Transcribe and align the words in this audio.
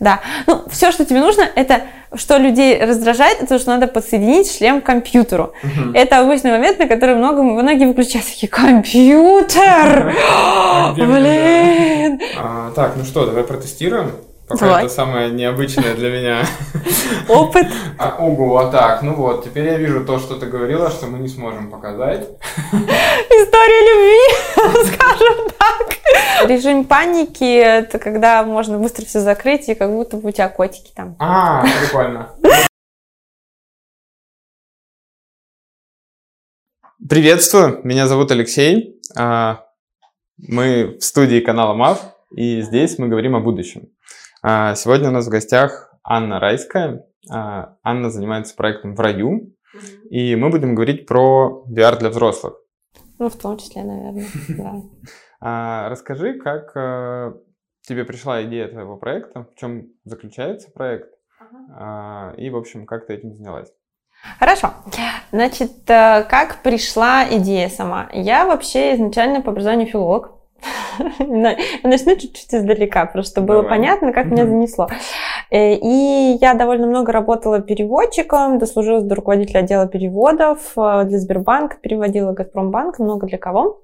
Да. 0.00 0.20
Ну, 0.46 0.64
все, 0.70 0.92
что 0.92 1.04
тебе 1.04 1.20
нужно, 1.20 1.48
это 1.54 1.82
что 2.14 2.36
людей 2.36 2.78
раздражает, 2.84 3.42
это 3.42 3.58
что 3.58 3.70
надо 3.70 3.86
подсоединить 3.86 4.50
шлем 4.56 4.80
к 4.80 4.84
компьютеру. 4.84 5.52
Угу. 5.62 5.92
Это 5.94 6.20
обычный 6.20 6.52
момент, 6.52 6.78
на 6.78 6.86
который 6.86 7.16
много, 7.16 7.42
многие 7.42 7.86
выключают 7.86 8.26
такие 8.26 8.48
компьютер. 8.48 10.14
Блин. 10.96 12.20
А, 12.38 12.72
так, 12.74 12.94
ну 12.96 13.04
что, 13.04 13.26
давай 13.26 13.44
протестируем. 13.44 14.12
Пока 14.46 14.66
Давай. 14.66 14.84
это 14.84 14.92
самое 14.92 15.30
необычное 15.30 15.94
для 15.94 16.10
меня. 16.10 16.44
Опыт. 17.28 17.66
А, 17.98 18.16
ого, 18.18 18.68
так, 18.70 19.00
ну 19.02 19.14
вот, 19.14 19.44
теперь 19.44 19.64
я 19.64 19.78
вижу 19.78 20.04
то, 20.04 20.18
что 20.18 20.36
ты 20.36 20.44
говорила, 20.44 20.90
что 20.90 21.06
мы 21.06 21.18
не 21.18 21.28
сможем 21.28 21.70
показать. 21.70 22.28
История 22.72 23.80
любви, 23.88 24.92
скажем 24.94 25.48
так. 25.58 26.48
Режим 26.48 26.84
паники– 26.84 27.44
это 27.56 27.98
когда 27.98 28.42
можно 28.42 28.78
быстро 28.78 29.06
все 29.06 29.20
закрыть, 29.20 29.70
и 29.70 29.74
как 29.74 29.90
будто 29.90 30.18
бы 30.18 30.28
у 30.28 30.32
тебя 30.32 30.50
котики 30.50 30.92
там. 30.94 31.16
А, 31.18 31.64
прикольно. 31.80 32.30
Приветствую, 37.08 37.80
меня 37.82 38.06
зовут 38.06 38.30
Алексей. 38.30 39.00
А, 39.16 39.64
мы 40.36 40.98
в 40.98 41.02
студии 41.02 41.40
канала 41.40 41.72
МАВ, 41.72 41.98
и 42.36 42.60
здесь 42.60 42.98
мы 42.98 43.08
говорим 43.08 43.36
о 43.36 43.40
будущем. 43.40 43.93
А, 44.46 44.74
сегодня 44.74 45.08
у 45.08 45.10
нас 45.10 45.26
в 45.26 45.30
гостях 45.30 45.90
Анна 46.02 46.38
Райская. 46.38 47.06
А, 47.30 47.78
Анна 47.82 48.10
занимается 48.10 48.54
проектом 48.54 48.94
«В 48.94 49.00
раю», 49.00 49.54
и 50.10 50.36
мы 50.36 50.50
будем 50.50 50.74
говорить 50.74 51.06
про 51.06 51.64
VR 51.66 51.98
для 51.98 52.10
взрослых. 52.10 52.52
Ну, 53.18 53.30
в 53.30 53.36
том 53.36 53.56
числе, 53.56 53.82
наверное, 53.82 54.26
да. 54.50 54.74
А, 55.40 55.88
расскажи, 55.88 56.34
как 56.34 56.76
э, 56.76 57.32
тебе 57.88 58.04
пришла 58.04 58.44
идея 58.44 58.68
твоего 58.68 58.98
проекта, 58.98 59.44
в 59.44 59.58
чем 59.58 59.86
заключается 60.04 60.70
проект, 60.70 61.08
и, 62.36 62.50
в 62.50 62.56
общем, 62.56 62.84
как 62.84 63.06
ты 63.06 63.14
этим 63.14 63.32
занялась? 63.32 63.72
Хорошо. 64.38 64.74
Значит, 65.32 65.88
э, 65.88 66.22
как 66.28 66.62
пришла 66.62 67.26
идея 67.30 67.70
сама? 67.70 68.10
Я 68.12 68.44
вообще 68.44 68.94
изначально 68.94 69.40
по 69.40 69.52
образованию 69.52 69.86
филолог. 69.86 70.32
Начну 71.18 72.16
чуть-чуть 72.16 72.54
издалека, 72.54 73.06
просто 73.06 73.40
было 73.40 73.62
понятно, 73.62 74.12
как 74.12 74.26
меня 74.26 74.46
занесло. 74.46 74.88
Э, 75.50 75.74
и 75.74 76.38
я 76.40 76.54
довольно 76.54 76.86
много 76.86 77.12
работала 77.12 77.60
переводчиком, 77.60 78.58
дослужилась 78.58 79.04
до 79.04 79.14
руководителя 79.14 79.60
отдела 79.60 79.86
переводов 79.86 80.72
э, 80.76 81.04
для 81.04 81.18
Сбербанка, 81.18 81.76
переводила 81.80 82.32
Газпромбанк, 82.32 82.98
много 82.98 83.26
для 83.26 83.38
кого. 83.38 83.80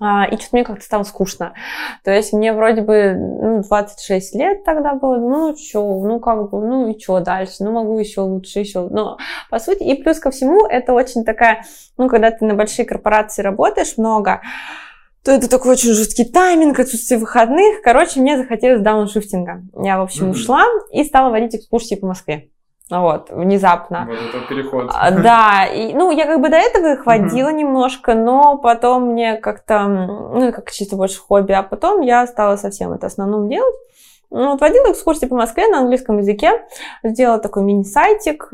А, 0.00 0.26
и 0.26 0.36
что-то 0.36 0.48
мне 0.52 0.64
как-то 0.64 0.84
стало 0.84 1.04
скучно. 1.04 1.54
То 2.02 2.10
есть 2.10 2.32
мне 2.32 2.52
вроде 2.52 2.82
бы 2.82 3.14
ну, 3.14 3.62
26 3.62 4.34
лет 4.34 4.64
тогда 4.64 4.94
было, 4.94 5.16
ну 5.16 5.56
что, 5.56 6.02
ну 6.04 6.18
как 6.18 6.50
бы, 6.50 6.66
ну 6.66 6.88
и 6.88 6.98
что 6.98 7.20
дальше, 7.20 7.56
ну 7.60 7.72
могу 7.72 7.98
еще 7.98 8.22
лучше, 8.22 8.58
еще. 8.58 8.88
Но 8.90 9.18
по 9.50 9.58
сути, 9.58 9.84
и 9.84 10.02
плюс 10.02 10.18
ко 10.18 10.30
всему, 10.30 10.66
это 10.66 10.92
очень 10.92 11.24
такая, 11.24 11.64
ну 11.96 12.08
когда 12.08 12.32
ты 12.32 12.44
на 12.44 12.54
большие 12.54 12.84
корпорации 12.84 13.42
работаешь 13.42 13.96
много, 13.96 14.40
то 15.24 15.32
это 15.32 15.48
такой 15.48 15.72
очень 15.72 15.94
жесткий 15.94 16.26
тайминг, 16.26 16.78
отсутствие 16.78 17.18
выходных. 17.18 17.80
Короче, 17.82 18.20
мне 18.20 18.36
захотелось 18.36 18.82
дауншифтинга. 18.82 19.62
Я, 19.82 19.98
в 19.98 20.02
общем, 20.02 20.26
mm-hmm. 20.26 20.30
ушла 20.32 20.64
и 20.92 21.02
стала 21.02 21.30
водить 21.30 21.54
экскурсии 21.54 21.94
по 21.94 22.06
Москве. 22.06 22.50
Вот, 22.90 23.30
внезапно. 23.30 24.06
Вот 24.06 24.18
это 24.18 24.46
переход. 24.46 24.90
А, 24.92 25.10
да, 25.10 25.64
и, 25.64 25.94
ну, 25.94 26.10
я 26.10 26.26
как 26.26 26.42
бы 26.42 26.50
до 26.50 26.56
этого 26.56 26.92
их 26.92 27.06
водила 27.06 27.48
mm-hmm. 27.48 27.54
немножко, 27.54 28.14
но 28.14 28.58
потом 28.58 29.12
мне 29.12 29.36
как-то, 29.36 29.88
ну, 29.88 30.52
как 30.52 30.70
чисто 30.70 30.96
больше 30.96 31.20
хобби, 31.20 31.52
а 31.52 31.62
потом 31.62 32.02
я 32.02 32.26
стала 32.26 32.56
совсем 32.56 32.92
это 32.92 33.06
основным 33.06 33.48
делать. 33.48 33.74
Ну, 34.30 34.52
вот 34.52 34.60
водила 34.60 34.92
экскурсии 34.92 35.26
по 35.26 35.36
Москве 35.36 35.68
на 35.68 35.78
английском 35.78 36.18
языке, 36.18 36.64
сделала 37.02 37.38
такой 37.38 37.62
мини-сайтик, 37.62 38.48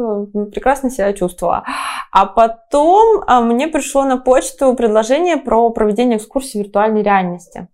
прекрасно 0.53 0.91
себя 0.91 1.13
чувствовала. 1.13 1.65
А 2.13 2.27
потом 2.27 3.23
а, 3.27 3.41
мне 3.41 3.69
пришло 3.69 4.05
на 4.05 4.19
почту 4.19 4.75
предложение 4.75 5.37
про 5.37 5.71
проведение 5.71 6.19
экскурсии 6.19 6.59
виртуальной 6.59 7.03
реальности. 7.03 7.69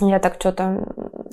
Я 0.00 0.18
так 0.18 0.36
что-то... 0.38 0.82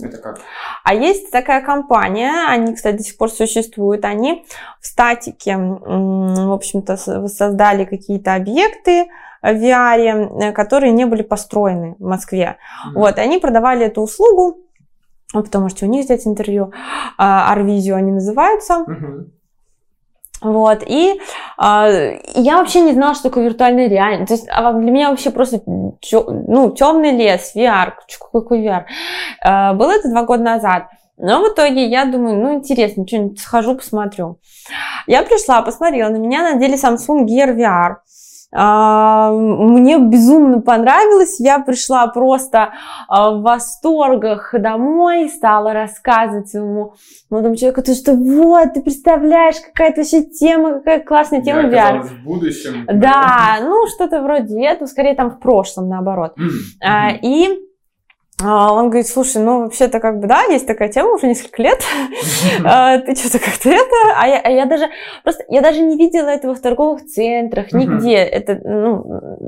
Это 0.01 0.17
как? 0.17 0.39
А 0.83 0.93
есть 0.93 1.31
такая 1.31 1.61
компания, 1.61 2.47
они, 2.49 2.75
кстати, 2.75 2.97
до 2.97 3.03
сих 3.03 3.17
пор 3.17 3.31
существуют, 3.31 4.05
они 4.05 4.45
в 4.81 4.85
статике, 4.85 5.57
в 5.57 6.53
общем-то, 6.53 6.97
создали 7.27 7.85
какие-то 7.85 8.35
объекты, 8.35 9.07
в 9.41 9.47
VR, 9.47 10.51
которые 10.51 10.91
не 10.91 11.05
были 11.05 11.21
построены 11.21 11.95
в 11.99 12.03
Москве. 12.03 12.57
Mm-hmm. 12.57 12.93
Вот, 12.95 13.19
они 13.19 13.37
продавали 13.37 13.85
эту 13.85 14.01
услугу, 14.01 14.57
вы 15.33 15.43
потом 15.43 15.63
можете 15.63 15.85
у 15.85 15.89
них 15.89 16.05
взять 16.05 16.25
интервью. 16.25 16.71
Арвизио 17.17 17.95
они 17.95 18.11
называются. 18.11 18.85
Вот, 20.39 20.83
и 20.85 21.19
э, 21.59 22.19
я 22.35 22.57
вообще 22.57 22.81
не 22.81 22.93
знала, 22.93 23.15
что 23.15 23.23
такое 23.23 23.45
виртуальная 23.45 23.87
реальность. 23.87 24.27
То 24.27 24.33
есть 24.35 24.47
а 24.51 24.71
для 24.73 24.91
меня 24.91 25.09
вообще 25.09 25.31
просто 25.31 25.63
ну, 25.65 26.71
темный 26.77 27.11
лес, 27.11 27.53
VR, 27.55 27.93
какой 28.31 28.63
VR. 28.63 28.83
Э, 29.43 29.73
было 29.73 29.93
это 29.93 30.09
два 30.09 30.23
года 30.25 30.43
назад. 30.43 30.89
Но 31.17 31.41
в 31.41 31.51
итоге 31.51 31.87
я 31.87 32.05
думаю, 32.05 32.37
ну 32.37 32.53
интересно, 32.53 33.07
что-нибудь 33.07 33.39
схожу, 33.39 33.75
посмотрю. 33.75 34.39
Я 35.07 35.23
пришла, 35.23 35.63
посмотрела, 35.63 36.09
на 36.09 36.17
меня 36.17 36.53
надели 36.53 36.75
Samsung 36.75 37.25
Gear 37.25 37.55
VR. 37.55 37.95
А, 38.59 39.31
мне 39.31 39.99
безумно 39.99 40.61
понравилось, 40.61 41.39
я 41.39 41.59
пришла 41.59 42.07
просто 42.07 42.73
а, 43.07 43.29
в 43.31 43.43
восторгах 43.43 44.49
домой, 44.57 45.29
стала 45.29 45.73
рассказывать 45.73 46.49
своему 46.49 46.93
молодому 47.29 47.55
человеку, 47.55 47.83
ты 47.83 47.93
что, 47.93 48.13
вот, 48.13 48.73
ты 48.73 48.81
представляешь, 48.81 49.57
какая-то 49.63 50.01
вообще 50.01 50.23
тема, 50.23 50.79
какая 50.79 51.01
классная 51.01 51.43
тема 51.43 51.69
VR. 51.69 52.01
в 52.01 52.23
будущем. 52.23 52.87
Да, 52.91 53.59
ну 53.61 53.85
что-то 53.93 54.23
вроде 54.23 54.59
этого, 54.65 54.87
скорее 54.87 55.13
там 55.13 55.29
в 55.29 55.39
прошлом, 55.39 55.87
наоборот. 55.87 56.33
Mm-hmm. 56.39 57.19
И 57.21 57.59
а, 58.43 58.71
он 58.71 58.89
говорит, 58.89 59.07
слушай, 59.07 59.41
ну 59.41 59.63
вообще-то 59.63 59.99
как 59.99 60.19
бы 60.19 60.27
да, 60.27 60.43
есть 60.43 60.67
такая 60.67 60.89
тема 60.89 61.15
уже 61.15 61.27
несколько 61.27 61.63
лет, 61.63 61.81
а, 62.63 62.99
ты 62.99 63.15
что-то 63.15 63.39
как-то 63.39 63.69
это, 63.69 63.95
а 64.15 64.27
я, 64.27 64.39
а 64.39 64.49
я 64.49 64.65
даже 64.65 64.89
просто 65.23 65.43
я 65.49 65.61
даже 65.61 65.81
не 65.81 65.97
видела 65.97 66.29
этого 66.29 66.53
в 66.53 66.61
торговых 66.61 67.05
центрах 67.05 67.71
нигде, 67.73 68.15
это 68.15 68.59
ну 68.63 69.39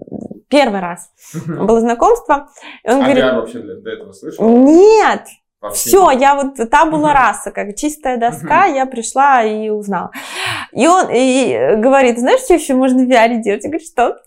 первый 0.50 0.80
раз 0.80 1.12
было 1.46 1.80
знакомство. 1.80 2.50
Он 2.84 3.02
а 3.02 3.04
говорит, 3.04 3.24
я 3.24 3.36
вообще 3.36 3.60
до 3.60 3.90
этого 3.90 4.12
слышал? 4.12 4.50
Нет, 4.50 5.28
все, 5.74 6.12
я 6.12 6.36
вот 6.36 6.70
там 6.70 6.90
была 6.90 7.14
раса, 7.14 7.52
как 7.52 7.75
чистая 7.75 8.18
доска, 8.18 8.66
я 8.66 8.86
пришла 8.86 9.44
и 9.44 9.70
узнала. 9.70 10.12
И 10.72 10.88
он 10.88 11.08
и 11.12 11.75
говорит, 11.75 12.18
знаешь, 12.18 12.42
что 12.42 12.53
еще 12.53 12.75
можно 12.75 13.03
в 13.03 13.09
VR 13.09 13.42
делать? 13.42 13.64
Я 13.64 13.69
говорю, 13.69 13.86
что? 13.86 14.18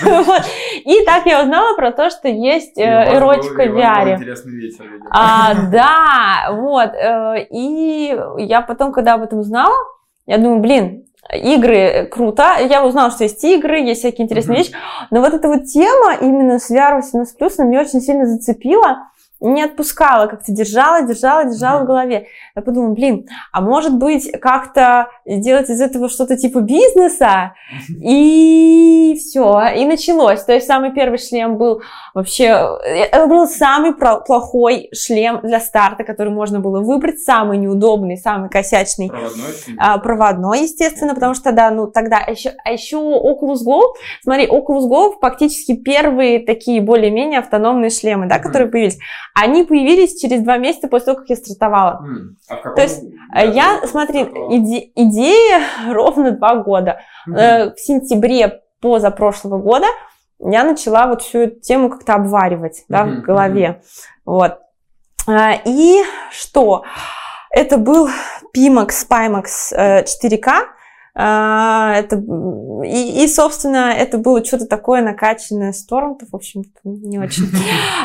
И 0.84 1.04
так 1.04 1.26
я 1.26 1.42
узнала 1.42 1.74
про 1.76 1.92
то, 1.92 2.08
что 2.08 2.28
есть 2.28 2.78
э, 2.78 3.16
эротика 3.16 3.64
в 3.64 3.76
VR. 3.76 4.14
Интересный 4.14 4.52
вечер, 4.52 4.84
а, 5.10 5.54
Да, 5.72 6.52
вот. 6.52 6.94
Э, 6.94 7.46
и 7.50 8.16
я 8.38 8.62
потом, 8.62 8.92
когда 8.92 9.14
об 9.14 9.22
этом 9.22 9.40
узнала, 9.40 9.74
я 10.26 10.38
думаю, 10.38 10.60
блин, 10.60 11.04
игры 11.32 12.08
круто. 12.10 12.54
Я 12.60 12.86
узнала, 12.86 13.10
что 13.10 13.24
есть 13.24 13.42
игры, 13.44 13.80
есть 13.80 14.00
всякие 14.00 14.24
интересные 14.24 14.58
вещи. 14.58 14.72
Но 15.10 15.20
вот 15.20 15.34
эта 15.34 15.48
вот 15.48 15.64
тема 15.64 16.14
именно 16.20 16.58
с 16.58 16.70
VR 16.70 17.00
18+, 17.00 17.64
меня 17.64 17.80
очень 17.80 18.00
сильно 18.00 18.24
зацепила 18.24 19.08
не 19.40 19.62
отпускала, 19.62 20.26
как-то 20.26 20.52
держала, 20.52 21.02
держала, 21.02 21.44
держала 21.44 21.80
mm-hmm. 21.80 21.84
в 21.84 21.86
голове. 21.86 22.26
Я 22.56 22.62
подумала, 22.62 22.92
блин, 22.92 23.26
а 23.52 23.60
может 23.60 23.96
быть 23.96 24.30
как-то 24.40 25.08
сделать 25.24 25.70
из 25.70 25.80
этого 25.80 26.08
что-то 26.08 26.36
типа 26.36 26.60
бизнеса? 26.60 27.54
И 28.02 29.16
все, 29.18 29.62
и 29.76 29.84
началось. 29.84 30.42
То 30.42 30.52
есть 30.52 30.66
самый 30.66 30.92
первый 30.92 31.18
шлем 31.18 31.56
был 31.56 31.82
вообще, 32.14 32.46
это 32.84 33.26
был 33.26 33.46
самый 33.46 33.94
плохой 33.94 34.88
шлем 34.92 35.40
для 35.42 35.60
старта, 35.60 36.04
который 36.04 36.32
можно 36.32 36.60
было 36.60 36.80
выбрать, 36.80 37.20
самый 37.20 37.58
неудобный, 37.58 38.16
самый 38.16 38.48
косячный. 38.48 39.08
Проводной? 39.08 39.44
А, 39.78 39.98
проводной, 39.98 40.62
естественно, 40.62 41.14
потому 41.14 41.34
что, 41.34 41.52
да, 41.52 41.70
ну 41.70 41.86
тогда, 41.86 42.18
еще, 42.18 42.54
а 42.64 42.72
еще 42.72 42.96
Oculus 42.96 43.64
Go, 43.66 43.82
смотри, 44.22 44.46
Oculus 44.46 44.88
Go 44.88 45.14
фактически 45.20 45.74
первые 45.76 46.40
такие 46.40 46.80
более-менее 46.80 47.40
автономные 47.40 47.90
шлемы, 47.90 48.26
да, 48.26 48.36
mm-hmm. 48.36 48.42
которые 48.42 48.68
появились 48.70 48.98
они 49.40 49.62
появились 49.62 50.20
через 50.20 50.42
два 50.42 50.58
месяца 50.58 50.88
после 50.88 51.06
того, 51.06 51.18
как 51.18 51.30
я 51.30 51.36
стартовала. 51.36 52.02
Mm. 52.02 52.18
А 52.48 52.56
каком... 52.56 52.74
То 52.74 52.82
есть 52.82 53.02
э, 53.34 53.50
я, 53.50 53.80
смотри, 53.86 54.22
иде- 54.22 54.90
идея 54.94 55.62
ровно 55.92 56.32
два 56.32 56.56
года. 56.56 57.00
Mm-hmm. 57.28 57.74
В 57.74 57.80
сентябре 57.80 58.62
позапрошлого 58.80 59.58
года 59.58 59.86
я 60.40 60.64
начала 60.64 61.06
вот 61.06 61.22
всю 61.22 61.38
эту 61.40 61.60
тему 61.60 61.90
как-то 61.90 62.14
обваривать, 62.14 62.84
да, 62.88 63.04
mm-hmm. 63.04 63.16
в 63.16 63.22
голове. 63.22 63.66
Mm-hmm. 63.66 64.04
Вот. 64.24 64.58
Э, 65.28 65.62
и 65.64 66.02
что? 66.30 66.84
Это 67.50 67.78
был 67.78 68.08
Pimax 68.56 68.90
Pimax 69.08 69.44
4K 69.72 70.46
А, 70.46 70.64
это, 71.20 72.16
и, 72.84 73.24
и, 73.24 73.28
собственно, 73.28 73.92
это 73.92 74.18
было 74.18 74.44
что-то 74.44 74.66
такое 74.66 75.02
накачанное 75.02 75.72
с 75.72 75.84
торрентов, 75.84 76.28
в 76.30 76.36
общем-то, 76.36 76.70
не 76.84 77.18
очень. 77.18 77.44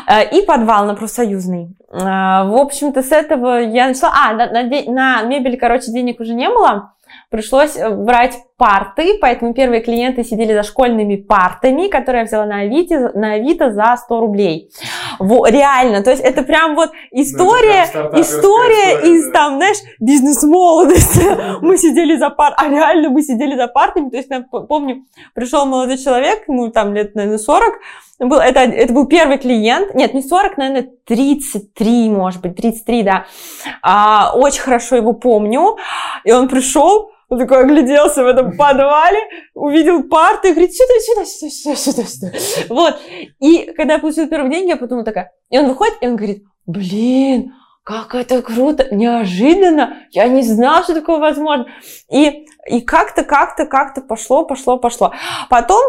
А, 0.07 0.21
и 0.31 0.43
подвал 0.43 0.85
на 0.85 0.95
профсоюзный. 0.95 1.75
А, 1.91 2.45
в 2.45 2.55
общем-то, 2.55 3.03
с 3.03 3.11
этого 3.11 3.59
я 3.59 3.87
начала... 3.87 4.11
А, 4.15 4.33
на, 4.33 4.51
на, 4.51 4.63
на 4.63 5.21
мебель, 5.23 5.57
короче, 5.57 5.91
денег 5.91 6.19
уже 6.19 6.33
не 6.33 6.49
было 6.49 6.93
пришлось 7.29 7.75
э, 7.75 7.89
брать 7.89 8.37
парты, 8.57 9.17
поэтому 9.19 9.53
первые 9.53 9.81
клиенты 9.81 10.23
сидели 10.23 10.53
за 10.53 10.63
школьными 10.63 11.15
партами, 11.15 11.87
которые 11.87 12.21
я 12.21 12.25
взяла 12.25 12.45
на 12.45 12.59
Авито, 12.59 13.11
на 13.15 13.33
Авито 13.33 13.73
за 13.73 13.95
100 13.97 14.19
рублей. 14.19 14.71
Во, 15.19 15.47
реально, 15.47 16.03
то 16.03 16.11
есть 16.11 16.23
это 16.23 16.43
прям 16.43 16.75
вот 16.75 16.91
история, 17.11 17.85
ну, 17.93 18.09
прям 18.09 18.21
история, 18.21 19.01
история 19.01 19.15
из 19.15 19.25
да. 19.27 19.31
там, 19.31 19.57
знаешь, 19.57 19.77
бизнес-молодости. 19.99 21.61
Мы 21.61 21.77
сидели 21.77 22.15
за 22.15 22.29
пар, 22.29 22.53
а 22.57 22.69
реально 22.69 23.09
мы 23.09 23.23
сидели 23.23 23.55
за 23.55 23.67
партами, 23.67 24.09
то 24.09 24.17
есть 24.17 24.29
я 24.29 24.41
помню, 24.41 25.03
пришел 25.33 25.65
молодой 25.65 25.97
человек, 25.97 26.43
ему 26.47 26.69
там 26.69 26.93
лет, 26.93 27.15
наверное, 27.15 27.39
40, 27.39 27.73
был, 28.19 28.37
это, 28.37 28.59
это 28.61 28.93
был 28.93 29.07
первый 29.07 29.37
клиент, 29.37 29.95
нет, 29.95 30.13
не 30.13 30.21
40, 30.21 30.57
наверное, 30.57 30.89
33, 31.05 32.09
может 32.09 32.41
быть, 32.41 32.55
33, 32.55 33.03
да. 33.03 33.25
А, 33.81 34.33
очень 34.35 34.61
хорошо 34.61 34.95
его 34.95 35.13
помню. 35.13 35.77
И 36.23 36.31
он 36.31 36.47
пришел, 36.47 37.12
он 37.29 37.39
такой 37.39 37.61
огляделся 37.61 38.23
в 38.23 38.27
этом 38.27 38.55
подвале, 38.57 39.19
увидел 39.53 40.03
парты 40.03 40.49
и 40.49 40.51
говорит, 40.51 40.73
сюда, 40.73 40.99
сюда, 40.99 41.25
сюда, 41.25 41.75
сюда, 41.75 42.07
сюда, 42.07 42.37
сюда. 42.37 42.73
Вот. 42.73 42.99
И 43.39 43.71
когда 43.75 43.93
я 43.93 43.99
получила 43.99 44.27
первые 44.27 44.51
деньги, 44.51 44.69
я 44.69 44.77
подумала 44.77 45.05
такая, 45.05 45.31
и 45.49 45.57
он 45.57 45.67
выходит, 45.67 45.95
и 46.01 46.07
он 46.07 46.15
говорит, 46.15 46.43
блин, 46.65 47.53
как 47.83 48.15
это 48.15 48.41
круто, 48.41 48.87
неожиданно, 48.95 49.97
я 50.11 50.27
не 50.27 50.41
знала, 50.41 50.83
что 50.83 50.93
такое 50.93 51.19
возможно. 51.19 51.67
И, 52.09 52.45
и 52.67 52.81
как-то, 52.81 53.23
как-то, 53.23 53.65
как-то 53.65 54.01
пошло, 54.01 54.45
пошло, 54.45 54.77
пошло. 54.77 55.13
Потом 55.49 55.81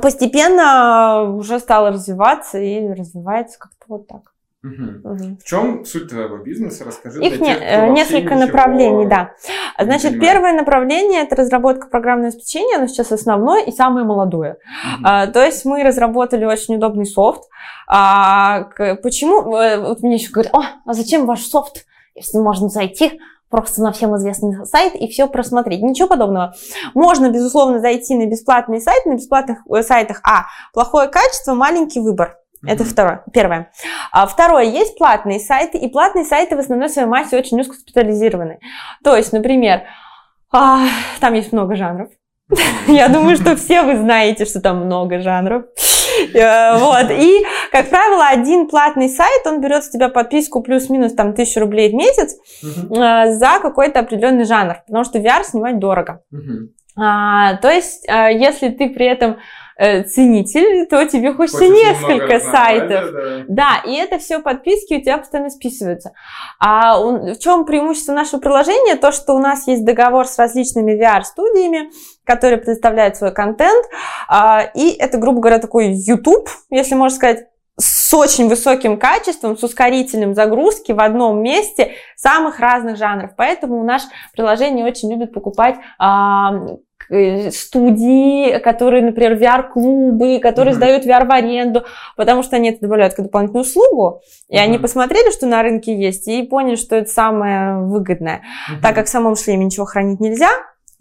постепенно 0.00 1.24
уже 1.36 1.58
стало 1.60 1.90
развиваться 1.90 2.58
и 2.58 2.88
развивается 2.88 3.58
как-то 3.58 3.84
вот 3.88 4.06
так. 4.06 4.31
Угу. 4.64 5.12
Угу. 5.12 5.38
В 5.40 5.44
чем 5.44 5.84
суть 5.84 6.08
твоего 6.08 6.38
бизнеса? 6.38 6.84
Расскажи. 6.84 7.20
Их 7.20 7.40
не, 7.40 7.54
тех, 7.54 7.90
несколько 7.90 8.36
направлений, 8.36 9.06
да. 9.06 9.32
Значит, 9.78 10.20
первое 10.20 10.52
направление 10.52 11.22
это 11.22 11.34
разработка 11.34 11.88
программного 11.88 12.28
обеспечения, 12.28 12.76
оно 12.76 12.86
сейчас 12.86 13.10
основное 13.10 13.64
и 13.64 13.72
самое 13.72 14.06
молодое. 14.06 14.52
Угу. 14.52 15.04
А, 15.04 15.26
то 15.26 15.44
есть 15.44 15.64
мы 15.64 15.82
разработали 15.82 16.44
очень 16.44 16.76
удобный 16.76 17.06
софт. 17.06 17.42
А, 17.88 18.64
к, 18.64 18.96
почему? 19.02 19.56
Э, 19.56 19.80
вот 19.80 20.02
мне 20.02 20.14
еще 20.14 20.30
говорят, 20.30 20.54
о, 20.54 20.62
а 20.86 20.92
зачем 20.92 21.26
ваш 21.26 21.40
софт, 21.40 21.84
если 22.14 22.38
можно 22.38 22.68
зайти 22.68 23.18
просто 23.50 23.82
на 23.82 23.92
всем 23.92 24.16
известный 24.16 24.64
сайт 24.64 24.94
и 24.94 25.08
все 25.08 25.28
просмотреть. 25.28 25.82
Ничего 25.82 26.08
подобного. 26.08 26.54
Можно, 26.94 27.30
безусловно, 27.30 27.80
зайти 27.80 28.14
на 28.16 28.26
бесплатный 28.26 28.80
сайт, 28.80 29.04
на 29.06 29.14
бесплатных 29.14 29.58
э, 29.68 29.82
сайтах, 29.82 30.20
а, 30.24 30.46
плохое 30.72 31.08
качество, 31.08 31.52
маленький 31.54 32.00
выбор. 32.00 32.38
Это 32.66 32.84
второе. 32.84 33.24
Первое. 33.32 33.70
А 34.12 34.26
второе. 34.26 34.64
Есть 34.64 34.96
платные 34.96 35.40
сайты, 35.40 35.78
и 35.78 35.88
платные 35.88 36.24
сайты 36.24 36.56
в 36.56 36.60
основной 36.60 36.88
своей 36.88 37.08
массе 37.08 37.36
очень 37.36 37.60
узкоспециализированы. 37.60 38.58
То 39.02 39.16
есть, 39.16 39.32
например, 39.32 39.82
а, 40.52 40.86
там 41.20 41.34
есть 41.34 41.52
много 41.52 41.74
жанров. 41.76 42.08
Я 42.86 43.08
думаю, 43.08 43.36
что 43.36 43.56
все 43.56 43.82
вы 43.82 43.96
знаете, 43.96 44.44
что 44.44 44.60
там 44.60 44.84
много 44.84 45.20
жанров. 45.20 45.64
Э, 46.34 46.76
вот. 46.78 47.10
И, 47.10 47.42
как 47.70 47.88
правило, 47.88 48.26
один 48.28 48.68
платный 48.68 49.08
сайт, 49.08 49.46
он 49.46 49.60
берет 49.60 49.84
с 49.84 49.90
тебя 49.90 50.08
подписку 50.08 50.62
плюс-минус 50.62 51.14
там 51.14 51.32
тысячу 51.32 51.60
рублей 51.60 51.90
в 51.90 51.94
месяц 51.94 52.36
э, 52.62 53.32
за 53.32 53.58
какой-то 53.62 54.00
определенный 54.00 54.44
жанр, 54.44 54.82
потому 54.86 55.04
что 55.04 55.18
VR 55.18 55.42
снимать 55.44 55.78
дорого. 55.78 56.22
А, 56.94 57.54
то 57.56 57.70
есть, 57.70 58.06
а, 58.08 58.28
если 58.28 58.68
ты 58.68 58.90
при 58.90 59.06
этом 59.06 59.36
Э, 59.36 59.38
ценитель, 59.78 60.86
то 60.86 61.04
тебе 61.06 61.32
хочется 61.32 61.58
Хочешь 61.58 61.74
несколько 61.74 62.40
сайтов. 62.40 63.12
Да. 63.12 63.44
да, 63.48 63.90
и 63.90 63.94
это 63.94 64.18
все 64.18 64.40
подписки 64.40 64.94
у 64.94 65.00
тебя 65.00 65.18
постоянно 65.18 65.50
списываются. 65.50 66.12
А 66.58 66.98
в 66.98 67.38
чем 67.38 67.64
преимущество 67.64 68.12
нашего 68.12 68.40
приложения? 68.40 68.96
То, 68.96 69.12
что 69.12 69.34
у 69.34 69.38
нас 69.38 69.66
есть 69.66 69.84
договор 69.84 70.26
с 70.26 70.38
различными 70.38 70.92
VR-студиями, 70.92 71.90
которые 72.24 72.58
предоставляют 72.58 73.16
свой 73.16 73.32
контент. 73.32 73.84
А, 74.28 74.62
и 74.74 74.90
это, 74.90 75.18
грубо 75.18 75.40
говоря, 75.40 75.58
такой 75.58 75.92
YouTube, 75.92 76.48
если 76.70 76.94
можно 76.94 77.16
сказать, 77.16 77.46
с 77.78 78.12
очень 78.12 78.48
высоким 78.48 78.98
качеством, 78.98 79.56
с 79.56 79.62
ускорителем 79.62 80.34
загрузки 80.34 80.92
в 80.92 81.00
одном 81.00 81.42
месте 81.42 81.92
самых 82.16 82.60
разных 82.60 82.98
жанров. 82.98 83.30
Поэтому 83.36 83.82
наше 83.82 84.06
приложение 84.34 84.84
очень 84.84 85.10
любит 85.10 85.32
покупать 85.32 85.76
Э, 85.98 86.76
студии, 87.08 88.58
которые, 88.58 89.02
например, 89.02 89.34
VR-клубы, 89.34 90.38
которые 90.40 90.72
mm-hmm. 90.72 90.76
сдают 90.76 91.06
VR 91.06 91.26
в 91.26 91.30
аренду, 91.30 91.84
потому 92.16 92.42
что 92.42 92.56
они 92.56 92.70
это 92.70 92.80
добавляют 92.80 93.14
как 93.14 93.26
дополнительную 93.26 93.64
услугу, 93.64 94.20
и 94.48 94.56
mm-hmm. 94.56 94.60
они 94.60 94.78
посмотрели, 94.78 95.30
что 95.30 95.46
на 95.46 95.62
рынке 95.62 95.96
есть, 95.96 96.28
и 96.28 96.42
поняли, 96.42 96.76
что 96.76 96.96
это 96.96 97.10
самое 97.10 97.78
выгодное. 97.84 98.42
Mm-hmm. 98.70 98.82
Так 98.82 98.94
как 98.94 99.06
в 99.06 99.10
самом 99.10 99.36
шлеме 99.36 99.66
ничего 99.66 99.86
хранить 99.86 100.20
нельзя, 100.20 100.50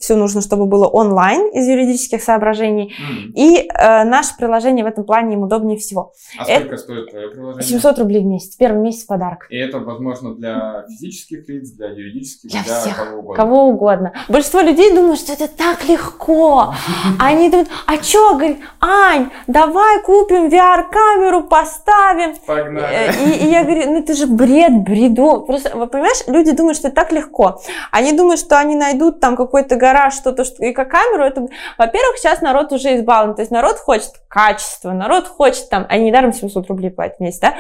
все 0.02 0.16
нужно, 0.16 0.42
чтобы 0.42 0.66
было 0.66 0.88
онлайн 0.88 1.48
из 1.54 1.68
юридических 1.68 2.22
соображений. 2.22 2.94
Mm. 3.00 3.32
И 3.36 3.70
э, 3.70 4.04
наше 4.04 4.36
приложение 4.36 4.84
в 4.84 4.88
этом 4.88 5.04
плане 5.04 5.36
им 5.36 5.44
удобнее 5.44 5.78
всего. 5.78 6.14
А 6.38 6.44
это 6.44 6.62
сколько 6.62 6.78
стоит 6.78 7.12
твое 7.12 7.30
приложение? 7.30 7.64
700 7.64 8.00
рублей 8.00 8.22
в 8.22 8.26
месяц. 8.26 8.56
Первый 8.56 8.82
месяц 8.82 9.04
подарок. 9.04 9.46
И 9.50 9.58
это 9.58 9.80
возможно 9.80 10.34
для 10.36 10.86
физических 10.90 11.48
лиц, 11.48 11.70
для 11.72 11.90
юридических, 11.90 12.50
для, 12.50 12.64
для 12.64 12.80
всех, 12.80 12.98
кого 12.98 13.20
угодно. 13.20 13.36
Кого 13.36 13.68
угодно. 13.68 14.14
Большинство 14.28 14.62
людей 14.62 14.94
думают, 14.94 15.20
что 15.20 15.34
это 15.34 15.48
так 15.48 15.88
легко. 15.88 16.74
Они 17.20 17.50
думают, 17.50 17.70
а 17.86 18.02
что, 18.02 18.34
говорит, 18.34 18.58
Ань, 18.80 19.30
давай 19.46 20.02
купим 20.02 20.48
VR-камеру, 20.48 21.44
поставим. 21.44 22.36
Погнали. 22.46 22.88
Э, 22.92 23.26
и, 23.26 23.46
и 23.46 23.52
я 23.52 23.64
говорю, 23.64 23.92
ну 23.92 24.00
это 24.00 24.16
же 24.16 24.26
бред, 24.26 24.84
бреду. 24.84 25.44
Просто, 25.46 25.70
понимаешь, 25.70 26.24
люди 26.26 26.52
думают, 26.52 26.78
что 26.78 26.88
это 26.88 26.96
так 26.96 27.12
легко. 27.12 27.62
Они 27.92 28.14
думают, 28.14 28.40
что 28.40 28.58
они 28.58 28.76
найдут 28.76 29.20
там 29.20 29.36
какой-то 29.36 29.76
гараж, 29.92 30.14
что-то, 30.14 30.44
что 30.44 30.64
и 30.66 30.74
как 30.74 30.90
камеру, 30.90 31.24
это, 31.24 31.48
во-первых, 31.78 32.18
сейчас 32.18 32.42
народ 32.42 32.72
уже 32.72 32.96
избалован, 32.96 33.36
то 33.36 33.42
есть 33.42 33.52
народ 33.52 33.78
хочет 33.78 34.12
качество, 34.28 34.92
народ 34.92 35.28
хочет 35.28 35.70
там, 35.70 35.86
они 35.90 36.06
недаром 36.06 36.34
700 36.34 36.68
рублей 36.68 36.92
платят 36.92 37.18
в 37.18 37.20
месяц, 37.22 37.40
да, 37.40 37.56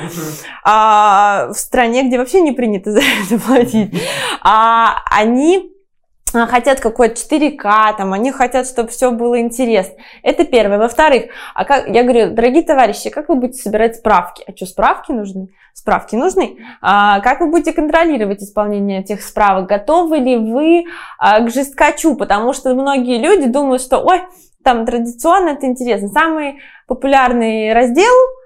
а, 0.63 1.47
в 1.49 1.57
стране, 1.57 2.03
где 2.03 2.17
вообще 2.17 2.41
не 2.41 2.51
принято 2.51 2.91
за 2.91 2.99
это 2.99 3.41
платить, 3.45 3.93
а, 4.41 4.97
они 5.11 5.57
а, 5.57 5.80
хотят 6.33 6.79
какой-то 6.79 7.15
4К, 7.15 7.97
там, 7.97 8.13
они 8.13 8.31
хотят, 8.31 8.67
чтобы 8.67 8.89
все 8.89 9.11
было 9.11 9.39
интересно. 9.39 9.95
Это 10.23 10.45
первое. 10.45 10.77
Во-вторых, 10.77 11.25
а 11.53 11.65
как, 11.65 11.87
я 11.87 12.03
говорю, 12.03 12.31
дорогие 12.31 12.63
товарищи, 12.63 13.09
как 13.09 13.29
вы 13.29 13.35
будете 13.35 13.61
собирать 13.61 13.97
справки? 13.97 14.43
А 14.47 14.55
что, 14.55 14.65
справки 14.65 15.11
нужны? 15.11 15.49
Справки 15.73 16.15
нужны. 16.15 16.57
А, 16.81 17.19
как 17.21 17.39
вы 17.39 17.47
будете 17.47 17.73
контролировать 17.73 18.41
исполнение 18.41 19.01
этих 19.01 19.21
справок? 19.21 19.67
Готовы 19.67 20.17
ли 20.17 20.37
вы 20.37 20.85
а, 21.17 21.39
к 21.41 21.49
жесткачу? 21.49 22.15
Потому 22.15 22.53
что 22.53 22.73
многие 22.73 23.17
люди 23.17 23.47
думают, 23.47 23.81
что, 23.81 23.99
ой, 23.99 24.21
там 24.63 24.85
традиционно 24.85 25.49
это 25.49 25.65
интересно. 25.65 26.09
Самый 26.09 26.59
популярный 26.87 27.73
раздел– 27.73 28.13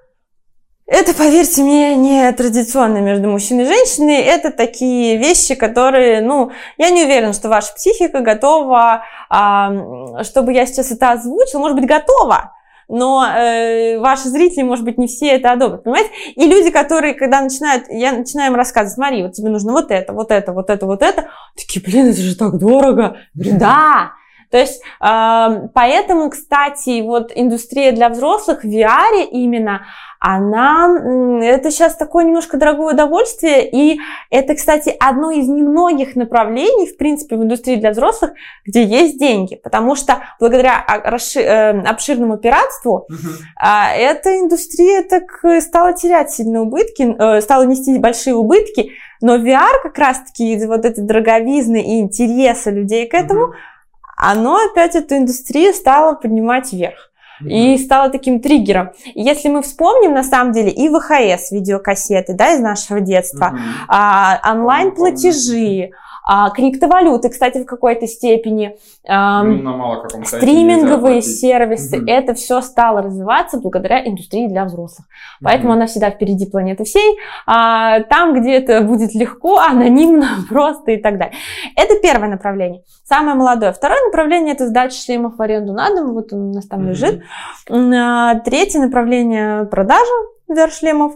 это, 0.87 1.15
поверьте 1.15 1.63
мне, 1.63 1.95
не 1.95 2.31
традиционно 2.33 2.99
между 2.99 3.27
мужчиной 3.27 3.63
и 3.63 3.67
женщиной. 3.67 4.17
Это 4.17 4.51
такие 4.51 5.17
вещи, 5.17 5.55
которые, 5.55 6.21
ну, 6.21 6.51
я 6.77 6.91
не 6.91 7.05
уверена, 7.05 7.33
что 7.33 7.49
ваша 7.49 7.73
психика 7.73 8.19
готова, 8.19 9.03
а, 9.29 10.23
чтобы 10.23 10.53
я 10.53 10.67
сейчас 10.67 10.91
это 10.91 11.11
озвучила. 11.11 11.59
Может 11.59 11.77
быть, 11.77 11.87
готова, 11.87 12.53
но 12.87 13.25
э, 13.25 13.97
ваши 13.97 14.29
зрители, 14.29 14.61
может 14.61 14.85
быть, 14.85 14.99
не 14.99 15.07
все 15.07 15.29
это 15.29 15.53
одобрят, 15.53 15.83
понимаете? 15.83 16.11
И 16.35 16.45
люди, 16.45 16.69
которые, 16.69 17.15
когда 17.15 17.41
начинают, 17.41 17.85
я 17.89 18.11
начинаю 18.11 18.51
им 18.51 18.55
рассказывать, 18.55 18.93
смотри, 18.93 19.23
вот 19.23 19.33
тебе 19.33 19.49
нужно 19.49 19.71
вот 19.71 19.89
это, 19.89 20.13
вот 20.13 20.29
это, 20.29 20.53
вот 20.53 20.69
это, 20.69 20.85
вот 20.85 21.01
это, 21.01 21.29
такие, 21.57 21.83
блин, 21.83 22.09
это 22.09 22.21
же 22.21 22.35
так 22.35 22.59
дорого. 22.59 23.17
Говорю, 23.33 23.57
да, 23.57 24.11
то 24.51 24.59
есть, 24.59 24.81
э, 25.01 25.67
поэтому, 25.73 26.29
кстати, 26.29 27.01
вот 27.01 27.31
индустрия 27.33 27.91
для 27.91 28.09
взрослых 28.09 28.63
в 28.63 28.67
VR 28.67 29.25
именно, 29.31 29.85
она, 30.19 31.39
это 31.41 31.71
сейчас 31.71 31.95
такое 31.95 32.25
немножко 32.25 32.57
дорогое 32.57 32.93
удовольствие, 32.93 33.69
и 33.69 33.99
это, 34.29 34.55
кстати, 34.55 34.95
одно 34.99 35.31
из 35.31 35.47
немногих 35.47 36.15
направлений, 36.15 36.87
в 36.87 36.97
принципе, 36.97 37.35
в 37.35 37.43
индустрии 37.43 37.75
для 37.75 37.91
взрослых, 37.91 38.31
где 38.65 38.83
есть 38.83 39.19
деньги, 39.19 39.55
потому 39.55 39.95
что 39.95 40.23
благодаря 40.39 40.83
расши, 40.87 41.41
э, 41.41 41.81
обширному 41.81 42.37
пиратству 42.37 43.07
uh-huh. 43.09 43.93
эта 43.95 44.39
индустрия 44.39 45.03
так 45.03 45.43
стала 45.61 45.93
терять 45.93 46.31
сильные 46.31 46.61
убытки, 46.61 47.15
э, 47.17 47.41
стала 47.41 47.63
нести 47.63 47.97
большие 47.99 48.35
убытки, 48.35 48.91
но 49.21 49.37
VR 49.37 49.81
как 49.83 49.97
раз-таки 49.97 50.65
вот 50.65 50.85
эти 50.85 50.99
дороговизны 50.99 51.81
и 51.81 51.99
интересы 51.99 52.71
людей 52.71 53.07
к 53.07 53.13
этому, 53.13 53.53
оно 54.17 54.57
опять 54.57 54.95
эту 54.95 55.17
индустрию 55.17 55.73
стало 55.73 56.15
поднимать 56.15 56.71
вверх. 56.71 57.11
И 57.41 57.77
стало 57.77 58.09
таким 58.09 58.39
триггером. 58.39 58.91
Если 59.13 59.49
мы 59.49 59.61
вспомним, 59.61 60.13
на 60.13 60.23
самом 60.23 60.51
деле, 60.53 60.71
и 60.71 60.89
ВХС 60.89 61.51
видеокассеты, 61.51 62.33
да, 62.33 62.53
из 62.53 62.59
нашего 62.59 63.01
детства, 63.01 63.57
а, 63.87 64.39
онлайн-платежи, 64.53 65.91
а, 66.25 66.49
криптовалюты, 66.49 67.29
кстати, 67.29 67.59
в 67.59 67.65
какой-то 67.65 68.07
степени, 68.07 68.77
а, 69.07 69.43
ну, 69.43 70.03
стриминговые 70.23 71.21
сервисы, 71.21 71.99
угу. 71.99 72.05
это 72.07 72.33
все 72.33 72.61
стало 72.61 73.03
развиваться 73.03 73.59
благодаря 73.59 74.03
индустрии 74.07 74.47
для 74.47 74.65
взрослых. 74.65 75.07
Поэтому 75.43 75.69
угу. 75.69 75.77
она 75.77 75.85
всегда 75.85 76.09
впереди 76.09 76.47
планеты 76.47 76.83
всей. 76.83 77.17
А, 77.45 78.01
там, 78.01 78.33
где 78.39 78.53
это 78.55 78.81
будет 78.81 79.13
легко, 79.13 79.59
анонимно, 79.59 80.29
просто 80.49 80.91
и 80.91 80.97
так 80.97 81.19
далее. 81.19 81.35
Это 81.75 81.99
первое 82.01 82.29
направление. 82.29 82.81
Самое 83.03 83.35
молодое. 83.35 83.71
Второе 83.71 84.03
направление 84.05 84.55
это 84.55 84.67
сдача 84.67 84.95
шлемов 84.95 85.37
в 85.37 85.41
аренду 85.41 85.73
на 85.73 85.89
дом. 85.89 86.13
Вот 86.13 86.33
он 86.33 86.49
у 86.49 86.53
нас 86.53 86.65
там 86.65 86.79
угу. 86.81 86.89
лежит. 86.89 87.21
А, 87.69 88.35
третье 88.39 88.79
направление 88.79 89.65
продажа 89.65 90.11
VR-шлемов 90.49 91.13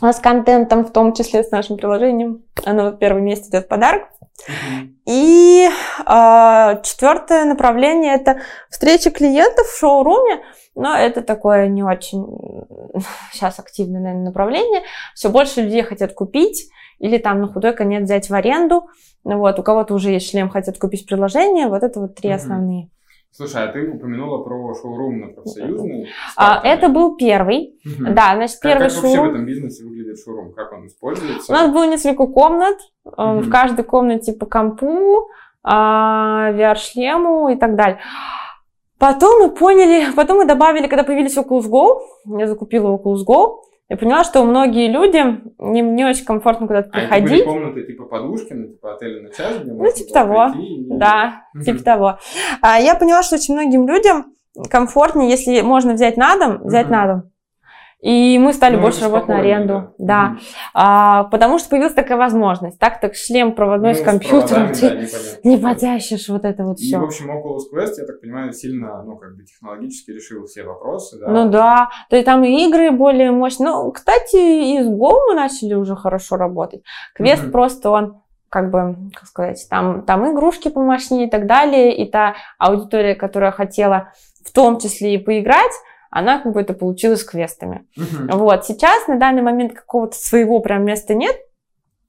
с 0.00 0.18
контентом, 0.20 0.84
в 0.84 0.92
том 0.92 1.14
числе 1.14 1.42
с 1.42 1.50
нашим 1.50 1.76
приложением. 1.76 2.44
Оно 2.64 2.90
в 2.90 2.96
первом 2.96 3.24
месте 3.24 3.48
идет 3.48 3.64
в 3.64 3.68
подарок. 3.68 4.02
Mm-hmm. 4.48 4.88
И 5.06 5.68
э, 5.68 6.82
четвертое 6.82 7.44
направление 7.44 8.14
это 8.14 8.40
встреча 8.70 9.10
клиентов 9.10 9.66
в 9.66 9.78
шоуруме, 9.78 10.42
но 10.74 10.94
это 10.94 11.22
такое 11.22 11.68
не 11.68 11.82
очень 11.82 12.26
сейчас 13.32 13.58
активное 13.58 14.00
наверное, 14.00 14.26
направление. 14.26 14.82
Все 15.14 15.30
больше 15.30 15.62
людей 15.62 15.82
хотят 15.82 16.12
купить 16.12 16.68
или 16.98 17.18
там 17.18 17.40
на 17.40 17.48
худой 17.48 17.72
конец 17.72 18.04
взять 18.04 18.28
в 18.28 18.34
аренду. 18.34 18.88
Вот, 19.24 19.58
у 19.58 19.62
кого-то 19.62 19.94
уже 19.94 20.10
есть 20.10 20.30
шлем, 20.30 20.50
хотят 20.50 20.78
купить 20.78 21.06
приложение. 21.06 21.68
Вот 21.68 21.82
это 21.82 22.00
вот 22.00 22.14
три 22.14 22.30
mm-hmm. 22.30 22.34
основные. 22.34 22.90
Слушай, 23.36 23.64
а 23.64 23.68
ты 23.68 23.86
упомянула 23.90 24.42
про 24.42 24.74
шоурум 24.74 25.20
на 25.20 25.26
профсоюзный. 25.28 26.08
А, 26.36 26.58
это 26.64 26.88
был 26.88 27.16
первый. 27.16 27.78
Угу. 27.84 28.14
Да, 28.14 28.34
значит, 28.34 28.60
первый 28.62 28.88
как, 28.88 28.92
как 28.92 29.02
шоурум. 29.02 29.10
вообще 29.10 29.20
в 29.20 29.34
этом 29.34 29.46
бизнесе 29.46 29.84
выглядит 29.84 30.18
шоурум? 30.24 30.52
Как 30.54 30.72
он 30.72 30.86
используется? 30.86 31.52
У 31.52 31.54
нас 31.54 31.70
было 31.70 31.86
несколько 31.86 32.26
комнат. 32.26 32.78
Угу. 33.04 33.40
В 33.40 33.50
каждой 33.50 33.84
комнате 33.84 34.32
по 34.32 34.46
компу, 34.46 35.28
а, 35.62 36.50
VR-шлему 36.52 37.50
и 37.50 37.56
так 37.56 37.76
далее. 37.76 37.98
Потом 38.98 39.42
мы 39.42 39.50
поняли, 39.50 40.10
потом 40.16 40.38
мы 40.38 40.46
добавили, 40.46 40.86
когда 40.86 41.04
появились 41.04 41.36
Oculus 41.36 41.68
Go, 41.68 42.00
я 42.38 42.46
закупила 42.46 42.96
Oculus 42.96 43.26
Go, 43.28 43.58
я 43.88 43.96
поняла, 43.96 44.24
что 44.24 44.42
многие 44.42 44.90
люди, 44.90 45.18
не, 45.58 45.80
не 45.80 46.04
очень 46.04 46.24
комфортно 46.24 46.66
куда-то 46.66 46.90
а 46.92 46.98
приходить. 46.98 47.42
А 47.42 47.44
комнаты 47.44 47.82
типа 47.84 48.04
Подушкина, 48.04 48.68
типа 48.68 48.94
отеля 48.94 49.22
на 49.22 49.32
час, 49.32 49.58
где 49.62 49.72
Ну, 49.72 49.92
типа 49.92 50.12
того, 50.12 50.46
и... 50.58 50.86
да, 50.88 51.44
типа 51.64 51.84
того. 51.84 52.18
А, 52.62 52.80
я 52.80 52.96
поняла, 52.96 53.22
что 53.22 53.36
очень 53.36 53.54
многим 53.54 53.86
людям 53.86 54.34
комфортнее, 54.70 55.30
если 55.30 55.60
можно 55.60 55.94
взять 55.94 56.16
на 56.16 56.36
дом, 56.36 56.64
взять 56.64 56.90
на 56.90 57.06
дом. 57.06 57.30
И 58.06 58.38
мы 58.38 58.52
стали 58.52 58.76
ну, 58.76 58.82
больше 58.82 59.02
работать 59.02 59.28
на 59.28 59.38
аренду. 59.38 59.92
Да. 59.98 60.36
да. 60.36 60.36
А, 60.74 61.24
потому 61.24 61.58
что 61.58 61.70
появилась 61.70 61.92
такая 61.92 62.16
возможность. 62.16 62.78
Так 62.78 63.00
так 63.00 63.16
шлем 63.16 63.52
проводной 63.52 63.94
ну, 63.94 63.98
с 63.98 64.00
компьютером. 64.00 64.72
С 64.72 64.78
ты 64.78 64.90
да, 64.90 65.50
не 65.50 65.56
потящешь 65.56 66.28
вот 66.28 66.44
это 66.44 66.62
вот 66.62 66.78
все. 66.78 66.98
И, 66.98 67.00
в 67.00 67.04
общем, 67.04 67.32
Oculus 67.32 67.62
Quest, 67.74 67.94
я 67.98 68.06
так 68.06 68.20
понимаю, 68.20 68.52
сильно, 68.52 69.02
ну, 69.02 69.16
как 69.16 69.36
бы 69.36 69.42
технологически 69.42 70.12
решил 70.12 70.46
все 70.46 70.62
вопросы. 70.62 71.18
Да? 71.18 71.26
Ну 71.26 71.50
да. 71.50 71.88
То 72.08 72.14
есть 72.14 72.26
там 72.26 72.44
и 72.44 72.68
игры 72.68 72.92
более 72.92 73.32
мощные. 73.32 73.70
Ну, 73.70 73.90
кстати, 73.90 74.36
и 74.36 74.80
с 74.84 74.86
Go 74.86 75.10
мы 75.26 75.34
начали 75.34 75.74
уже 75.74 75.96
хорошо 75.96 76.36
работать. 76.36 76.82
Квест 77.12 77.42
mm-hmm. 77.42 77.50
просто 77.50 77.90
он 77.90 78.22
как 78.50 78.70
бы, 78.70 79.10
как 79.14 79.26
сказать, 79.26 79.66
там, 79.68 80.02
там 80.02 80.32
игрушки 80.32 80.68
помощнее 80.68 81.26
и 81.26 81.30
так 81.30 81.48
далее, 81.48 81.96
и 81.96 82.08
та 82.08 82.36
аудитория, 82.58 83.16
которая 83.16 83.50
хотела 83.50 84.12
в 84.44 84.52
том 84.52 84.78
числе 84.78 85.14
и 85.14 85.18
поиграть, 85.18 85.72
она 86.10 86.40
как 86.40 86.52
бы 86.52 86.60
это 86.60 86.74
получилась 86.74 87.24
квестами. 87.24 87.86
Uh-huh. 87.98 88.36
Вот, 88.36 88.66
сейчас 88.66 89.06
на 89.08 89.18
данный 89.18 89.42
момент 89.42 89.74
какого-то 89.74 90.16
своего 90.16 90.60
прям 90.60 90.84
места 90.84 91.14
нет, 91.14 91.36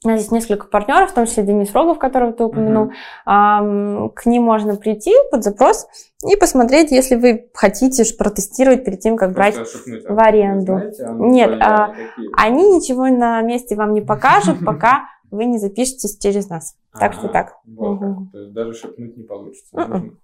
у 0.04 0.10
нас 0.10 0.20
есть 0.20 0.32
несколько 0.32 0.68
партнеров, 0.68 1.12
в 1.12 1.14
том 1.16 1.26
числе 1.26 1.44
Денис 1.44 1.74
Рогов, 1.74 1.98
которого 1.98 2.32
ты 2.32 2.44
упомянул. 2.44 2.92
Uh-huh. 3.26 4.10
К 4.14 4.26
ним 4.28 4.44
можно 4.44 4.76
прийти 4.76 5.12
под 5.32 5.44
запрос 5.44 5.88
и 6.26 6.36
посмотреть, 6.36 6.92
если 6.92 7.16
вы 7.16 7.50
хотите 7.54 8.04
протестировать 8.16 8.86
перед 8.86 9.00
тем, 9.00 9.18
как 9.18 9.34
брать 9.34 9.56
шепнуть, 9.68 10.06
а 10.08 10.14
в 10.14 10.20
аренду. 10.20 10.74
Знаете, 10.74 11.06
а 11.06 11.14
Нет, 11.14 11.62
а, 11.62 11.94
они 12.38 12.76
ничего 12.76 13.08
на 13.08 13.42
месте 13.42 13.76
вам 13.76 13.94
не 13.94 14.02
покажут, 14.02 14.58
пока 14.66 15.06
вы 15.32 15.46
не 15.46 15.58
запишетесь 15.58 16.18
через 16.18 16.50
нас. 16.50 16.76
Так 16.98 17.14
что 17.14 17.28
так. 17.28 17.58
Даже 17.66 18.74
шепнуть 18.74 19.18
не 19.18 19.24
получится. 19.24 19.76
М-м. 19.76 20.20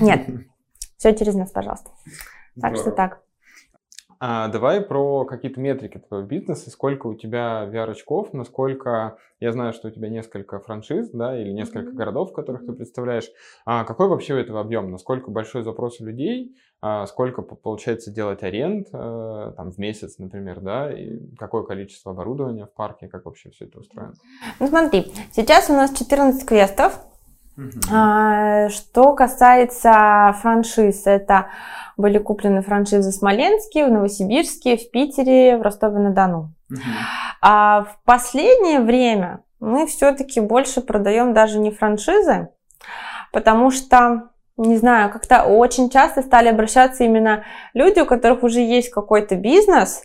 Нет. 0.00 0.26
Все 1.02 1.16
через 1.16 1.34
нас, 1.34 1.50
пожалуйста. 1.50 1.90
Так 2.60 2.76
что 2.76 2.92
так. 2.92 3.22
А, 4.20 4.46
давай 4.46 4.80
про 4.80 5.24
какие-то 5.24 5.58
метрики 5.58 5.98
твоего 5.98 6.24
бизнеса. 6.24 6.70
Сколько 6.70 7.08
у 7.08 7.14
тебя 7.14 7.68
VR-очков, 7.68 8.32
насколько... 8.32 9.18
Я 9.40 9.50
знаю, 9.50 9.72
что 9.72 9.88
у 9.88 9.90
тебя 9.90 10.08
несколько 10.08 10.60
франшиз, 10.60 11.10
да, 11.10 11.36
или 11.36 11.50
несколько 11.50 11.90
mm-hmm. 11.90 11.96
городов, 11.96 12.32
которых 12.32 12.64
ты 12.64 12.72
представляешь. 12.72 13.28
А 13.66 13.82
какой 13.82 14.06
вообще 14.06 14.34
у 14.34 14.36
этого 14.36 14.60
объем? 14.60 14.92
Насколько 14.92 15.32
большой 15.32 15.64
запрос 15.64 16.00
у 16.00 16.04
людей? 16.04 16.54
А 16.80 17.04
сколько 17.06 17.42
получается 17.42 18.12
делать 18.12 18.44
аренд 18.44 18.86
э, 18.92 19.52
там, 19.56 19.72
в 19.72 19.78
месяц, 19.78 20.18
например, 20.18 20.60
да? 20.60 20.92
И 20.92 21.18
какое 21.36 21.64
количество 21.64 22.12
оборудования 22.12 22.66
в 22.66 22.72
парке? 22.72 23.08
Как 23.08 23.24
вообще 23.24 23.50
все 23.50 23.64
это 23.64 23.80
устроено? 23.80 24.14
Ну 24.60 24.68
смотри, 24.68 25.12
сейчас 25.32 25.68
у 25.68 25.72
нас 25.72 25.92
14 25.98 26.46
квестов. 26.46 26.96
Uh-huh. 27.56 28.68
Что 28.70 29.14
касается 29.14 30.34
франшиз, 30.40 31.06
это 31.06 31.48
были 31.96 32.18
куплены 32.18 32.62
франшизы 32.62 33.10
в 33.10 33.14
Смоленске, 33.14 33.86
в 33.86 33.90
Новосибирске, 33.90 34.76
в 34.76 34.90
Питере, 34.90 35.58
в 35.58 35.62
Ростове-на-Дону. 35.62 36.52
Uh-huh. 36.70 36.78
А 37.42 37.84
в 37.84 37.98
последнее 38.04 38.80
время 38.80 39.40
мы 39.60 39.86
все-таки 39.86 40.40
больше 40.40 40.80
продаем 40.80 41.34
даже 41.34 41.58
не 41.58 41.70
франшизы, 41.70 42.48
потому 43.32 43.70
что 43.70 44.30
не 44.56 44.76
знаю, 44.76 45.10
как-то 45.10 45.44
очень 45.44 45.88
часто 45.90 46.22
стали 46.22 46.48
обращаться 46.48 47.04
именно 47.04 47.44
люди, 47.74 48.00
у 48.00 48.06
которых 48.06 48.42
уже 48.42 48.60
есть 48.60 48.90
какой-то 48.90 49.34
бизнес, 49.34 50.02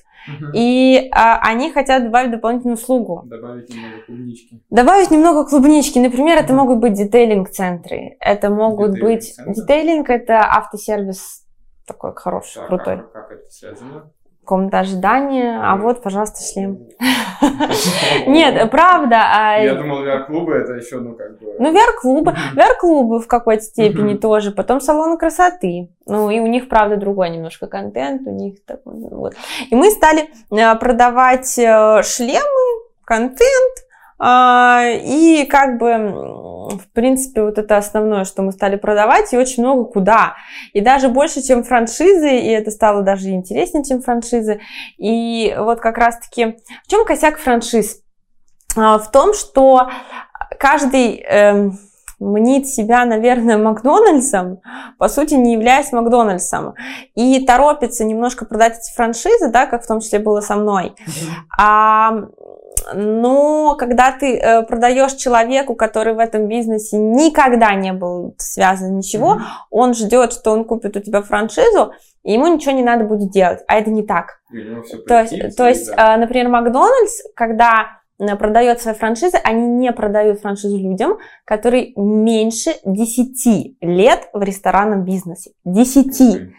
и 0.53 1.09
а, 1.11 1.39
они 1.41 1.71
хотят 1.71 2.03
добавить 2.03 2.31
дополнительную 2.31 2.75
услугу. 2.75 3.23
Добавить 3.25 3.69
немного 3.69 4.01
клубнички. 4.05 4.61
Добавить 4.69 5.11
немного 5.11 5.45
клубнички. 5.45 5.99
Например, 5.99 6.37
это 6.37 6.53
могут 6.53 6.79
быть 6.79 6.93
детейлинг-центры. 6.93 8.17
Это 8.19 8.49
могут 8.49 8.93
детейлинг 8.93 9.19
быть... 9.19 9.35
Детейлинг– 9.55 10.09
это 10.09 10.39
автосервис 10.39 11.43
такой 11.87 12.13
хороший, 12.15 12.59
так, 12.59 12.67
крутой. 12.67 12.97
Как, 12.97 13.11
как 13.13 13.31
это 13.31 13.49
связано? 13.49 14.11
Комната 14.47 14.79
ожидания, 14.79 15.59
а 15.61 15.75
вот, 15.75 16.01
пожалуйста, 16.01 16.41
шлем. 16.41 16.79
Нет, 18.27 18.71
правда. 18.71 19.17
А 19.31 19.57
Я 19.57 19.75
думал, 19.75 20.03
VR-клубы 20.03 20.53
это 20.53 20.73
еще, 20.73 20.99
ну, 20.99 21.13
как 21.13 21.37
бы... 21.37 21.55
Ну, 21.59 21.73
VR-клубы, 21.73 22.33
VR-клубы 22.55 23.19
в 23.19 23.27
какой-то 23.27 23.63
степени 23.63 24.15
тоже, 24.15 24.51
потом 24.51 24.79
салоны 24.79 25.17
красоты. 25.17 25.89
Ну, 26.05 26.31
и 26.31 26.39
у 26.39 26.47
них, 26.47 26.69
правда, 26.69 26.95
другой 26.95 27.29
немножко 27.29 27.67
контент, 27.67 28.25
у 28.25 28.31
них 28.31 28.63
такой, 28.65 28.93
вот. 28.93 29.35
И 29.69 29.75
мы 29.75 29.91
стали 29.91 30.29
э, 30.51 30.75
продавать 30.79 31.59
э, 31.59 32.01
шлемы, 32.03 32.85
контент, 33.03 33.86
и 34.19 35.47
как 35.49 35.77
бы, 35.77 36.69
в 36.77 36.91
принципе, 36.93 37.43
вот 37.43 37.57
это 37.57 37.77
основное, 37.77 38.25
что 38.25 38.41
мы 38.41 38.51
стали 38.51 38.75
продавать, 38.75 39.31
и 39.31 39.37
очень 39.37 39.63
много 39.63 39.83
куда. 39.85 40.35
И 40.73 40.81
даже 40.81 41.09
больше, 41.09 41.41
чем 41.41 41.63
франшизы, 41.63 42.37
и 42.37 42.47
это 42.47 42.71
стало 42.71 43.03
даже 43.03 43.29
интереснее, 43.29 43.83
чем 43.83 44.01
франшизы. 44.01 44.59
И 44.97 45.55
вот 45.59 45.79
как 45.79 45.97
раз-таки, 45.97 46.57
в 46.83 46.89
чем 46.89 47.05
косяк 47.05 47.37
франшиз? 47.37 48.01
А, 48.75 48.97
в 48.97 49.11
том, 49.11 49.33
что 49.33 49.89
каждый 50.59 51.17
э, 51.17 51.69
мнит 52.19 52.67
себя, 52.67 53.05
наверное, 53.05 53.57
Макдональдсом, 53.57 54.61
по 54.97 55.07
сути, 55.07 55.35
не 55.35 55.53
являясь 55.53 55.91
Макдональдсом. 55.91 56.73
И 57.15 57.45
торопится 57.45 58.03
немножко 58.05 58.45
продать 58.45 58.79
эти 58.79 58.95
франшизы, 58.95 59.49
да, 59.49 59.65
как 59.67 59.83
в 59.83 59.87
том 59.87 59.99
числе 59.99 60.19
было 60.19 60.41
со 60.41 60.55
мной. 60.55 60.95
А 61.57 62.11
но 62.93 63.75
когда 63.75 64.11
ты 64.11 64.37
э, 64.37 64.63
продаешь 64.63 65.13
человеку, 65.13 65.75
который 65.75 66.13
в 66.13 66.19
этом 66.19 66.47
бизнесе 66.47 66.97
никогда 66.97 67.73
не 67.73 67.93
был 67.93 68.35
связан 68.37 68.97
ничего, 68.97 69.35
mm-hmm. 69.35 69.67
он 69.71 69.93
ждет, 69.93 70.33
что 70.33 70.51
он 70.51 70.65
купит 70.65 70.97
у 70.97 70.99
тебя 70.99 71.21
франшизу, 71.21 71.93
и 72.23 72.33
ему 72.33 72.47
ничего 72.47 72.73
не 72.73 72.83
надо 72.83 73.05
будет 73.05 73.31
делать, 73.31 73.59
а 73.67 73.75
это 73.75 73.89
не 73.89 74.03
так. 74.03 74.39
То 75.07 75.21
есть, 75.21 75.57
то 75.57 75.67
есть, 75.67 75.87
да. 75.95 76.15
э, 76.15 76.17
например, 76.17 76.49
Макдональдс, 76.49 77.21
когда 77.35 77.99
э, 78.19 78.35
продает 78.35 78.81
свои 78.81 78.93
франшизы, 78.93 79.37
они 79.43 79.67
не 79.67 79.91
продают 79.91 80.41
франшизу 80.41 80.77
людям, 80.77 81.17
которые 81.45 81.93
меньше 81.95 82.71
10 82.83 83.77
лет 83.81 84.29
в 84.33 84.41
ресторанном 84.41 85.03
бизнесе. 85.03 85.51
10. 85.65 86.21
Okay. 86.21 86.51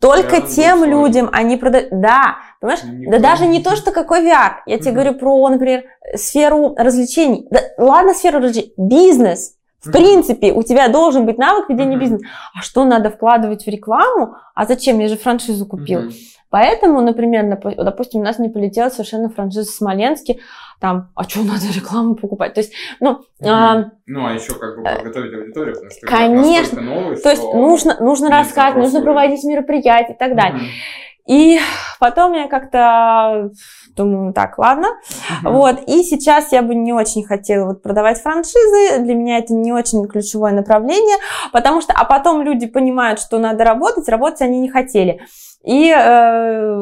Только 0.00 0.36
VR 0.36 0.48
тем 0.48 0.84
людям 0.84 1.28
они 1.32 1.56
продают. 1.56 1.88
Да, 1.90 2.38
понимаешь? 2.60 2.84
Никто 2.84 3.10
да 3.10 3.18
даже 3.18 3.46
не 3.46 3.62
то, 3.62 3.76
что 3.76 3.90
какой 3.90 4.24
VR. 4.24 4.56
Я 4.66 4.78
тебе 4.78 4.92
говорю 4.92 5.14
про, 5.14 5.48
например, 5.48 5.84
сферу 6.14 6.74
развлечений. 6.76 7.46
Да, 7.50 7.60
ладно, 7.78 8.14
сферу 8.14 8.38
развлечений. 8.38 8.74
Бизнес. 8.76 9.56
В 9.82 9.90
принципе, 9.90 10.52
у 10.52 10.62
тебя 10.62 10.88
должен 10.88 11.24
быть 11.24 11.38
навык 11.38 11.70
ведения 11.70 11.96
бизнеса. 11.96 12.24
А 12.54 12.60
что 12.60 12.84
надо 12.84 13.10
вкладывать 13.10 13.64
в 13.64 13.68
рекламу? 13.68 14.34
А 14.54 14.66
зачем? 14.66 14.98
Я 14.98 15.08
же 15.08 15.16
франшизу 15.16 15.64
купил. 15.64 16.12
Поэтому, 16.50 17.00
например, 17.00 17.58
допустим, 17.76 18.20
у 18.20 18.24
нас 18.24 18.38
не 18.40 18.48
полетела 18.48 18.90
совершенно 18.90 19.30
франшиза 19.30 19.70
в 19.70 19.74
Смоленске, 19.74 20.40
там, 20.80 21.10
а 21.14 21.22
что 21.24 21.44
надо 21.44 21.66
рекламу 21.74 22.16
покупать? 22.16 22.54
То 22.54 22.60
есть, 22.60 22.72
ну... 22.98 23.20
Mm-hmm. 23.40 23.48
А, 23.48 23.90
ну, 24.06 24.26
а 24.26 24.32
еще 24.32 24.54
как 24.54 24.76
бы 24.76 24.82
э, 24.82 24.96
подготовить 24.96 25.32
аудиторию, 25.32 25.74
потому 25.74 25.90
что 25.92 26.06
конечно, 26.06 26.80
новый, 26.80 27.16
то 27.16 27.30
есть 27.30 27.42
нужно, 27.42 27.96
нужно 28.00 28.30
рассказывать, 28.30 28.84
нужно 28.84 29.02
проводить 29.02 29.44
мероприятия 29.44 30.14
и 30.14 30.18
так 30.18 30.34
далее. 30.34 30.60
Mm-hmm. 30.60 31.09
И 31.26 31.58
потом 31.98 32.32
я 32.32 32.48
как-то 32.48 33.50
думаю, 33.94 34.32
так, 34.32 34.58
ладно. 34.58 34.88
Uh-huh. 34.88 35.52
Вот, 35.52 35.80
и 35.86 36.02
сейчас 36.02 36.52
я 36.52 36.62
бы 36.62 36.74
не 36.74 36.92
очень 36.92 37.24
хотела 37.24 37.66
вот 37.66 37.82
продавать 37.82 38.20
франшизы, 38.20 39.00
для 39.00 39.14
меня 39.14 39.38
это 39.38 39.54
не 39.54 39.72
очень 39.72 40.06
ключевое 40.06 40.52
направление, 40.52 41.16
потому 41.52 41.80
что, 41.80 41.92
а 41.92 42.04
потом 42.04 42.42
люди 42.42 42.66
понимают, 42.66 43.20
что 43.20 43.38
надо 43.38 43.64
работать, 43.64 44.08
работать 44.08 44.42
они 44.42 44.60
не 44.60 44.70
хотели. 44.70 45.20
И, 45.62 45.90
э, 45.90 46.76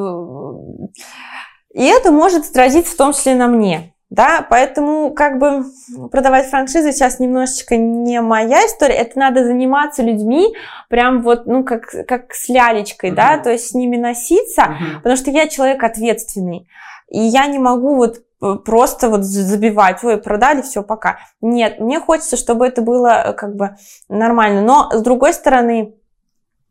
и 1.75 1.85
это 1.85 2.11
может 2.13 2.49
отразиться 2.49 2.95
в 2.95 2.97
том 2.97 3.13
числе 3.13 3.35
на 3.35 3.49
мне. 3.49 3.95
Да, 4.11 4.47
поэтому 4.49 5.13
как 5.13 5.39
бы 5.39 5.65
продавать 6.11 6.47
франшизы 6.47 6.93
сейчас 6.93 7.21
немножечко 7.21 7.77
не 7.77 8.23
моя 8.23 8.65
история. 8.67 8.95
Это 8.95 9.19
надо 9.19 9.45
заниматься 9.45 10.03
людьми, 10.03 10.55
прям 10.89 11.21
вот, 11.21 11.47
ну, 11.47 11.63
как, 11.63 11.83
как 12.07 12.33
с 12.33 12.49
лялечкой, 12.49 13.11
uh-huh. 13.11 13.15
да, 13.15 13.39
то 13.39 13.51
есть 13.51 13.69
с 13.69 13.75
ними 13.75 13.99
носиться, 13.99 14.63
uh-huh. 14.63 14.97
потому 14.97 15.17
что 15.17 15.31
я 15.31 15.47
человек 15.47 15.85
ответственный. 15.85 16.67
И 17.11 17.19
я 17.19 17.47
не 17.47 17.59
могу 17.59 17.97
вот 17.97 18.23
просто 18.65 19.09
вот 19.11 19.25
забивать, 19.25 20.03
ой, 20.05 20.17
продали, 20.19 20.63
все, 20.63 20.83
пока. 20.83 21.19
Нет, 21.41 21.81
мне 21.81 22.01
хочется, 22.01 22.37
чтобы 22.37 22.67
это 22.67 22.83
было 22.83 23.09
э, 23.09 23.33
как 23.33 23.57
бы 23.57 23.77
нормально. 24.09 24.63
Но 24.63 24.91
с 24.91 25.03
другой 25.03 25.33
стороны, 25.33 25.95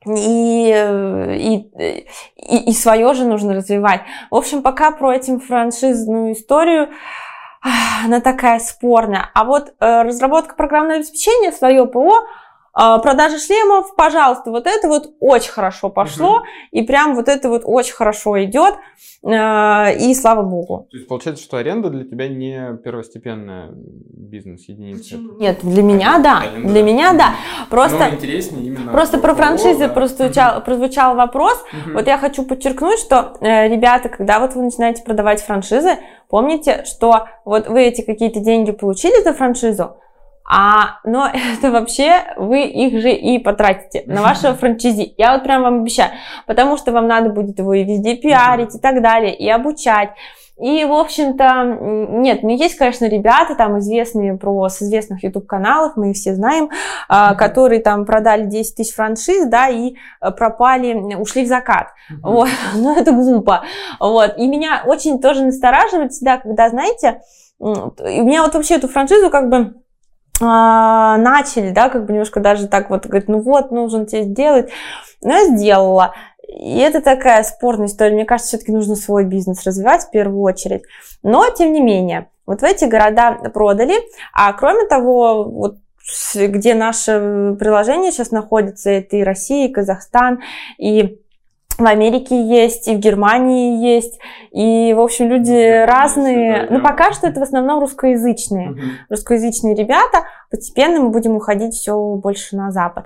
и, 0.06 0.70
и, 1.38 1.56
и, 2.38 2.70
и 2.70 2.74
свое 2.74 3.14
же 3.14 3.26
нужно 3.26 3.54
развивать. 3.54 4.02
В 4.32 4.36
общем, 4.36 4.62
пока 4.62 4.92
про 4.92 5.14
этим 5.14 5.40
франшизную 5.40 6.32
историю, 6.34 6.90
она 7.62 8.22
такая 8.22 8.60
спорная. 8.60 9.30
А 9.34 9.44
вот 9.44 9.74
э, 9.80 10.02
разработка 10.04 10.56
программного 10.56 11.00
обеспечения, 11.00 11.52
свое 11.52 11.86
ПО, 11.86 12.26
продажа 12.78 13.40
шлемов, 13.40 13.96
пожалуйста, 13.96 14.52
вот 14.52 14.68
это 14.68 14.88
вот 14.88 15.16
очень 15.20 15.52
хорошо 15.52 15.90
пошло, 15.90 16.38
угу. 16.38 16.46
и 16.72 16.84
прям 16.84 17.16
вот 17.16 17.28
это 17.28 17.50
вот 17.50 17.64
очень 17.66 17.94
хорошо 17.94 18.44
идет. 18.44 18.76
Э, 19.24 19.96
и 19.98 20.14
слава 20.14 20.44
богу. 20.44 20.88
То 20.92 20.98
есть 20.98 21.08
получается, 21.08 21.44
что 21.44 21.58
аренда 21.58 21.90
для 21.90 22.06
тебя 22.06 22.28
не 22.28 22.78
первостепенная 22.84 23.72
бизнес-единица? 23.74 25.18
Нет, 25.40 25.60
для 25.64 25.84
меня 25.84 26.20
да. 26.20 26.42
Аренда, 26.42 26.70
для 26.70 26.84
меня 26.84 27.14
да. 27.14 27.36
Просто, 27.70 28.10
интереснее 28.12 28.68
именно 28.68 28.92
просто 28.92 29.18
про 29.18 29.34
франшизы 29.34 29.88
да. 29.88 29.90
прозвучал, 29.90 30.64
прозвучал 30.64 31.16
вопрос. 31.16 31.64
Угу. 31.74 31.94
Вот 31.96 32.08
я 32.08 32.18
хочу 32.18 32.44
подчеркнуть, 32.44 33.00
что, 33.00 33.38
э, 33.42 33.68
ребята, 33.68 34.10
когда 34.10 34.40
вот 34.40 34.54
вы 34.54 34.64
начинаете 34.64 35.04
продавать 35.04 35.42
франшизы, 35.42 35.98
помните, 36.30 36.84
что 36.86 37.28
вот 37.44 37.68
вы 37.68 37.84
эти 37.84 38.02
какие-то 38.02 38.40
деньги 38.40 38.72
получили 38.72 39.24
за 39.24 39.34
франшизу, 39.34 39.98
а, 40.48 41.00
но 41.04 41.30
это 41.58 41.72
вообще 41.72 42.24
вы 42.38 42.64
их 42.64 43.02
же 43.02 43.12
и 43.12 43.38
потратите 43.38 44.04
на 44.08 44.22
вашего 44.24 44.56
франчайзи. 44.56 45.14
Я 45.18 45.34
вот 45.34 45.44
прям 45.44 45.64
вам 45.64 45.82
обещаю. 45.82 46.12
Потому 46.46 46.78
что 46.78 46.92
вам 46.92 47.08
надо 47.08 47.30
будет 47.30 47.60
его 47.60 47.74
и 47.74 47.84
везде 47.84 48.16
пиарить 48.16 48.76
и 48.76 48.80
так 48.80 49.02
далее, 49.02 49.36
и 49.36 49.50
обучать. 49.50 50.10
И, 50.60 50.84
в 50.86 50.92
общем-то, 50.92 51.78
нет, 51.80 52.42
ну 52.42 52.50
есть, 52.50 52.78
конечно, 52.78 53.06
ребята 53.06 53.54
там 53.54 53.78
известные 53.78 54.38
про, 54.40 54.70
с 54.70 54.82
известных 54.82 55.24
YouTube-каналов, 55.24 55.96
мы 55.96 56.12
их 56.12 56.16
все 56.16 56.34
знаем, 56.34 56.72
mm-hmm. 57.12 57.36
которые 57.36 57.80
там 57.80 58.06
продали 58.06 58.46
10 58.46 58.76
тысяч 58.76 58.96
франшиз, 58.96 59.46
да, 59.50 59.70
и 59.70 59.94
э, 60.20 60.32
пропали, 60.32 61.14
ушли 61.14 61.46
в 61.46 61.48
закат. 61.48 61.90
Mm-hmm. 62.12 62.20
Вот, 62.24 62.50
ну 62.76 63.00
это 63.00 63.12
глупо. 63.12 63.66
Вот, 64.00 64.34
и 64.38 64.48
меня 64.48 64.82
очень 64.84 65.22
тоже 65.22 65.46
настораживает 65.46 66.12
всегда, 66.14 66.38
когда, 66.38 66.70
знаете, 66.70 67.22
у 67.60 67.94
меня 68.24 68.42
вот 68.42 68.56
вообще 68.56 68.76
эту 68.76 68.88
франшизу 68.88 69.30
как 69.30 69.50
бы 69.50 69.76
начали, 70.40 71.72
да, 71.72 71.90
как 71.90 72.06
бы 72.06 72.14
немножко 72.14 72.40
даже 72.40 72.68
так 72.68 72.90
вот, 72.90 73.06
говорит, 73.06 73.28
ну 73.28 73.40
вот, 73.42 73.72
нужно 73.72 74.06
тебе 74.06 74.24
сделать. 74.24 74.70
Но 75.22 75.34
я 75.34 75.46
сделала. 75.46 76.14
И 76.48 76.78
это 76.80 77.02
такая 77.02 77.44
спорная 77.44 77.88
история. 77.88 78.14
Мне 78.14 78.26
кажется, 78.26 78.50
все-таки 78.50 78.72
нужно 78.72 78.96
свой 78.96 79.26
бизнес 79.26 79.66
развивать 79.66 80.04
в 80.04 80.12
первую 80.12 80.42
очередь. 80.42 80.84
Но, 81.24 81.50
тем 81.50 81.74
не 81.74 81.82
менее, 81.82 82.30
вот 82.46 82.62
в 82.62 82.64
эти 82.64 82.86
города 82.86 83.34
продали. 83.54 83.96
А 84.34 84.54
кроме 84.54 84.86
того, 84.86 85.44
вот 85.44 85.78
где 86.34 86.74
наше 86.74 87.56
приложение 87.60 88.12
сейчас 88.12 88.32
находится, 88.32 88.90
это 88.90 89.18
и 89.18 89.24
Россия, 89.24 89.68
и 89.68 89.72
Казахстан, 89.72 90.42
и 90.78 91.20
в 91.78 91.86
Америке 91.86 92.42
есть, 92.42 92.88
и 92.88 92.96
в 92.96 93.00
Германии 93.00 93.86
есть, 93.86 94.20
и, 94.52 94.94
в 94.94 95.00
общем, 95.00 95.28
люди 95.28 95.82
ну, 95.82 95.86
разные. 95.86 96.68
Но 96.70 96.78
ну, 96.78 96.84
пока 96.84 97.12
что 97.12 97.28
это 97.28 97.40
в 97.40 97.44
основном 97.44 97.80
русскоязычные. 97.80 98.72
Угу. 98.72 98.80
Русскоязычные 99.10 99.76
ребята. 99.76 100.24
Постепенно 100.50 101.02
мы 101.02 101.10
будем 101.10 101.36
уходить 101.36 101.74
все 101.74 101.96
больше 102.16 102.56
на 102.56 102.72
Запад. 102.72 103.06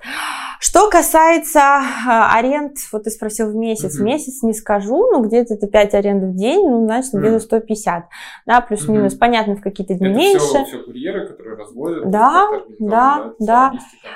Что 0.59 0.89
касается 0.89 1.59
э, 1.59 2.07
аренд, 2.07 2.77
вот 2.93 3.03
ты 3.03 3.09
спросил 3.09 3.49
в 3.49 3.55
месяц. 3.55 3.95
Угу. 3.95 4.03
В 4.03 4.05
месяц 4.05 4.43
не 4.43 4.53
скажу, 4.53 5.11
но 5.11 5.21
где-то 5.21 5.55
это 5.55 5.67
5 5.67 5.93
аренд 5.95 6.23
в 6.23 6.35
день, 6.35 6.69
ну, 6.69 6.85
значит, 6.85 7.13
где-то 7.13 7.39
150. 7.39 8.05
Да, 8.45 8.61
плюс-минус. 8.61 9.13
Угу. 9.13 9.19
Понятно, 9.19 9.55
в 9.55 9.61
какие-то 9.61 9.95
дни 9.95 10.07
это 10.07 10.17
меньше. 10.17 10.45
Все, 10.45 10.65
все 10.65 10.77
курьеры, 10.83 11.27
которые 11.27 11.57
разводят. 11.57 12.09
Да, 12.09 12.47
да, 12.79 13.33
да. 13.39 13.73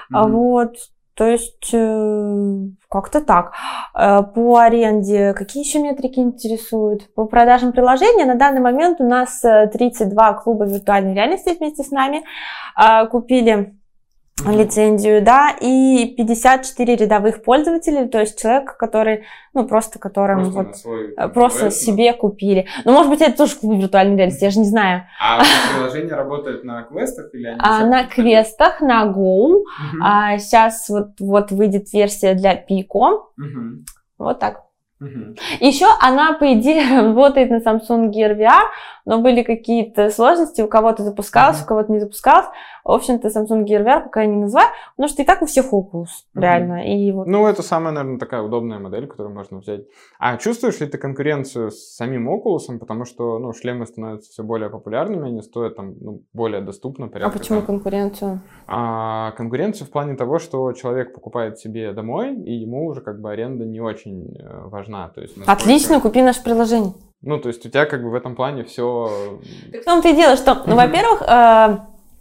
да. 0.09 0.21
Угу. 0.21 0.31
Вот. 0.31 0.75
То 1.15 1.25
есть 1.25 1.69
э, 1.73 2.55
как-то 2.89 3.21
так. 3.21 3.53
Э, 3.97 4.21
по 4.21 4.57
аренде 4.57 5.33
какие 5.33 5.63
еще 5.65 5.79
метрики 5.81 6.19
интересуют? 6.19 7.13
По 7.15 7.25
продажам 7.25 7.71
приложения 7.71 8.25
на 8.25 8.35
данный 8.35 8.59
момент 8.59 8.99
у 8.99 9.07
нас 9.07 9.39
32 9.39 10.29
э, 10.29 10.43
клуба 10.43 10.65
виртуальной 10.65 11.13
реальности 11.13 11.55
вместе 11.57 11.83
с 11.83 11.91
нами 11.91 12.23
купили 13.09 13.77
лицензию, 14.43 15.23
да, 15.23 15.49
и 15.49 16.13
54 16.17 16.95
рядовых 16.95 17.41
пользователей, 17.41 18.07
то 18.07 18.19
есть 18.19 18.39
человек, 18.39 18.77
который, 18.77 19.23
ну, 19.53 19.65
просто 19.65 19.97
которым 19.97 20.51
просто 20.51 20.63
вот, 20.63 20.77
свой, 20.77 21.13
э, 21.15 21.27
просто 21.29 21.71
себе 21.71 22.13
купили. 22.13 22.67
Ну, 22.83 22.91
может 22.91 23.09
быть, 23.09 23.21
это 23.21 23.37
тоже 23.37 23.55
клуб 23.55 23.79
виртуальной 23.81 24.17
реальности, 24.17 24.43
я 24.43 24.49
же 24.51 24.59
не 24.59 24.67
знаю. 24.67 25.03
А 25.21 25.41
приложение 25.73 26.15
работает 26.15 26.63
на 26.63 26.83
квестах 26.83 27.33
или 27.33 27.47
они 27.47 27.59
а, 27.59 27.85
На 27.85 28.03
квестах, 28.03 28.81
на 28.81 29.05
Go. 29.05 29.61
Угу. 29.61 29.65
А, 30.03 30.37
сейчас 30.37 30.89
вот, 30.89 31.19
вот 31.19 31.51
выйдет 31.51 31.91
версия 31.93 32.33
для 32.33 32.55
Pico. 32.55 33.29
Угу. 33.37 33.85
Вот 34.17 34.39
так. 34.39 34.64
Угу. 35.01 35.35
Еще 35.59 35.85
она, 35.99 36.33
по 36.33 36.53
идее, 36.53 36.83
работает 37.01 37.49
на 37.49 37.57
Samsung 37.57 38.11
Gear 38.11 38.37
VR, 38.37 38.63
но 39.05 39.21
были 39.21 39.43
какие-то 39.43 40.09
сложности, 40.09 40.61
у 40.61 40.67
кого-то 40.67 41.03
запускалось, 41.03 41.57
угу. 41.57 41.65
у 41.65 41.67
кого-то 41.67 41.91
не 41.91 41.99
запускалось. 41.99 42.47
В 42.83 42.91
общем-то, 42.91 43.27
Samsung 43.27 43.65
Gear 43.65 43.83
VR 43.83 44.03
пока 44.03 44.21
я 44.21 44.27
не 44.27 44.37
называю, 44.37 44.69
потому 44.95 45.09
что 45.09 45.21
и 45.21 45.25
так 45.25 45.41
у 45.41 45.45
всех 45.45 45.73
Oculus, 45.73 46.07
угу. 46.33 46.41
реально. 46.41 46.87
И 46.87 47.11
вот... 47.11 47.27
Ну, 47.27 47.45
это 47.45 47.61
самая, 47.61 47.93
наверное, 47.93 48.19
такая 48.19 48.41
удобная 48.41 48.79
модель, 48.79 49.07
которую 49.07 49.35
можно 49.35 49.59
взять. 49.59 49.81
А 50.17 50.37
чувствуешь 50.37 50.79
ли 50.79 50.87
ты 50.87 50.97
конкуренцию 50.97 51.71
с 51.71 51.95
самим 51.95 52.29
Oculus, 52.29 52.77
потому 52.79 53.05
что, 53.05 53.37
ну, 53.39 53.53
шлемы 53.53 53.85
становятся 53.85 54.31
все 54.31 54.43
более 54.43 54.69
популярными, 54.69 55.27
они 55.27 55.41
стоят 55.41 55.75
там, 55.75 55.95
ну, 55.99 56.21
более 56.33 56.61
доступно. 56.61 57.07
Порядка, 57.07 57.35
а 57.35 57.39
почему 57.39 57.59
там. 57.59 57.67
конкуренцию? 57.67 58.41
А, 58.67 59.31
конкуренцию 59.31 59.87
в 59.87 59.91
плане 59.91 60.15
того, 60.15 60.39
что 60.39 60.71
человек 60.73 61.13
покупает 61.13 61.59
себе 61.59 61.91
домой, 61.91 62.35
и 62.35 62.53
ему 62.53 62.85
уже 62.85 63.01
как 63.01 63.19
бы 63.19 63.31
аренда 63.31 63.65
не 63.65 63.81
очень 63.81 64.35
э, 64.37 64.67
важна 64.67 64.84
важна. 64.85 65.09
То 65.09 65.21
есть, 65.21 65.37
насколько... 65.37 65.61
Отлично, 65.61 65.99
купи 65.99 66.21
наше 66.21 66.43
приложение. 66.43 66.93
Ну, 67.21 67.39
то 67.39 67.49
есть 67.49 67.65
у 67.65 67.69
тебя 67.69 67.85
как 67.85 68.03
бы 68.03 68.09
в 68.09 68.15
этом 68.15 68.35
плане 68.35 68.63
все... 68.63 69.39
Так 69.71 69.81
в 69.81 69.85
том-то 69.85 70.09
и 70.09 70.15
дело, 70.15 70.35
что, 70.37 70.63
ну, 70.65 70.75
во-первых... 70.75 71.23
Э... 71.27 71.77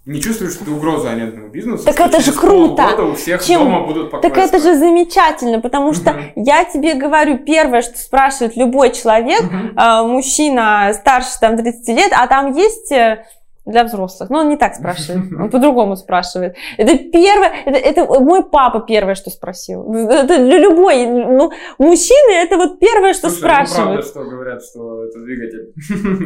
Не 0.06 0.20
чувствуешь, 0.20 0.52
что 0.52 0.66
ты 0.66 0.70
угроза 0.70 1.12
арендному 1.12 1.48
бизнесу? 1.48 1.84
Так 1.84 1.98
это 1.98 2.20
же 2.20 2.32
круто! 2.32 3.04
у 3.04 3.14
всех 3.14 3.42
Чем... 3.42 3.64
дома 3.64 3.86
будут 3.86 4.10
Так 4.10 4.36
это 4.36 4.58
же 4.58 4.76
замечательно, 4.76 5.60
потому 5.60 5.94
что 5.94 6.10
uh-huh. 6.10 6.32
я 6.36 6.64
тебе 6.64 6.94
говорю, 6.94 7.38
первое, 7.38 7.80
что 7.80 7.96
спрашивает 7.96 8.54
любой 8.54 8.92
человек, 8.92 9.42
uh-huh. 9.42 10.02
э, 10.02 10.06
мужчина 10.06 10.92
старше 10.92 11.30
там 11.40 11.56
30 11.56 11.88
лет, 11.88 12.12
а 12.14 12.26
там 12.26 12.54
есть 12.54 12.92
э, 12.92 13.24
для 13.64 13.84
взрослых. 13.84 14.30
Но 14.30 14.40
он 14.40 14.48
не 14.48 14.56
так 14.56 14.74
спрашивает, 14.76 15.32
он 15.32 15.50
по-другому 15.50 15.96
спрашивает. 15.96 16.56
Это 16.76 16.98
первое, 16.98 17.52
это, 17.64 17.78
это 17.78 18.20
мой 18.20 18.44
папа 18.44 18.80
первое, 18.80 19.14
что 19.14 19.30
спросил. 19.30 19.92
Это 19.94 20.36
любой, 20.36 21.06
ну, 21.06 21.52
мужчины, 21.78 22.32
это 22.32 22.56
вот 22.56 22.78
первое, 22.78 23.14
что 23.14 23.28
Слушай, 23.28 23.40
спрашивают. 23.40 23.86
Ну, 23.86 23.94
правда, 23.94 24.08
что 24.08 24.24
говорят, 24.24 24.62
что 24.62 25.04
это 25.04 25.18
двигатель. 25.20 25.72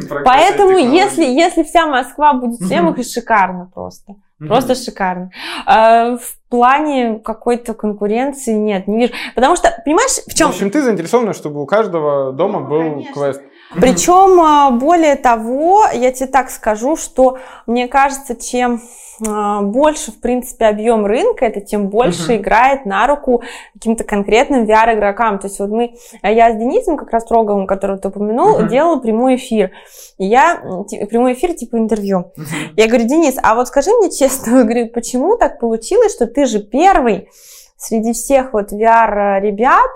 Поэтому, 0.24 0.78
если, 0.78 1.24
если 1.24 1.62
вся 1.62 1.86
Москва 1.86 2.34
будет 2.34 2.60
в 2.60 2.66
шлемах, 2.66 2.96
шикарно 3.04 3.70
просто. 3.72 4.14
Просто 4.38 4.74
шикарно. 4.76 5.30
А, 5.66 6.16
в 6.16 6.38
плане 6.48 7.20
какой-то 7.24 7.74
конкуренции 7.74 8.52
нет, 8.52 8.86
не 8.86 8.98
вижу. 8.98 9.12
Потому 9.34 9.56
что, 9.56 9.74
понимаешь, 9.84 10.22
в 10.26 10.34
чем... 10.34 10.48
В 10.48 10.50
общем, 10.50 10.70
ты 10.70 10.80
заинтересована, 10.80 11.32
чтобы 11.32 11.60
у 11.60 11.66
каждого 11.66 12.32
дома 12.32 12.60
ну, 12.60 12.68
был 12.68 12.82
конечно. 12.92 13.14
квест. 13.14 13.42
Причем, 13.74 14.40
а, 14.40 14.70
более 14.70 15.16
того, 15.16 15.84
я 15.92 16.10
тебе 16.12 16.26
так 16.26 16.50
скажу, 16.50 16.96
что 16.96 17.38
мне 17.66 17.86
кажется, 17.86 18.34
чем 18.34 18.80
а, 19.26 19.62
больше, 19.62 20.12
в 20.12 20.20
принципе, 20.20 20.66
объем 20.66 21.04
рынка, 21.04 21.44
это 21.44 21.60
тем 21.60 21.88
больше 21.88 22.32
uh-huh. 22.32 22.36
играет 22.36 22.86
на 22.86 23.06
руку 23.06 23.42
каким-то 23.74 24.04
конкретным 24.04 24.64
VR-игрокам. 24.64 25.38
То 25.38 25.48
есть 25.48 25.58
вот 25.58 25.70
мы, 25.70 25.94
я 26.22 26.52
с 26.52 26.56
Денисом, 26.56 26.96
как 26.96 27.10
раз 27.10 27.24
Троговым, 27.26 27.66
которого 27.66 27.98
ты 27.98 28.08
упомянул, 28.08 28.58
uh-huh. 28.58 28.68
делала 28.68 28.98
прямой 29.00 29.36
эфир. 29.36 29.72
И 30.18 30.24
я, 30.24 30.62
прямой 31.10 31.34
эфир 31.34 31.52
типа 31.52 31.76
интервью. 31.76 32.32
Uh-huh. 32.36 32.44
Я 32.76 32.86
говорю, 32.86 33.06
Денис, 33.06 33.36
а 33.42 33.54
вот 33.54 33.68
скажи 33.68 33.90
мне 33.90 34.10
честно, 34.10 34.62
говорю, 34.64 34.88
почему 34.88 35.36
так 35.36 35.60
получилось, 35.60 36.14
что 36.14 36.26
ты 36.26 36.46
же 36.46 36.60
первый 36.60 37.28
среди 37.76 38.12
всех 38.12 38.52
вот 38.52 38.72
VR-ребят, 38.72 39.90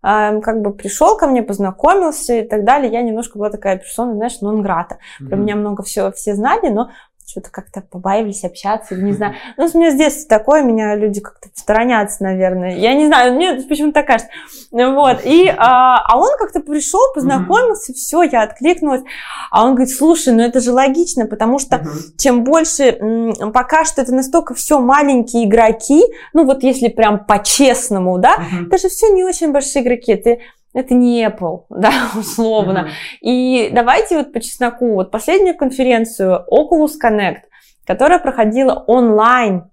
как 0.00 0.62
бы 0.62 0.72
пришел 0.72 1.16
ко 1.16 1.26
мне, 1.26 1.42
познакомился 1.42 2.40
и 2.40 2.48
так 2.48 2.64
далее. 2.64 2.92
Я 2.92 3.02
немножко 3.02 3.38
была 3.38 3.50
такая 3.50 3.78
персона, 3.78 4.14
знаешь, 4.14 4.40
нон-грата. 4.40 4.98
Про 5.18 5.26
mm-hmm. 5.26 5.36
меня 5.36 5.56
много 5.56 5.82
все 5.82 6.12
все 6.12 6.34
знали, 6.34 6.68
но 6.68 6.90
что-то 7.28 7.50
как-то 7.50 7.82
побаивались 7.82 8.42
общаться, 8.42 8.94
не 8.94 9.12
знаю. 9.12 9.34
Ну, 9.58 9.68
у 9.72 9.78
меня 9.78 9.90
с 9.90 9.94
детства 9.96 10.38
такое, 10.38 10.62
меня 10.62 10.96
люди 10.96 11.20
как-то 11.20 11.48
сторонятся, 11.54 12.22
наверное. 12.22 12.76
Я 12.76 12.94
не 12.94 13.06
знаю, 13.06 13.34
мне 13.34 13.54
почему-то 13.68 13.94
так 13.94 14.06
кажется. 14.06 14.30
Вот, 14.72 15.18
и, 15.24 15.46
а, 15.48 15.98
а 16.06 16.18
он 16.18 16.38
как-то 16.38 16.60
пришел, 16.60 17.00
познакомился, 17.14 17.92
все, 17.92 18.22
я 18.22 18.44
откликнулась. 18.44 19.02
А 19.50 19.66
он 19.66 19.74
говорит, 19.74 19.94
слушай, 19.94 20.32
ну 20.32 20.42
это 20.42 20.60
же 20.60 20.72
логично, 20.72 21.26
потому 21.26 21.58
что 21.58 21.86
чем 22.16 22.44
больше, 22.44 23.34
пока 23.52 23.84
что 23.84 24.00
это 24.00 24.14
настолько 24.14 24.54
все 24.54 24.80
маленькие 24.80 25.44
игроки, 25.44 26.02
ну 26.32 26.46
вот 26.46 26.62
если 26.62 26.88
прям 26.88 27.26
по-честному, 27.26 28.18
да, 28.18 28.38
это 28.66 28.78
же 28.78 28.88
все 28.88 29.08
не 29.08 29.22
очень 29.22 29.52
большие 29.52 29.82
игроки, 29.82 30.16
ты 30.16 30.40
это 30.74 30.94
не 30.94 31.24
Apple, 31.24 31.64
да, 31.70 32.10
условно. 32.16 32.88
Mm-hmm. 32.88 33.18
И 33.22 33.70
давайте 33.72 34.18
вот 34.18 34.32
по 34.32 34.40
чесноку, 34.40 34.94
вот 34.94 35.10
последнюю 35.10 35.56
конференцию 35.56 36.44
Oculus 36.50 36.92
Connect, 37.02 37.42
которая 37.86 38.18
проходила 38.18 38.84
онлайн, 38.86 39.70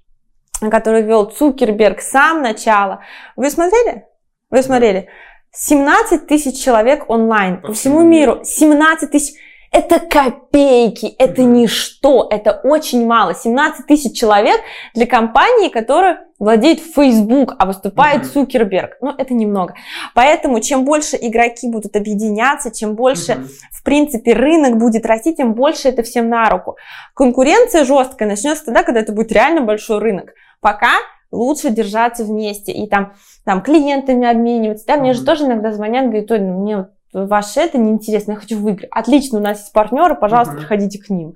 которую 0.60 1.06
вел 1.06 1.26
Цукерберг 1.26 2.00
сам 2.02 2.42
начало. 2.42 3.02
Вы 3.36 3.50
смотрели? 3.50 4.06
Вы 4.50 4.64
смотрели? 4.64 5.10
17 5.52 6.28
тысяч 6.28 6.62
человек 6.62 7.10
онлайн 7.10 7.62
по, 7.62 7.68
по 7.68 7.74
всему 7.74 8.02
миру. 8.02 8.42
17 8.44 9.12
тысяч. 9.12 9.36
Это 9.78 10.00
копейки, 10.00 11.08
это 11.20 11.44
ничто, 11.44 12.30
это 12.32 12.62
очень 12.64 13.06
мало. 13.06 13.36
17 13.36 13.86
тысяч 13.86 14.18
человек 14.18 14.62
для 14.94 15.06
компании, 15.06 15.68
которая 15.68 16.28
владеет 16.40 16.80
Facebook, 16.80 17.56
а 17.60 17.66
выступает 17.66 18.22
mm-hmm. 18.22 18.32
Цукерберг. 18.32 18.98
Ну, 19.02 19.14
это 19.18 19.34
немного. 19.34 19.76
Поэтому, 20.14 20.62
чем 20.62 20.86
больше 20.86 21.18
игроки 21.20 21.70
будут 21.70 21.98
объединяться, 21.98 22.72
чем 22.72 22.96
больше, 22.96 23.34
mm-hmm. 23.34 23.50
в 23.74 23.84
принципе, 23.84 24.32
рынок 24.32 24.78
будет 24.78 25.06
расти, 25.06 25.36
тем 25.36 25.56
больше 25.56 25.90
это 25.90 26.04
всем 26.04 26.30
на 26.30 26.50
руку. 26.50 26.78
Конкуренция 27.14 27.84
жесткая 27.84 28.30
начнется 28.30 28.64
тогда, 28.64 28.84
когда 28.84 29.02
это 29.02 29.12
будет 29.12 29.34
реально 29.34 29.60
большой 29.60 30.00
рынок. 30.00 30.36
Пока 30.62 30.92
лучше 31.34 31.70
держаться 31.70 32.24
вместе 32.24 32.72
и 32.72 32.88
там, 32.88 33.12
там 33.44 33.62
клиентами 33.62 34.26
обмениваться. 34.26 34.88
Да, 34.88 34.96
мне 34.96 35.12
же 35.12 35.26
тоже 35.26 35.44
иногда 35.44 35.74
звонят, 35.74 36.06
говорят, 36.06 36.30
ну, 36.30 36.62
мне 36.62 36.78
вот 36.78 36.95
ваше 37.16 37.62
это 37.62 37.78
неинтересно, 37.78 38.34
я 38.34 38.38
хочу 38.38 38.60
выиграть. 38.60 38.90
Отлично, 38.92 39.40
у 39.40 39.42
нас 39.42 39.60
есть 39.60 39.72
партнеры, 39.72 40.16
пожалуйста, 40.16 40.54
uh-huh. 40.54 40.60
приходите 40.60 41.02
к 41.02 41.10
ним. 41.10 41.34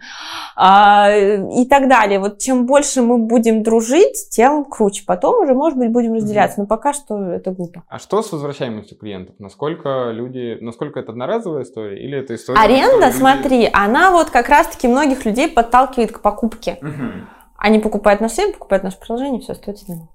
А, 0.56 1.10
и 1.16 1.66
так 1.66 1.88
далее. 1.88 2.20
Вот 2.20 2.40
чем 2.40 2.66
больше 2.66 3.02
мы 3.02 3.18
будем 3.18 3.64
дружить, 3.64 4.30
тем 4.30 4.66
круче. 4.66 5.04
Потом 5.08 5.44
уже, 5.44 5.54
может 5.54 5.78
быть, 5.78 5.92
будем 5.92 6.14
разделяться, 6.14 6.58
uh-huh. 6.58 6.64
но 6.64 6.68
пока 6.68 6.94
что 6.94 7.24
это 7.32 7.52
глупо. 7.52 7.84
А 7.88 7.98
что 7.98 8.22
с 8.22 8.32
возвращаемостью 8.32 8.98
клиентов? 8.98 9.36
Насколько 9.40 10.12
люди, 10.12 10.58
насколько 10.60 11.00
это 11.00 11.12
одноразовая 11.12 11.64
история 11.64 12.04
или 12.04 12.18
это 12.18 12.36
история? 12.36 12.60
Аренда, 12.60 13.12
смотри, 13.12 13.70
она 13.72 14.12
вот 14.12 14.30
как 14.30 14.50
раз-таки 14.50 14.88
многих 14.88 15.26
людей 15.26 15.50
подталкивает 15.50 16.12
к 16.12 16.20
покупке. 16.20 16.78
Uh-huh. 16.82 17.26
Они 17.58 17.80
покупают 17.80 18.22
наш 18.22 18.34
сайт, 18.34 18.54
покупают 18.54 18.84
наше 18.84 19.00
приложение, 19.00 19.42
все, 19.42 19.54
остается 19.54 19.90
на 19.92 20.08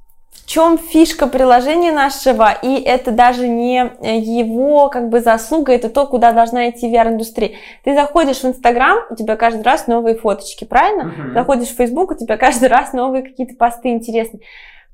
в 0.44 0.46
чем 0.46 0.76
фишка 0.76 1.26
приложения 1.26 1.90
нашего, 1.90 2.52
и 2.52 2.78
это 2.80 3.10
даже 3.12 3.48
не 3.48 3.90
его 4.02 4.90
как 4.90 5.08
бы 5.08 5.20
заслуга, 5.20 5.72
это 5.72 5.88
то, 5.88 6.06
куда 6.06 6.32
должна 6.32 6.68
идти 6.68 6.86
VR-индустрия. 6.92 7.52
Ты 7.82 7.94
заходишь 7.94 8.40
в 8.40 8.44
Инстаграм, 8.44 8.98
у 9.08 9.16
тебя 9.16 9.36
каждый 9.36 9.62
раз 9.62 9.86
новые 9.86 10.16
фоточки, 10.16 10.64
правильно? 10.64 11.12
Uh-huh. 11.12 11.32
Заходишь 11.32 11.68
в 11.68 11.76
Фейсбук, 11.76 12.10
у 12.10 12.14
тебя 12.14 12.36
каждый 12.36 12.68
раз 12.68 12.92
новые 12.92 13.22
какие-то 13.22 13.54
посты 13.56 13.88
интересные. 13.88 14.40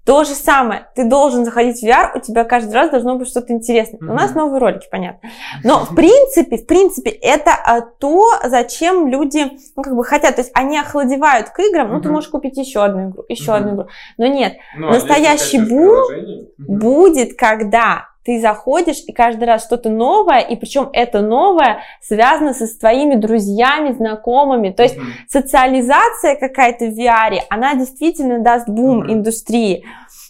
То 0.05 0.25
же 0.25 0.35
самое, 0.35 0.89
ты 0.95 1.05
должен 1.05 1.45
заходить 1.45 1.81
в 1.81 1.85
VR, 1.85 2.11
у 2.15 2.21
тебя 2.21 2.45
каждый 2.45 2.73
раз 2.73 2.91
должно 2.91 3.17
быть 3.17 3.29
что-то 3.29 3.53
интересное. 3.53 4.01
Mm-hmm. 4.01 4.11
У 4.11 4.15
нас 4.15 4.35
новые 4.35 4.59
ролики, 4.59 4.89
понятно. 4.91 5.29
Но 5.63 5.85
в 5.85 5.95
принципе, 5.95 6.57
в 6.57 6.67
принципе, 6.67 7.11
это 7.11 7.53
а, 7.53 7.83
то, 7.83 8.25
зачем 8.45 9.09
люди, 9.09 9.51
ну, 9.77 9.83
как 9.83 9.95
бы 9.95 10.05
хотят. 10.05 10.37
То 10.37 10.41
есть 10.41 10.53
они 10.55 10.79
охладевают 10.79 11.51
к 11.51 11.59
играм, 11.61 11.89
mm-hmm. 11.89 11.93
ну, 11.93 12.01
ты 12.01 12.09
можешь 12.11 12.31
купить 12.31 12.57
еще 12.57 12.83
одну 12.83 13.11
игру, 13.11 13.25
еще 13.29 13.53
mm-hmm. 13.53 13.57
одну 13.57 13.75
игру. 13.75 13.87
Но 14.17 14.27
нет, 14.27 14.55
ну, 14.77 14.89
а 14.89 14.93
настоящий 14.93 15.59
бум 15.59 15.91
mm-hmm. 15.91 16.47
будет, 16.59 17.39
когда 17.39 18.10
ты 18.25 18.41
заходишь 18.41 19.03
и 19.07 19.13
каждый 19.13 19.45
раз 19.45 19.65
что-то 19.65 19.89
новое, 19.89 20.41
и 20.41 20.57
причем 20.57 20.91
это 20.93 21.21
новое 21.23 21.83
связано 22.03 22.53
со 22.53 22.67
своими 22.67 23.15
друзьями, 23.15 23.93
знакомыми. 23.93 24.71
То 24.71 24.83
есть 24.83 24.97
mm-hmm. 24.97 25.29
социализация 25.29 26.37
какая-то 26.37 26.87
в 26.87 26.99
VR, 26.99 27.39
она 27.49 27.75
действительно 27.75 28.41
даст 28.41 28.69
бум 28.69 29.03
mm-hmm. 29.03 29.13
индустрии. 29.13 29.85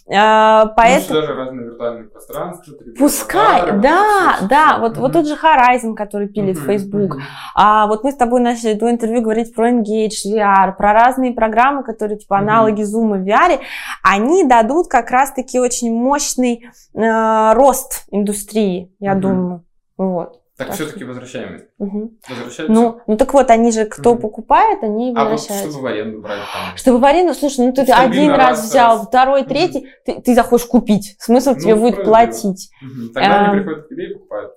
А, 0.09 0.67
поэтому... 0.75 1.19
Ну, 1.19 1.21
даже 1.21 1.33
разные 1.33 1.65
виртуальные 1.65 2.09
пространства. 2.09 2.73
Пускай, 2.97 3.61
аватары, 3.61 3.81
да, 3.81 4.37
да. 4.49 4.77
Вот, 4.79 4.97
mm-hmm. 4.97 4.99
вот 4.99 5.13
тот 5.13 5.27
же 5.27 5.35
Horizon, 5.35 5.93
который 5.95 6.27
пилит 6.27 6.57
mm-hmm. 6.57 6.65
Facebook. 6.65 7.15
Mm-hmm. 7.15 7.21
А 7.55 7.87
вот 7.87 8.03
мы 8.03 8.11
с 8.11 8.15
тобой 8.15 8.41
начали 8.41 8.73
до 8.73 8.89
интервью 8.89 9.21
говорить 9.21 9.53
про 9.53 9.69
Engage 9.69 10.25
VR, 10.27 10.75
про 10.75 10.93
разные 10.93 11.33
программы, 11.33 11.83
которые 11.83 12.17
типа 12.17 12.39
аналоги. 12.39 12.81
Zoom 12.81 13.23
в 13.23 13.27
VR. 13.27 13.59
Они 14.03 14.43
дадут 14.43 14.87
как 14.87 15.11
раз-таки 15.11 15.59
очень 15.59 15.93
мощный 15.93 16.65
э, 16.93 17.53
рост 17.53 18.05
индустрии, 18.11 18.93
я 18.99 19.15
думаю. 19.15 19.63
Вот. 19.97 20.40
Так, 20.67 20.75
все-таки 20.75 21.03
возвращаемость. 21.03 21.65
Угу. 21.77 22.13
Возвращаются? 22.29 22.73
Ну, 22.73 23.01
ну 23.07 23.17
так 23.17 23.33
вот, 23.33 23.49
они 23.49 23.71
же, 23.71 23.85
кто 23.85 24.11
угу. 24.11 24.21
покупает, 24.21 24.83
они 24.83 25.13
возвращаются. 25.13 25.53
А 25.53 25.65
вот 25.65 25.71
чтобы 25.71 25.83
в 25.83 25.85
аренду 25.87 26.21
брать 26.21 26.39
там? 26.53 26.77
Чтобы 26.77 26.97
в 26.99 27.05
аренду, 27.05 27.33
слушай, 27.33 27.65
ну 27.65 27.73
ты 27.73 27.81
один 27.81 28.31
раз, 28.31 28.39
раз 28.39 28.69
взял, 28.69 28.97
раз. 28.97 29.07
второй, 29.07 29.43
третий, 29.43 29.79
угу. 29.79 29.87
ты, 30.05 30.21
ты 30.21 30.35
захочешь 30.35 30.67
купить. 30.67 31.15
Смысл 31.19 31.51
ну, 31.51 31.59
тебе 31.59 31.75
будет 31.75 32.03
платить. 32.03 32.69
Угу. 32.81 33.13
Тогда 33.13 33.39
а, 33.39 33.51
они 33.51 33.59
приходят 33.59 33.85
к 33.85 33.89
тебе 33.89 34.11
и 34.11 34.13
покупают. 34.13 34.51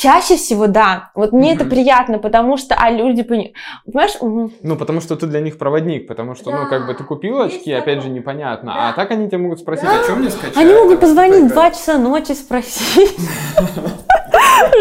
Чаще 0.00 0.36
всего, 0.36 0.66
да. 0.66 1.10
Вот 1.14 1.32
мне 1.32 1.52
mm-hmm. 1.52 1.56
это 1.56 1.64
приятно, 1.66 2.18
потому 2.18 2.56
что, 2.56 2.74
а 2.74 2.90
люди, 2.90 3.22
понимаешь? 3.22 4.16
Угу. 4.18 4.52
Ну, 4.62 4.76
потому 4.76 5.02
что 5.02 5.14
ты 5.14 5.26
для 5.26 5.40
них 5.40 5.58
проводник, 5.58 6.06
потому 6.06 6.34
что, 6.34 6.50
да. 6.50 6.62
ну, 6.62 6.70
как 6.70 6.86
бы 6.86 6.94
ты 6.94 7.04
купил 7.04 7.38
очки, 7.42 7.68
Есть 7.68 7.82
опять 7.82 8.02
же, 8.02 8.08
непонятно. 8.08 8.72
Да. 8.72 8.88
А 8.88 8.92
так 8.94 9.10
они 9.10 9.28
тебя 9.28 9.36
могут 9.36 9.58
спросить, 9.58 9.84
да. 9.84 10.00
а 10.00 10.02
что 10.04 10.16
мне 10.16 10.30
скачать? 10.30 10.56
Они 10.56 10.72
могут 10.72 11.00
позвонить 11.00 11.48
два 11.48 11.70
часа 11.70 11.98
ночи, 11.98 12.32
спросить. 12.32 13.14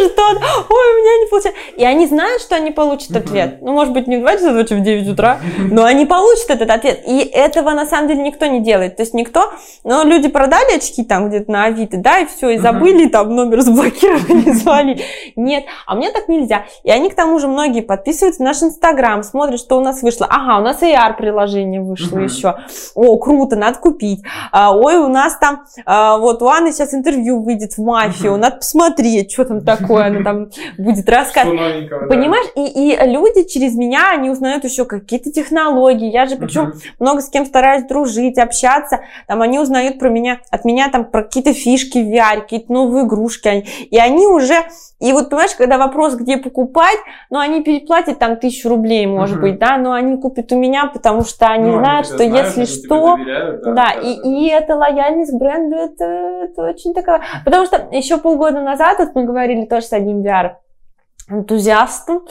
Что? 0.05 0.23
Ой, 0.23 0.35
у 0.35 1.01
меня 1.01 1.23
не 1.23 1.29
получается. 1.29 1.61
И 1.75 1.83
они 1.83 2.07
знают, 2.07 2.41
что 2.41 2.55
они 2.55 2.71
получат 2.71 3.15
ответ. 3.15 3.57
Ну, 3.61 3.73
может 3.73 3.93
быть, 3.93 4.07
не 4.07 4.17
в 4.17 4.21
2 4.21 4.33
часа 4.33 4.51
ночи, 4.51 4.73
в 4.73 4.81
9 4.81 5.07
утра, 5.09 5.39
но 5.57 5.85
они 5.85 6.05
получат 6.05 6.49
этот 6.49 6.69
ответ. 6.69 7.01
И 7.07 7.19
этого, 7.19 7.71
на 7.71 7.85
самом 7.85 8.07
деле, 8.07 8.21
никто 8.21 8.45
не 8.45 8.59
делает. 8.59 8.97
То 8.97 9.03
есть 9.03 9.13
никто... 9.13 9.51
Ну, 9.83 10.05
люди 10.05 10.27
продали 10.27 10.77
очки 10.77 11.03
там 11.03 11.29
где-то 11.29 11.51
на 11.51 11.65
Авито, 11.65 11.97
да, 11.97 12.19
и 12.19 12.25
все, 12.25 12.49
и 12.49 12.57
забыли, 12.57 13.07
там 13.07 13.33
номер 13.33 13.61
заблокировали, 13.61 14.51
звали. 14.53 15.01
Нет, 15.35 15.65
а 15.85 15.95
мне 15.95 16.11
так 16.11 16.27
нельзя. 16.27 16.65
И 16.83 16.91
они, 16.91 17.09
к 17.09 17.15
тому 17.15 17.39
же, 17.39 17.47
многие 17.47 17.81
подписываются 17.81 18.43
на 18.43 18.49
наш 18.49 18.63
Инстаграм, 18.63 19.23
смотрят, 19.23 19.59
что 19.59 19.77
у 19.77 19.81
нас 19.81 20.01
вышло. 20.01 20.27
Ага, 20.29 20.59
у 20.59 20.63
нас 20.63 20.81
AR-приложение 20.81 21.81
вышло 21.81 22.17
еще. 22.17 22.57
О, 22.95 23.17
круто, 23.17 23.55
надо 23.55 23.79
купить. 23.79 24.23
А, 24.51 24.75
ой, 24.75 24.97
у 24.97 25.07
нас 25.07 25.37
там... 25.37 25.65
А, 25.85 26.17
вот 26.17 26.41
у 26.41 26.47
Анны 26.47 26.71
сейчас 26.71 26.93
интервью 26.93 27.41
выйдет 27.41 27.73
в 27.73 27.83
мафию, 27.83 28.37
надо 28.37 28.57
посмотреть, 28.57 29.31
что 29.31 29.45
там 29.45 29.61
такое, 29.63 29.87
она 29.97 30.23
там 30.23 30.49
будет 30.77 31.09
рассказывать. 31.09 31.89
Понимаешь? 31.89 32.47
И, 32.55 32.91
и 32.91 33.07
люди 33.07 33.43
через 33.47 33.75
меня, 33.75 34.11
они 34.11 34.29
узнают 34.29 34.63
еще 34.63 34.85
какие-то 34.85 35.31
технологии. 35.31 36.11
Я 36.11 36.25
же 36.25 36.37
причем 36.37 36.73
много 36.99 37.21
с 37.21 37.29
кем 37.29 37.45
стараюсь 37.45 37.85
дружить, 37.85 38.37
общаться. 38.37 39.01
Там 39.27 39.41
они 39.41 39.59
узнают 39.59 39.99
про 39.99 40.09
меня, 40.09 40.39
от 40.51 40.65
меня 40.65 40.89
там 40.89 41.05
про 41.05 41.23
какие-то 41.23 41.53
фишки 41.53 41.97
в 41.99 42.07
VR, 42.07 42.41
какие-то 42.41 42.71
новые 42.71 43.05
игрушки. 43.05 43.65
И 43.89 43.97
они 43.97 44.25
уже... 44.25 44.55
И 44.99 45.13
вот, 45.13 45.29
понимаешь, 45.29 45.55
когда 45.55 45.77
вопрос, 45.77 46.15
где 46.15 46.37
покупать, 46.37 46.97
ну, 47.29 47.39
они 47.39 47.63
переплатят 47.63 48.19
там 48.19 48.35
тысячу 48.35 48.67
рублей, 48.67 49.05
может 49.07 49.37
uh-huh. 49.37 49.41
быть, 49.41 49.59
да, 49.59 49.77
но 49.77 49.93
они 49.93 50.17
купят 50.17 50.51
у 50.51 50.57
меня, 50.57 50.87
потому 50.87 51.23
что 51.23 51.47
они 51.47 51.71
ну, 51.71 51.79
знают, 51.79 52.05
что 52.05 52.17
знают, 52.17 52.57
если 52.57 52.65
что... 52.65 53.15
Доверяют, 53.15 53.63
да, 53.63 53.73
да, 53.73 53.91
и, 53.91 54.13
и 54.15 54.49
эта 54.49 54.75
лояльность 54.75 55.33
бренду, 55.33 55.77
это, 55.77 56.03
это 56.03 56.63
очень 56.63 56.93
такая... 56.93 57.21
Потому 57.45 57.65
что 57.65 57.87
еще 57.91 58.17
полгода 58.17 58.61
назад, 58.61 58.99
вот 58.99 59.15
мы 59.15 59.23
говорили 59.23 59.65
тоже 59.65 59.85
с 59.85 59.93
одним 59.93 60.21
VR 60.21 60.55
энтузиастом, 61.29 62.25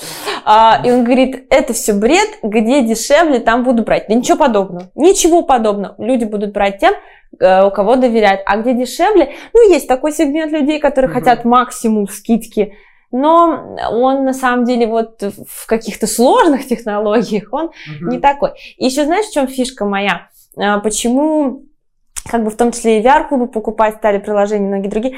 а, 0.44 0.80
и 0.84 0.90
он 0.90 1.04
говорит, 1.04 1.46
это 1.50 1.72
все 1.72 1.92
бред, 1.92 2.38
где 2.42 2.82
дешевле, 2.82 3.40
там 3.40 3.64
буду 3.64 3.82
брать. 3.82 4.06
Да 4.08 4.14
ничего 4.14 4.36
подобного, 4.36 4.90
ничего 4.94 5.42
подобного. 5.42 5.94
Люди 5.98 6.24
будут 6.24 6.52
брать 6.52 6.78
тем, 6.78 6.94
э, 7.40 7.64
у 7.64 7.70
кого 7.70 7.96
доверяют. 7.96 8.40
А 8.46 8.56
где 8.56 8.74
дешевле, 8.74 9.34
ну, 9.52 9.70
есть 9.70 9.88
такой 9.88 10.12
сегмент 10.12 10.52
людей, 10.52 10.80
которые 10.80 11.10
mm-hmm. 11.10 11.14
хотят 11.14 11.44
максимум 11.44 12.08
скидки, 12.08 12.74
но 13.10 13.76
он 13.90 14.24
на 14.24 14.34
самом 14.34 14.64
деле 14.64 14.86
вот 14.86 15.22
в 15.22 15.66
каких-то 15.66 16.06
сложных 16.06 16.66
технологиях 16.66 17.48
он 17.52 17.66
угу. 17.66 18.10
не 18.10 18.18
такой. 18.18 18.50
И 18.76 18.84
еще 18.84 19.06
знаешь, 19.06 19.24
в 19.26 19.32
чем 19.32 19.48
фишка 19.48 19.86
моя? 19.86 20.28
А, 20.58 20.78
почему 20.80 21.62
как 22.28 22.44
бы 22.44 22.50
в 22.50 22.56
том 22.56 22.72
числе 22.72 23.00
и 23.00 23.02
VR-клубы 23.02 23.48
покупать 23.48 23.96
стали 23.96 24.18
приложения, 24.18 24.68
многие 24.68 24.88
другие. 24.88 25.16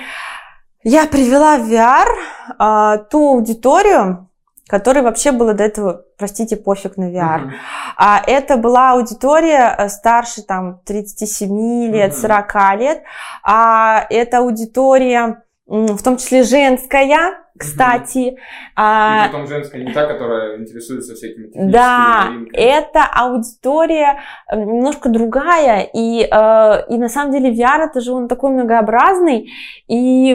Я 0.82 1.06
привела 1.06 1.58
в 1.58 1.70
VR 1.70 2.06
а, 2.58 2.96
ту 2.96 3.34
аудиторию, 3.34 4.28
которой 4.66 5.02
вообще 5.02 5.30
было 5.30 5.52
до 5.52 5.64
этого, 5.64 6.04
простите, 6.16 6.56
пофиг 6.56 6.96
на 6.96 7.10
VR. 7.10 7.42
Uh-huh. 7.42 7.50
А 7.98 8.22
это 8.26 8.56
была 8.56 8.92
аудитория 8.92 9.74
э, 9.76 9.88
старше 9.90 10.42
там 10.42 10.80
37 10.86 11.92
лет, 11.92 12.12
uh-huh. 12.12 12.20
40 12.20 12.78
лет. 12.78 13.02
А 13.42 14.06
это 14.08 14.38
аудитория 14.38 15.42
в 15.66 16.02
том 16.02 16.16
числе 16.16 16.42
женская, 16.44 17.34
кстати. 17.60 18.38
А, 18.74 19.26
и 19.26 19.30
потом 19.30 19.46
женская, 19.46 19.84
не 19.84 19.92
та, 19.92 20.06
которая 20.06 20.58
интересуется 20.58 21.14
всякими 21.14 21.48
техническими 21.48 21.70
Да, 21.70 22.24
новинками. 22.30 22.56
это 22.56 23.04
аудитория 23.04 24.20
немножко 24.50 25.10
другая, 25.10 25.88
и, 25.92 26.22
э, 26.22 26.86
и 26.88 26.98
на 26.98 27.08
самом 27.08 27.32
деле 27.32 27.52
VR 27.52 27.82
это 27.82 28.00
же 28.00 28.12
он 28.12 28.28
такой 28.28 28.50
многообразный, 28.50 29.50
и 29.86 30.34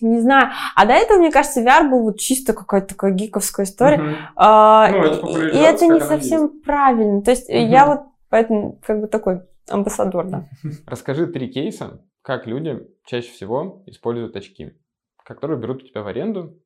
не 0.00 0.20
знаю, 0.20 0.50
а 0.76 0.84
до 0.84 0.92
этого, 0.92 1.18
мне 1.18 1.32
кажется, 1.32 1.62
VR 1.62 1.88
был 1.88 2.02
вот 2.02 2.20
чисто 2.20 2.52
какая-то 2.52 2.88
такая 2.88 3.12
гиковская 3.12 3.64
история, 3.64 4.00
угу. 4.00 4.10
а, 4.36 4.90
ну, 4.90 4.98
это 4.98 5.26
и, 5.26 5.58
это 5.58 5.86
не 5.86 6.00
совсем 6.00 6.42
есть. 6.42 6.64
правильно, 6.64 7.22
то 7.22 7.30
есть 7.30 7.48
угу. 7.48 7.56
я 7.56 7.86
вот 7.86 8.00
поэтому 8.28 8.78
как 8.86 9.00
бы 9.00 9.06
такой 9.06 9.40
амбассадор, 9.70 10.26
да. 10.26 10.48
Расскажи 10.86 11.26
три 11.26 11.48
кейса, 11.48 12.02
как 12.22 12.46
люди 12.46 12.80
чаще 13.06 13.30
всего 13.30 13.82
используют 13.86 14.36
очки, 14.36 14.72
которые 15.24 15.58
берут 15.58 15.82
у 15.82 15.86
тебя 15.86 16.02
в 16.02 16.06
аренду, 16.06 16.56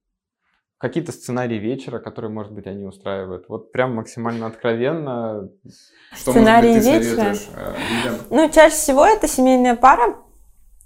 какие-то 0.78 1.12
сценарии 1.12 1.56
вечера, 1.56 1.98
которые, 1.98 2.30
может 2.30 2.52
быть, 2.52 2.66
они 2.66 2.84
устраивают. 2.84 3.48
Вот 3.48 3.72
прям 3.72 3.94
максимально 3.94 4.46
откровенно. 4.46 5.50
Что, 6.12 6.32
сценарии 6.32 6.74
быть, 6.74 6.84
вечера? 6.84 7.34
Э, 7.54 7.74
ну, 8.30 8.48
чаще 8.50 8.76
всего 8.76 9.04
это 9.04 9.26
семейная 9.26 9.74
пара, 9.74 10.16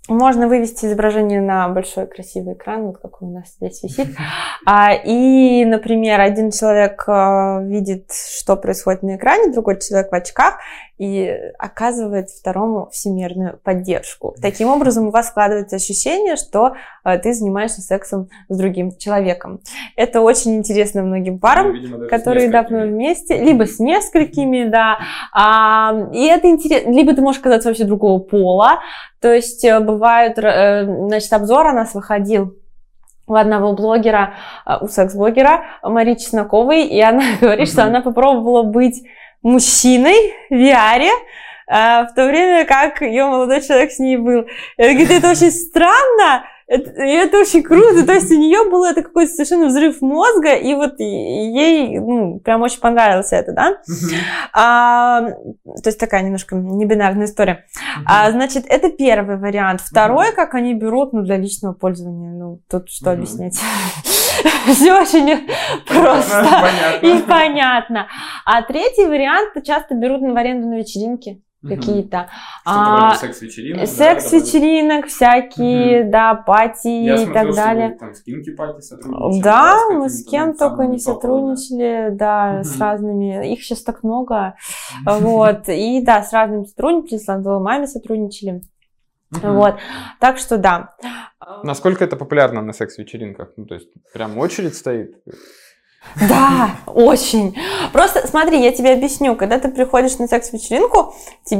можно 0.09 0.49
вывести 0.49 0.87
изображение 0.87 1.41
на 1.41 1.69
большой 1.69 2.09
красивый 2.09 2.55
экран, 2.55 2.87
вот 2.87 2.99
как 2.99 3.23
у 3.23 3.33
нас 3.33 3.55
здесь 3.57 3.83
висит. 3.83 4.09
А, 4.65 4.93
и, 4.95 5.65
например, 5.65 6.21
один 6.21 6.53
человек 6.53 7.03
а, 7.09 7.61
видит, 7.63 8.13
что 8.13 8.57
происходит 8.57 9.03
на 9.03 9.17
экране, 9.17 9.53
другой 9.53 9.81
человек 9.81 10.13
в 10.13 10.15
очках, 10.15 10.59
и 10.99 11.37
оказывает 11.59 12.31
второму 12.31 12.89
всемирную 12.91 13.59
поддержку. 13.59 14.37
Таким 14.41 14.69
образом, 14.69 15.09
у 15.09 15.11
вас 15.11 15.29
складывается 15.29 15.77
ощущение, 15.77 16.37
что 16.37 16.75
ты 17.23 17.33
занимаешься 17.33 17.81
сексом 17.81 18.29
с 18.49 18.57
другим 18.57 18.97
человеком. 18.97 19.61
Это 19.97 20.21
очень 20.21 20.57
интересно 20.57 21.03
многим 21.03 21.39
парам, 21.39 21.69
ну, 21.69 21.73
видимо, 21.75 22.07
которые 22.07 22.49
давно 22.49 22.83
вместе, 22.83 23.43
либо 23.43 23.67
с 23.67 23.79
несколькими, 23.79 24.65
да. 24.69 24.99
А, 25.33 25.93
и 26.13 26.25
это 26.25 26.49
интересно, 26.49 26.91
либо 26.91 27.15
ты 27.15 27.23
можешь 27.23 27.41
оказаться 27.41 27.69
вообще 27.69 27.85
другого 27.85 28.19
пола, 28.19 28.79
то 29.23 29.33
есть 29.33 29.65
э, 29.65 29.79
бывают, 29.79 30.37
э, 30.39 30.85
значит, 30.85 31.33
обзор 31.33 31.67
у 31.67 31.73
нас 31.73 31.95
выходил 31.95 32.57
у 33.29 33.35
одного 33.37 33.73
блогера, 33.73 34.35
э, 34.67 34.79
у 34.81 34.89
секс-блогера 34.89 35.63
Марии 35.85 36.17
Чесноковой, 36.17 36.87
и 36.87 37.01
она 37.01 37.23
говорит, 37.41 37.69
что 37.69 37.85
она 37.85 38.01
попробовала 38.01 38.65
быть 38.65 39.01
мужчиной 39.43 40.35
в 40.51 40.55
VR, 40.55 41.09
в 41.69 42.09
то 42.15 42.27
время 42.27 42.67
как 42.67 43.01
ее 43.01 43.25
молодой 43.25 43.63
человек 43.63 43.93
с 43.93 43.99
ней 43.99 44.17
был. 44.17 44.43
И 44.77 44.83
она 44.83 44.93
говорит, 44.93 45.11
это 45.11 45.31
очень 45.31 45.51
странно, 45.51 46.45
это, 46.73 47.03
и 47.03 47.11
это 47.11 47.39
очень 47.39 47.63
круто. 47.63 48.07
То 48.07 48.15
есть 48.15 48.31
у 48.31 48.39
нее 48.39 48.69
был 48.71 48.85
это 48.85 49.03
какой-то 49.03 49.31
совершенно 49.31 49.67
взрыв 49.67 50.01
мозга, 50.01 50.55
и 50.55 50.75
вот 50.75 50.99
ей, 50.99 51.99
ну, 51.99 52.41
прям 52.41 52.63
очень 52.63 52.81
понравилось 52.81 53.33
это, 53.33 53.53
да? 53.53 53.77
А, 54.55 55.21
то 55.21 55.87
есть 55.87 56.01
такая 56.01 56.23
немножко 56.23 56.57
небинарная 56.57 57.27
история. 57.27 57.67
А, 58.07 58.31
значит, 58.31 58.65
это 58.69 58.91
первый 58.91 59.37
вариант. 59.37 59.83
Второй, 59.83 60.33
как 60.33 60.55
они 60.55 60.73
берут, 60.73 61.13
ну, 61.13 61.23
для 61.23 61.37
личного 61.37 61.75
пользования, 61.75 62.33
ну, 62.33 62.61
тут 62.71 62.89
что 62.89 63.13
объяснять? 63.13 63.55
Все 64.67 64.99
очень 64.99 65.47
просто 65.87 66.71
и 67.03 67.19
понятно. 67.23 68.09
А 68.47 68.63
третий 68.63 69.07
вариант 69.07 69.53
часто 69.65 69.95
берут 69.95 70.23
в 70.23 70.37
аренду 70.37 70.69
на 70.69 70.79
вечеринки 70.79 71.43
какие-то. 71.63 72.29
А, 72.65 73.15
секс-вечеринок. 73.15 73.87
Секс-вечеринок, 73.87 75.03
да, 75.03 75.09
всякие, 75.09 76.03
угу. 76.03 76.11
да, 76.11 76.35
пати 76.35 76.89
Я 76.89 77.15
и 77.15 77.25
смотрел, 77.25 77.33
так 77.33 77.55
далее. 77.55 77.89
Вы, 77.89 77.99
там, 77.99 78.15
с 78.15 78.23
пати 78.57 78.81
сотрудничали. 78.81 79.43
Да, 79.43 79.77
мы 79.91 80.09
с 80.09 80.25
кем 80.25 80.55
только 80.57 80.87
не 80.87 80.99
сотрудничали, 80.99 82.11
да, 82.11 82.57
угу. 82.57 82.65
с 82.65 82.79
разными. 82.81 83.53
Их 83.53 83.63
сейчас 83.63 83.83
так 83.83 84.03
много. 84.03 84.55
Вот. 85.07 85.69
И 85.69 86.03
да, 86.05 86.23
с 86.23 86.33
разными 86.33 86.65
сотрудничали, 86.65 87.19
с 87.19 87.29
Ландовой 87.29 87.63
маме 87.63 87.87
сотрудничали. 87.87 88.63
Угу. 89.33 89.53
Вот. 89.53 89.77
Так 90.21 90.39
что 90.39 90.59
да. 90.59 90.95
Насколько 91.63 92.05
это 92.05 92.17
популярно 92.17 92.63
на 92.63 92.73
секс-вечеринках? 92.73 93.53
Ну, 93.57 93.67
то 93.67 93.75
есть, 93.75 93.89
прям 94.13 94.39
очередь 94.39 94.75
стоит? 94.75 95.17
Да, 96.17 96.71
очень. 96.87 97.57
Просто 97.93 98.27
смотри, 98.27 98.63
я 98.63 98.73
тебе 98.73 98.93
объясню, 98.93 99.37
когда 99.37 99.59
ты 99.59 99.69
приходишь 99.69 100.19
на 100.19 100.29
секс-вечеринку, 100.29 101.15
э, 101.51 101.57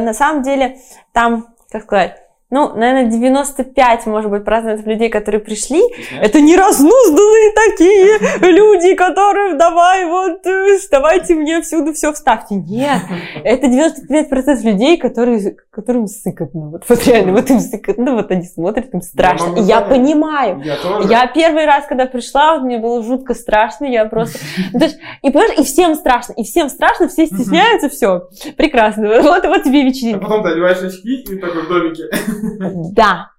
на 0.00 0.14
самом 0.14 0.42
деле 0.42 0.78
там, 1.12 1.48
как 1.70 1.82
сказать, 1.84 2.16
ну, 2.50 2.74
наверное, 2.74 3.10
95, 3.10 4.06
может 4.06 4.30
быть, 4.30 4.44
процентов 4.44 4.84
людей, 4.84 5.08
которые 5.08 5.40
пришли, 5.40 5.82
это 6.20 6.40
не 6.40 6.56
разнузданные 6.56 7.52
такие 7.54 8.18
люди, 8.52 8.94
которые 8.94 9.54
давай 9.54 10.04
вот, 10.06 10.44
э, 10.46 10.78
давайте 10.90 11.34
мне 11.34 11.60
всюду 11.62 11.92
все 11.92 12.12
вставьте. 12.12 12.56
Нет, 12.56 13.02
это 13.44 13.68
95% 13.68 14.62
людей, 14.64 14.96
которые, 14.96 15.56
которым 15.70 16.08
сыкотно. 16.08 16.70
Вот, 16.70 16.84
вот 16.88 17.06
реально, 17.06 17.32
вот 17.34 17.48
им 17.50 17.60
сыкотно, 17.60 18.14
вот 18.14 18.30
они 18.32 18.44
смотрят, 18.44 18.92
им 18.92 19.02
страшно. 19.02 19.56
Я, 19.58 19.76
я 19.76 19.80
понимаю. 19.82 20.60
Я, 20.64 20.76
тоже. 20.76 21.08
я 21.08 21.26
первый 21.28 21.66
раз, 21.66 21.86
когда 21.86 22.06
пришла, 22.06 22.54
вот, 22.54 22.64
мне 22.64 22.78
было 22.78 23.02
жутко 23.04 23.34
страшно, 23.34 23.84
я 23.84 24.06
просто... 24.06 24.38
То 24.72 24.84
есть, 24.84 24.98
и, 25.22 25.30
понимаешь, 25.30 25.58
и 25.58 25.62
всем 25.62 25.94
страшно, 25.94 26.32
и 26.32 26.42
всем 26.42 26.68
страшно, 26.68 27.08
все 27.08 27.26
стесняются, 27.26 27.88
все. 27.88 28.28
Прекрасно. 28.56 29.22
Вот, 29.22 29.44
вот 29.44 29.62
тебе 29.62 29.84
вечеринка. 29.84 30.26
А 30.26 30.28
потом 30.28 30.42
ты 30.42 30.48
одеваешь 30.50 30.82
очки 30.82 31.22
и 31.22 31.36
такой 31.36 31.62
в 31.62 31.68
домике. 31.68 32.10
Да, 32.92 33.30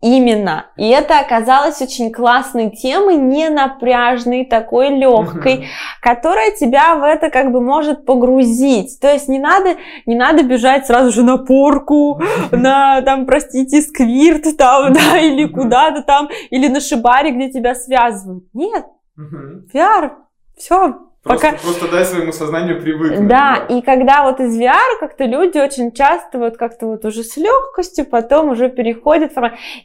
Именно. 0.00 0.66
И 0.76 0.86
это 0.86 1.18
оказалось 1.18 1.82
очень 1.82 2.12
классной 2.12 2.70
темой, 2.70 3.16
не 3.16 3.48
напряжной, 3.48 4.44
такой 4.44 4.90
легкой, 4.90 5.66
которая 6.00 6.52
тебя 6.52 6.94
в 6.94 7.02
это 7.02 7.30
как 7.30 7.50
бы 7.50 7.60
может 7.60 8.06
погрузить. 8.06 9.00
То 9.00 9.12
есть 9.12 9.26
не 9.26 9.40
надо, 9.40 9.74
не 10.06 10.14
надо 10.14 10.44
бежать 10.44 10.86
сразу 10.86 11.10
же 11.10 11.24
на 11.24 11.36
порку, 11.36 12.22
на 12.52 13.02
там, 13.02 13.26
простите, 13.26 13.82
сквирт 13.82 14.56
там, 14.56 14.92
да, 14.92 15.18
или 15.18 15.46
куда-то 15.46 16.02
там, 16.02 16.28
или 16.50 16.68
на 16.68 16.80
шибаре, 16.80 17.32
где 17.32 17.50
тебя 17.50 17.74
связывают. 17.74 18.44
Нет. 18.54 18.84
VR, 19.74 20.12
все, 20.56 21.07
Пока... 21.28 21.52
просто 21.52 21.88
дай 21.88 22.04
своему 22.04 22.32
сознанию 22.32 22.80
привыкнуть. 22.80 23.28
Да, 23.28 23.64
да, 23.68 23.74
и 23.74 23.82
когда 23.82 24.24
вот 24.24 24.40
из 24.40 24.58
VR 24.58 24.98
как-то 25.00 25.24
люди 25.24 25.58
очень 25.58 25.92
часто 25.92 26.38
вот 26.38 26.56
как-то 26.56 26.86
вот 26.86 27.04
уже 27.04 27.22
с 27.22 27.36
легкостью 27.36 28.06
потом 28.06 28.50
уже 28.50 28.68
переходят. 28.68 29.32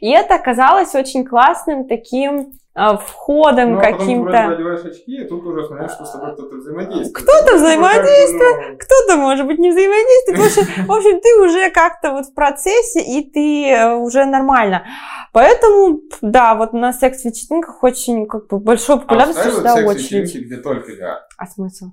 И 0.00 0.10
это 0.10 0.34
оказалось 0.34 0.94
очень 0.94 1.24
классным 1.24 1.86
таким 1.86 2.52
входом 2.74 3.74
ну, 3.74 3.78
а 3.78 3.82
каким-то. 3.82 4.32
Надеваешь 4.32 4.84
очки, 4.84 5.22
и 5.22 5.24
тут 5.24 5.44
уже 5.46 5.64
смотришь, 5.64 5.92
что 5.92 6.04
с 6.04 6.10
тобой 6.10 6.34
кто-то 6.34 6.56
взаимодействует. 6.56 7.14
Кто-то 7.14 7.56
взаимодействует, 7.56 8.70
ну... 8.70 8.78
кто-то, 8.78 9.16
может 9.16 9.46
быть, 9.46 9.58
не 9.60 9.70
взаимодействует. 9.70 10.38
В 10.38 10.42
общем, 10.44 10.86
в 10.86 10.92
общем, 10.92 11.20
ты 11.20 11.40
уже 11.40 11.70
как-то 11.70 12.10
вот 12.10 12.26
в 12.26 12.34
процессе, 12.34 13.00
и 13.00 13.30
ты 13.30 13.70
э, 13.70 13.94
уже 13.94 14.24
нормально. 14.24 14.84
Поэтому, 15.32 16.00
да, 16.20 16.56
вот 16.56 16.72
на 16.72 16.92
секс-вечеринках 16.92 17.82
очень 17.84 18.26
как 18.26 18.48
бы 18.48 18.58
большой 18.58 19.00
популярность 19.00 19.38
а 19.38 19.50
всегда 19.50 19.74
очередь. 19.76 20.34
где 20.34 20.56
только 20.56 20.90
VR? 20.90 21.18
А 21.38 21.46
смысл? 21.46 21.86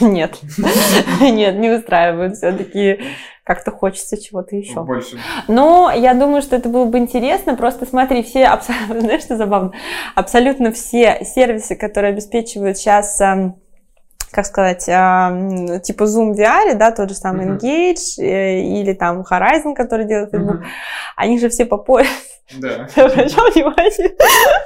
Нет, 0.00 0.38
нет, 1.20 1.56
не 1.56 1.70
устраивают 1.70 2.36
все-таки 2.36 3.00
как-то 3.48 3.70
хочется 3.70 4.20
чего-то 4.20 4.56
еще. 4.56 4.82
Больше. 4.82 5.18
Но 5.48 5.90
я 5.90 6.12
думаю, 6.12 6.42
что 6.42 6.54
это 6.54 6.68
было 6.68 6.84
бы 6.84 6.98
интересно. 6.98 7.56
Просто 7.56 7.86
смотри, 7.86 8.22
все, 8.22 8.44
абсолютно, 8.44 9.00
знаешь, 9.00 9.22
что 9.22 9.38
забавно? 9.38 9.72
Абсолютно 10.14 10.70
все 10.70 11.24
сервисы, 11.24 11.74
которые 11.74 12.12
обеспечивают 12.12 12.76
сейчас 12.76 13.18
эм, 13.22 13.56
как 14.30 14.44
сказать, 14.44 14.86
э, 14.86 15.80
типа 15.82 16.02
Zoom 16.02 16.34
VR, 16.34 16.74
да, 16.74 16.90
тот 16.90 17.08
же 17.08 17.14
самый. 17.14 17.46
Engage 17.46 18.18
э, 18.18 18.60
или 18.60 18.92
там 18.92 19.22
Horizon, 19.22 19.74
который 19.74 20.04
делает 20.04 20.30
Facebook, 20.30 20.60
uh-huh. 20.60 20.66
они 21.16 21.38
же 21.38 21.48
все 21.48 21.64
по 21.64 21.78
пояс 21.78 22.06
Да. 22.60 22.86
Обращал 22.96 23.50
внимание? 23.52 24.16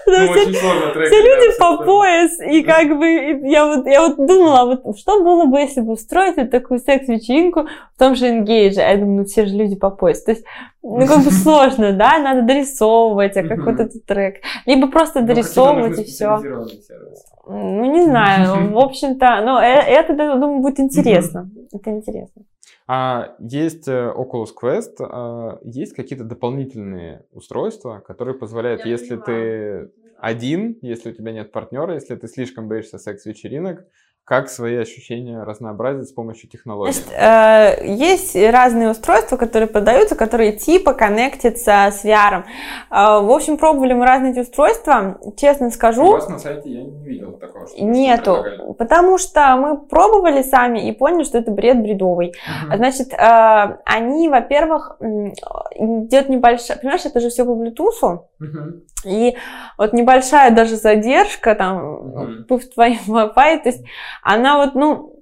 Ну, 0.07 0.13
Все- 0.15 0.31
очень 0.31 0.55
сложно 0.55 0.93
трек. 0.93 1.09
все 1.09 1.21
люди 1.21 1.59
по 1.59 1.77
пояс, 1.85 2.41
и 2.41 2.63
как 2.65 2.97
бы 2.99 3.07
я 3.49 3.67
вот, 3.67 3.87
я 3.87 4.07
вот 4.07 4.17
думала, 4.17 4.81
вот 4.85 4.99
что 4.99 5.23
было 5.23 5.47
бы, 5.47 5.59
если 5.59 5.81
бы 5.81 5.93
устроить 5.93 6.37
вот 6.37 6.51
такую 6.51 6.79
секс-вечеринку 6.79 7.67
в 7.97 7.99
том 7.99 8.15
же 8.15 8.27
Engage, 8.29 8.79
а 8.79 8.91
я 8.93 8.97
думаю, 8.99 9.19
ну 9.19 9.25
все 9.25 9.47
же 9.47 9.57
люди 9.57 9.75
по 9.75 9.91
пояс, 9.91 10.23
то 10.23 10.31
есть, 10.31 10.45
ну 10.83 11.07
как 11.07 11.25
бы 11.25 11.31
сложно, 11.33 11.93
да, 11.93 12.19
надо 12.19 12.43
дорисовывать, 12.43 13.37
а 13.37 13.43
как 13.43 13.59
вот 13.65 13.81
этот 13.81 14.05
трек, 14.07 14.37
либо 14.67 14.87
просто 14.87 15.21
Ну, 15.21 15.27
дорисовывать 15.27 15.99
и 15.99 16.05
все. 16.05 16.39
Ну, 17.49 17.93
не 17.93 18.05
знаю, 18.05 18.73
в 18.73 18.79
общем-то, 18.79 19.41
но 19.45 19.61
э- 19.61 19.65
это, 19.89 20.15
думаю, 20.15 20.61
будет 20.61 20.79
интересно, 20.79 21.51
это 21.73 21.91
интересно. 21.91 22.43
А 22.87 23.37
есть 23.39 23.87
э, 23.89 24.13
Oculus 24.15 24.49
Quest, 24.61 24.97
а, 25.01 25.59
есть 25.63 25.95
какие-то 25.95 26.25
дополнительные 26.25 27.25
устройства, 27.33 28.01
которые 28.01 28.37
позволяют, 28.37 28.85
Я 28.85 28.91
если 28.91 29.17
понимаю. 29.17 29.89
ты 29.89 29.93
один, 30.19 30.79
если 30.83 31.11
у 31.11 31.15
тебя 31.15 31.33
нет 31.33 31.53
партнера, 31.53 31.95
если 31.95 32.15
ты 32.15 32.29
слишком 32.29 32.69
боишься 32.69 32.99
секс-вечеринок, 32.99 33.85
как 34.25 34.49
свои 34.49 34.77
ощущения 34.77 35.43
разнообразить 35.43 36.09
с 36.09 36.13
помощью 36.13 36.49
технологий? 36.49 36.93
Значит, 36.93 37.13
э, 37.13 37.87
есть 37.87 38.37
разные 38.37 38.91
устройства, 38.91 39.37
которые 39.37 39.69
продаются, 39.69 40.15
которые 40.15 40.53
типа 40.53 40.95
коннектятся 40.95 41.89
с 41.91 42.05
VR. 42.05 42.45
Э, 42.91 43.21
в 43.21 43.31
общем, 43.31 43.59
пробовали 43.59 43.95
мы 43.95 44.07
разные 44.07 44.33
эти 44.33 44.39
устройства. 44.41 45.19
Честно 45.37 45.71
скажу, 45.71 46.19
на 46.29 46.39
сайте 46.39 46.71
я 46.71 46.85
не 46.85 47.05
видел 47.05 47.33
такого. 47.33 47.67
нету. 47.79 48.45
Потому 48.79 49.19
что 49.19 49.57
мы 49.57 49.79
пробовали 49.79 50.43
сами 50.43 50.89
и 50.89 50.93
поняли, 50.93 51.25
что 51.25 51.39
это 51.39 51.51
бред 51.51 51.83
бредовый. 51.83 52.33
Значит, 52.73 53.13
э, 53.13 53.79
они, 53.85 54.29
во-первых, 54.29 54.99
идет 55.01 56.29
небольшая... 56.29 56.79
Понимаешь, 56.79 57.05
это 57.05 57.19
же 57.19 57.29
все 57.29 57.45
по 57.45 57.51
Bluetooth. 57.51 58.21
И 59.05 59.37
вот 59.79 59.93
небольшая 59.93 60.51
даже 60.51 60.77
задержка 60.77 61.55
там 61.55 62.45
в 62.49 62.59
твоем 62.75 62.99
Wi-Fi, 63.07 63.63
то 63.63 63.69
есть 63.69 63.85
она 64.23 64.59
вот, 64.59 64.75
ну, 64.75 65.13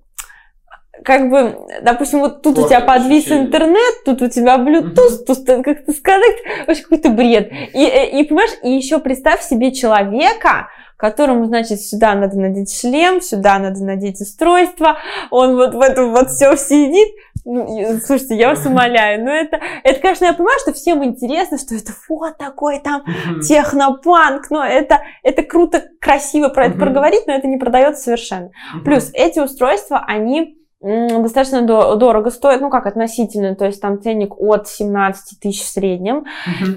как 1.05 1.31
бы, 1.31 1.57
допустим, 1.83 2.21
вот 2.21 2.43
тут 2.43 2.59
у 2.59 2.69
тебя 2.69 2.81
подвис 2.81 3.25
ощущение. 3.25 3.47
интернет, 3.47 4.05
тут 4.05 4.23
у 4.23 4.29
тебя 4.29 4.57
Bluetooth, 4.57 5.25
тут 5.27 5.47
как-то 5.65 5.93
сказать, 5.93 6.37
вообще 6.67 6.83
какой-то 6.83 7.11
бред. 7.11 7.51
И, 7.75 7.85
и, 7.85 8.21
и, 8.21 8.25
понимаешь, 8.25 8.51
и 8.63 8.71
еще 8.71 8.99
представь 8.99 9.43
себе 9.43 9.73
человека, 9.73 10.69
которому, 11.01 11.47
значит, 11.47 11.81
сюда 11.81 12.15
надо 12.15 12.39
надеть 12.39 12.79
шлем, 12.79 13.21
сюда 13.23 13.59
надо 13.59 13.83
надеть 13.83 14.21
устройство, 14.21 14.99
он 15.31 15.57
вот 15.57 15.75
в 15.75 15.81
этом 15.81 16.13
вот 16.13 16.31
все 16.31 16.55
сидит. 16.57 17.09
Ну, 17.47 17.99
слушайте, 18.05 18.37
я 18.37 18.51
вас 18.51 18.67
умоляю, 18.67 19.25
ну 19.25 19.31
это, 19.31 19.59
это, 19.83 19.99
конечно, 19.99 20.27
я 20.27 20.35
понимаю, 20.35 20.59
что 20.61 20.75
всем 20.75 21.03
интересно, 21.03 21.57
что 21.57 21.75
это 21.75 21.93
вот 22.07 22.37
такой 22.37 22.81
там 22.81 23.03
технопанк, 23.41 24.51
но 24.51 24.63
это, 24.63 25.01
это 25.23 25.43
круто, 25.43 25.83
красиво 26.01 26.51
про 26.51 26.67
это 26.67 26.79
проговорить, 26.79 27.27
но 27.27 27.33
это 27.33 27.49
не 27.49 27.57
продается 27.57 28.03
совершенно. 28.03 28.51
Плюс 28.85 29.11
эти 29.15 29.39
устройства, 29.39 30.05
они 30.07 30.60
достаточно 30.83 31.61
до- 31.63 31.95
дорого 31.97 32.31
стоят, 32.31 32.63
ну 32.63 32.71
как 32.71 32.87
относительно, 32.87 33.55
то 33.55 33.67
есть 33.67 33.83
там 33.83 34.01
ценник 34.01 34.33
от 34.41 34.67
17 34.67 35.39
тысяч 35.39 35.63
в 35.63 35.69
среднем. 35.71 36.25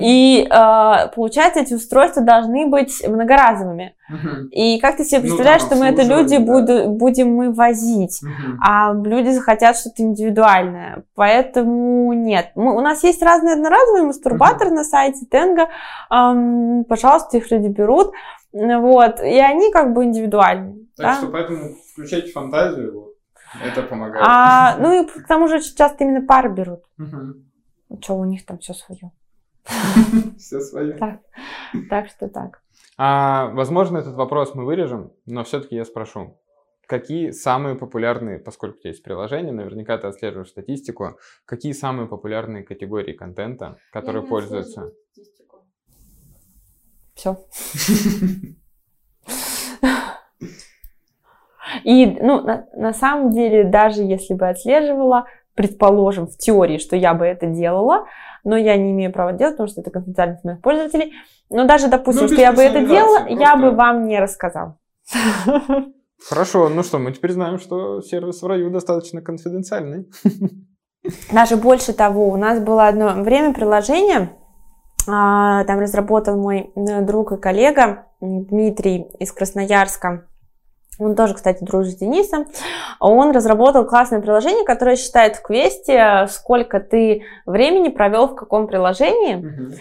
И 0.02 0.46
э, 0.50 1.08
получается, 1.16 1.62
эти 1.62 1.74
устройства 1.74 2.22
должны 2.22 2.68
быть 2.68 3.02
многоразовыми. 3.08 3.96
И 4.52 4.80
как 4.80 4.98
ты 4.98 5.06
себе 5.06 5.20
Ну, 5.20 5.24
представляешь, 5.28 5.62
там 5.64 5.72
что 5.72 5.80
мы 5.80 5.86
это 5.86 6.04
люди 6.04 6.38
да. 6.38 6.44
буду- 6.46 6.90
будем 6.90 7.34
мы 7.34 7.54
возить? 7.54 8.20
а 8.62 8.94
люди 8.94 9.30
захотят 9.30 9.78
что-то 9.78 10.04
индивидуальное. 10.04 11.04
Поэтому 11.16 12.12
нет. 12.14 12.52
Мы, 12.56 12.76
у 12.76 12.82
нас 12.82 13.04
есть 13.04 13.24
разные 13.24 13.54
одноразовые 13.56 14.04
мастурбаторы 14.04 14.72
на 14.72 14.84
сайте 14.84 15.26
Тенга. 15.32 15.70
Ам, 16.10 16.84
пожалуйста, 16.84 17.38
их 17.38 17.50
люди 17.52 17.68
берут. 17.70 18.12
Вот. 18.52 19.22
И 19.22 19.40
они 19.40 19.72
как 19.72 19.94
бы 19.94 20.04
индивидуальные. 20.04 20.76
Так 20.98 21.06
да? 21.06 21.14
что 21.16 21.28
поэтому 21.28 21.60
включайте 21.94 22.32
фантазию, 22.32 22.94
вот. 22.94 23.13
Это 23.62 23.84
помогает. 23.84 24.26
А, 24.28 24.78
ну 24.78 25.04
и 25.04 25.08
к 25.08 25.28
тому 25.28 25.48
же 25.48 25.62
часто 25.62 26.04
именно 26.04 26.26
пары 26.26 26.50
берут. 26.50 26.84
Мгм. 26.98 27.52
Что 28.02 28.16
у 28.16 28.26
них 28.26 28.46
там 28.46 28.58
все 28.60 28.74
свое. 28.74 29.12
Все 30.38 30.60
свое. 30.60 30.94
Так. 30.94 31.22
Так 31.90 32.10
что 32.10 32.28
так. 32.28 32.62
А, 32.98 33.48
возможно, 33.54 33.98
этот 33.98 34.16
вопрос 34.16 34.56
мы 34.56 34.66
вырежем, 34.66 35.14
но 35.26 35.44
все-таки 35.44 35.76
я 35.76 35.86
спрошу. 35.86 36.38
Какие 36.86 37.32
самые 37.32 37.76
популярные, 37.76 38.40
поскольку 38.40 38.78
у 38.78 38.80
тебя 38.82 38.90
есть 38.90 39.04
приложение, 39.04 39.54
наверняка 39.54 39.98
ты 39.98 40.08
отслеживаешь 40.08 40.50
статистику, 40.50 41.18
какие 41.46 41.72
самые 41.72 42.08
популярные 42.10 42.64
категории 42.64 43.14
контента, 43.14 43.78
которые 43.92 44.24
пользуются? 44.24 44.92
Все. 47.16 47.38
И, 51.84 52.06
ну, 52.22 52.42
на, 52.42 52.66
на 52.76 52.94
самом 52.94 53.32
деле, 53.32 53.64
даже 53.64 54.04
если 54.04 54.34
бы 54.34 54.48
отслеживала, 54.48 55.26
предположим, 55.56 56.28
в 56.28 56.38
теории, 56.38 56.78
что 56.78 56.96
я 56.96 57.14
бы 57.14 57.26
это 57.26 57.48
делала, 57.48 58.06
но 58.44 58.58
я 58.58 58.76
не 58.76 58.92
имею 58.92 59.12
права 59.12 59.34
делать, 59.34 59.56
потому 59.56 59.70
что 59.70 59.82
это 59.82 59.92
конфиденциальность 59.92 60.44
моих 60.44 60.62
пользователей. 60.62 61.14
Но 61.50 61.66
даже, 61.66 61.88
допустим, 61.88 62.24
Ну, 62.24 62.30
что 62.30 62.42
я 62.42 62.52
бы 62.52 62.62
это 62.62 62.80
делала, 62.80 63.20
персонализации, 63.20 63.40
я 63.40 63.52
просто- 63.52 63.70
бы 63.70 63.76
вам 63.76 64.06
не 64.06 64.20
рассказала. 64.20 64.78
Хорошо, 66.30 66.70
ну 66.70 66.84
что, 66.84 67.00
мы 67.00 67.12
теперь 67.12 67.34
знаем, 67.34 67.60
что 67.60 68.02
сервис 68.02 68.42
в 68.42 68.48
раю 68.48 68.70
достаточно 68.70 69.22
конфиденциальный. 69.22 70.08
Даже 71.32 71.58
больше 71.58 71.94
того, 71.94 72.30
у 72.30 72.38
нас 72.38 72.60
было 72.60 72.88
одно 72.88 73.10
время 73.24 73.54
приложение, 73.54 74.38
а, 75.08 75.66
там 75.66 75.80
разработал 75.80 76.38
мой 76.38 76.72
э, 76.76 77.02
друг 77.02 77.34
и 77.34 77.38
коллега 77.38 78.08
Дмитрий 78.22 79.08
из 79.20 79.34
Красноярска. 79.34 80.28
Он 81.00 81.16
тоже, 81.16 81.34
кстати, 81.34 81.64
дружит 81.64 81.94
с 81.94 81.96
Денисом. 81.98 82.46
Он 83.00 83.32
разработал 83.32 83.86
классное 83.86 84.22
приложение, 84.22 84.66
которое 84.66 84.96
считает 84.96 85.36
в 85.38 85.42
квесте, 85.42 86.28
сколько 86.30 86.80
ты 86.80 87.24
времени 87.46 87.90
провел 87.90 88.28
в 88.28 88.36
каком 88.36 88.68
приложении, 88.68 89.76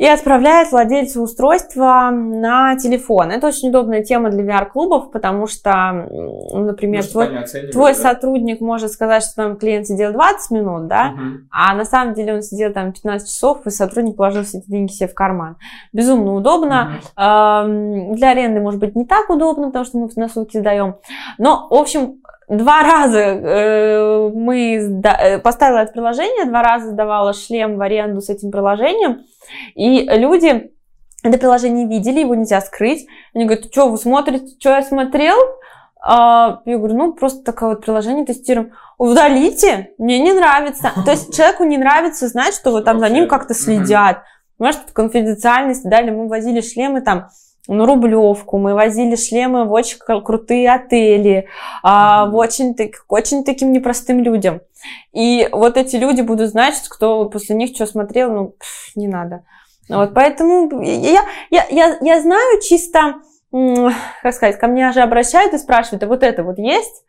и 0.00 0.06
отправляет 0.06 0.72
владельцу 0.72 1.20
устройства 1.20 2.08
на 2.10 2.74
телефон. 2.76 3.30
Это 3.30 3.48
очень 3.48 3.68
удобная 3.68 4.02
тема 4.02 4.30
для 4.30 4.44
VR-клубов, 4.44 5.10
потому 5.10 5.46
что, 5.46 6.08
например, 6.54 7.04
твой, 7.06 7.28
твой 7.70 7.94
сотрудник 7.94 8.62
может 8.62 8.92
сказать, 8.92 9.22
что 9.22 9.36
там 9.36 9.56
клиент 9.58 9.86
сидел 9.88 10.12
20 10.12 10.50
минут, 10.52 10.86
да, 10.86 11.12
а 11.50 11.74
на 11.74 11.84
самом 11.84 12.14
деле 12.14 12.32
он 12.32 12.40
сидел 12.40 12.72
там 12.72 12.94
15 12.94 13.28
часов, 13.28 13.66
и 13.66 13.70
сотрудник 13.70 14.16
положил 14.16 14.42
все 14.44 14.60
эти 14.60 14.70
деньги 14.70 14.90
себе 14.90 15.06
в 15.06 15.14
карман. 15.14 15.58
Безумно 15.92 16.34
удобно. 16.34 17.00
Эм, 17.18 18.14
Для 18.14 18.30
аренды, 18.30 18.60
может 18.60 18.80
быть, 18.80 18.96
не 18.96 19.04
так 19.04 19.28
удобно, 19.28 19.66
потому 19.66 19.84
что 19.84 19.98
мы 19.98 20.08
на 20.16 20.28
сутки 20.30 20.56
сдаем. 20.56 20.96
Но, 21.36 21.68
в 21.68 21.74
общем, 21.74 22.22
два 22.50 22.82
раза 22.82 23.18
э, 23.18 24.30
мы 24.34 24.78
сда- 24.80 25.18
э, 25.18 25.38
поставила 25.38 25.78
это 25.78 25.92
приложение, 25.92 26.44
два 26.44 26.62
раза 26.62 26.90
сдавала 26.90 27.32
шлем 27.32 27.76
в 27.76 27.80
аренду 27.80 28.20
с 28.20 28.28
этим 28.28 28.50
приложением, 28.50 29.20
и 29.74 30.02
люди 30.02 30.72
это 31.22 31.38
приложение 31.38 31.86
видели, 31.86 32.20
его 32.20 32.34
нельзя 32.34 32.60
скрыть. 32.60 33.06
Они 33.34 33.44
говорят, 33.44 33.66
что 33.70 33.88
вы 33.88 33.98
смотрите, 33.98 34.56
что 34.58 34.70
я 34.70 34.82
смотрел? 34.82 35.36
А, 36.02 36.62
я 36.64 36.78
говорю, 36.78 36.96
ну, 36.96 37.12
просто 37.12 37.44
такое 37.44 37.70
вот 37.70 37.84
приложение 37.84 38.24
тестируем. 38.24 38.72
Удалите, 38.96 39.90
мне 39.98 40.18
не 40.18 40.32
нравится. 40.32 40.92
То 41.04 41.10
есть 41.10 41.34
человеку 41.34 41.64
не 41.64 41.76
нравится 41.76 42.26
знать, 42.28 42.54
что 42.54 42.70
вот 42.70 42.84
там 42.84 43.00
за 43.00 43.10
ним 43.10 43.28
как-то 43.28 43.54
следят. 43.54 44.22
Тут 44.58 44.92
конфиденциальность, 44.92 45.84
далее 45.84 46.12
мы 46.12 46.28
возили 46.28 46.60
шлемы 46.60 47.00
там 47.02 47.28
на 47.68 47.86
Рублевку, 47.86 48.58
мы 48.58 48.74
возили 48.74 49.16
шлемы 49.16 49.64
в 49.64 49.72
очень 49.72 49.98
крутые 49.98 50.72
отели, 50.72 51.48
а, 51.82 52.26
в 52.26 52.36
очень, 52.36 52.74
к 52.74 53.04
очень 53.08 53.44
таким 53.44 53.72
непростым 53.72 54.20
людям. 54.20 54.60
И 55.12 55.48
вот 55.52 55.76
эти 55.76 55.96
люди 55.96 56.22
будут 56.22 56.50
знать, 56.50 56.82
кто 56.88 57.26
после 57.26 57.56
них 57.56 57.74
что 57.74 57.86
смотрел, 57.86 58.32
ну, 58.32 58.48
пф, 58.58 58.96
не 58.96 59.08
надо. 59.08 59.44
Вот, 59.88 60.14
поэтому 60.14 60.82
я, 60.82 61.24
я, 61.50 61.66
я, 61.68 61.98
я 62.00 62.20
знаю 62.20 62.60
чисто, 62.62 63.16
как 63.50 64.34
сказать, 64.34 64.58
ко 64.58 64.66
мне 64.68 64.92
же 64.92 65.00
обращают 65.00 65.52
и 65.54 65.58
спрашивают, 65.58 66.02
а 66.02 66.06
вот 66.06 66.22
это 66.22 66.44
вот 66.44 66.58
есть? 66.58 67.04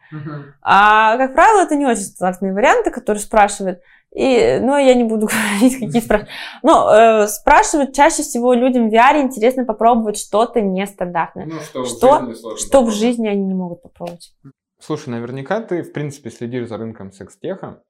А, 0.62 1.18
как 1.18 1.34
правило, 1.34 1.62
это 1.64 1.76
не 1.76 1.86
очень 1.86 2.02
стандартные 2.02 2.54
варианты, 2.54 2.92
которые 2.92 3.22
спрашивают. 3.22 3.80
И, 4.14 4.60
но 4.62 4.78
я 4.78 4.94
не 4.94 5.06
буду 5.06 5.28
говорить, 5.62 5.80
какие 5.80 6.02
спрашивают. 6.02 6.30
Но 6.64 6.94
э, 6.94 7.28
спрашивают 7.28 7.94
чаще 7.94 8.24
всего 8.24 8.54
людям 8.54 8.90
в 8.90 8.94
VR 8.94 9.22
интересно 9.22 9.64
попробовать 9.64 10.18
что-то 10.18 10.60
нестандартное. 10.60 11.46
Ну, 11.46 11.60
что, 11.62 11.86
Что- 11.86 12.20
в 12.20 12.26
жизни 12.28 12.58
Что 12.58 12.84
в 12.84 12.92
жизни 12.92 13.28
они 13.30 13.46
не 13.46 13.54
могут 13.54 13.82
попробовать. 13.82 14.36
Слушай, 14.80 15.10
наверняка 15.10 15.62
ты, 15.62 15.84
в 15.84 15.94
принципе, 15.94 16.30
следишь 16.30 16.68
за 16.68 16.78
рынком 16.78 17.12
секс-теха. 17.14 17.84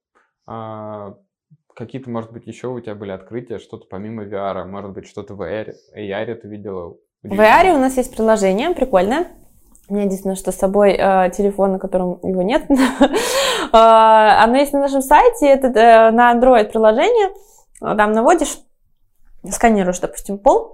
А, 0.45 1.15
какие-то, 1.73 2.09
может 2.09 2.31
быть, 2.31 2.45
еще 2.45 2.67
у 2.67 2.79
тебя 2.79 2.95
были 2.95 3.11
открытия, 3.11 3.57
что-то 3.57 3.87
помимо 3.89 4.25
VR, 4.25 4.65
может 4.65 4.91
быть, 4.91 5.07
что-то 5.07 5.33
в 5.33 5.41
AR, 5.41 5.73
AR 5.95 6.35
ты 6.35 6.47
видела? 6.47 6.97
В 7.23 7.33
VR 7.33 7.73
у 7.75 7.77
нас 7.77 7.97
есть 7.97 8.15
приложение, 8.15 8.71
прикольное. 8.71 9.27
У 9.87 9.93
меня 9.93 10.05
единственное, 10.05 10.35
что 10.35 10.51
с 10.51 10.55
собой 10.55 10.93
э, 10.93 11.29
телефон, 11.35 11.73
на 11.73 11.79
котором 11.79 12.19
его 12.23 12.41
нет. 12.41 12.63
Э, 13.73 13.77
Оно 14.43 14.57
есть 14.57 14.73
на 14.73 14.79
нашем 14.79 15.01
сайте, 15.01 15.47
это 15.47 15.67
э, 15.67 16.11
на 16.11 16.33
Android 16.33 16.65
приложение. 16.65 17.29
Там 17.79 18.11
наводишь 18.11 18.57
сканируешь, 19.49 19.99
допустим, 19.99 20.39
пол, 20.39 20.73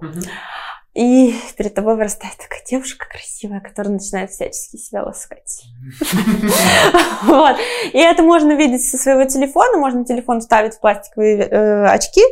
и 0.94 1.34
перед 1.56 1.74
тобой 1.74 1.94
вырастает 1.94 2.36
такая 2.38 2.60
девушка 2.68 3.06
красивая, 3.08 3.60
которая 3.60 3.92
начинает 3.92 4.30
всячески 4.30 4.76
себя 4.76 5.04
ласкать. 5.04 5.64
Вот. 7.22 7.56
И 7.92 7.98
это 7.98 8.22
можно 8.22 8.52
видеть 8.56 8.84
со 8.84 8.96
своего 8.98 9.24
телефона. 9.24 9.78
Можно 9.78 10.04
телефон 10.04 10.40
вставить 10.40 10.74
в 10.74 10.80
пластиковые 10.80 11.38
э, 11.42 11.86
очки 11.86 12.22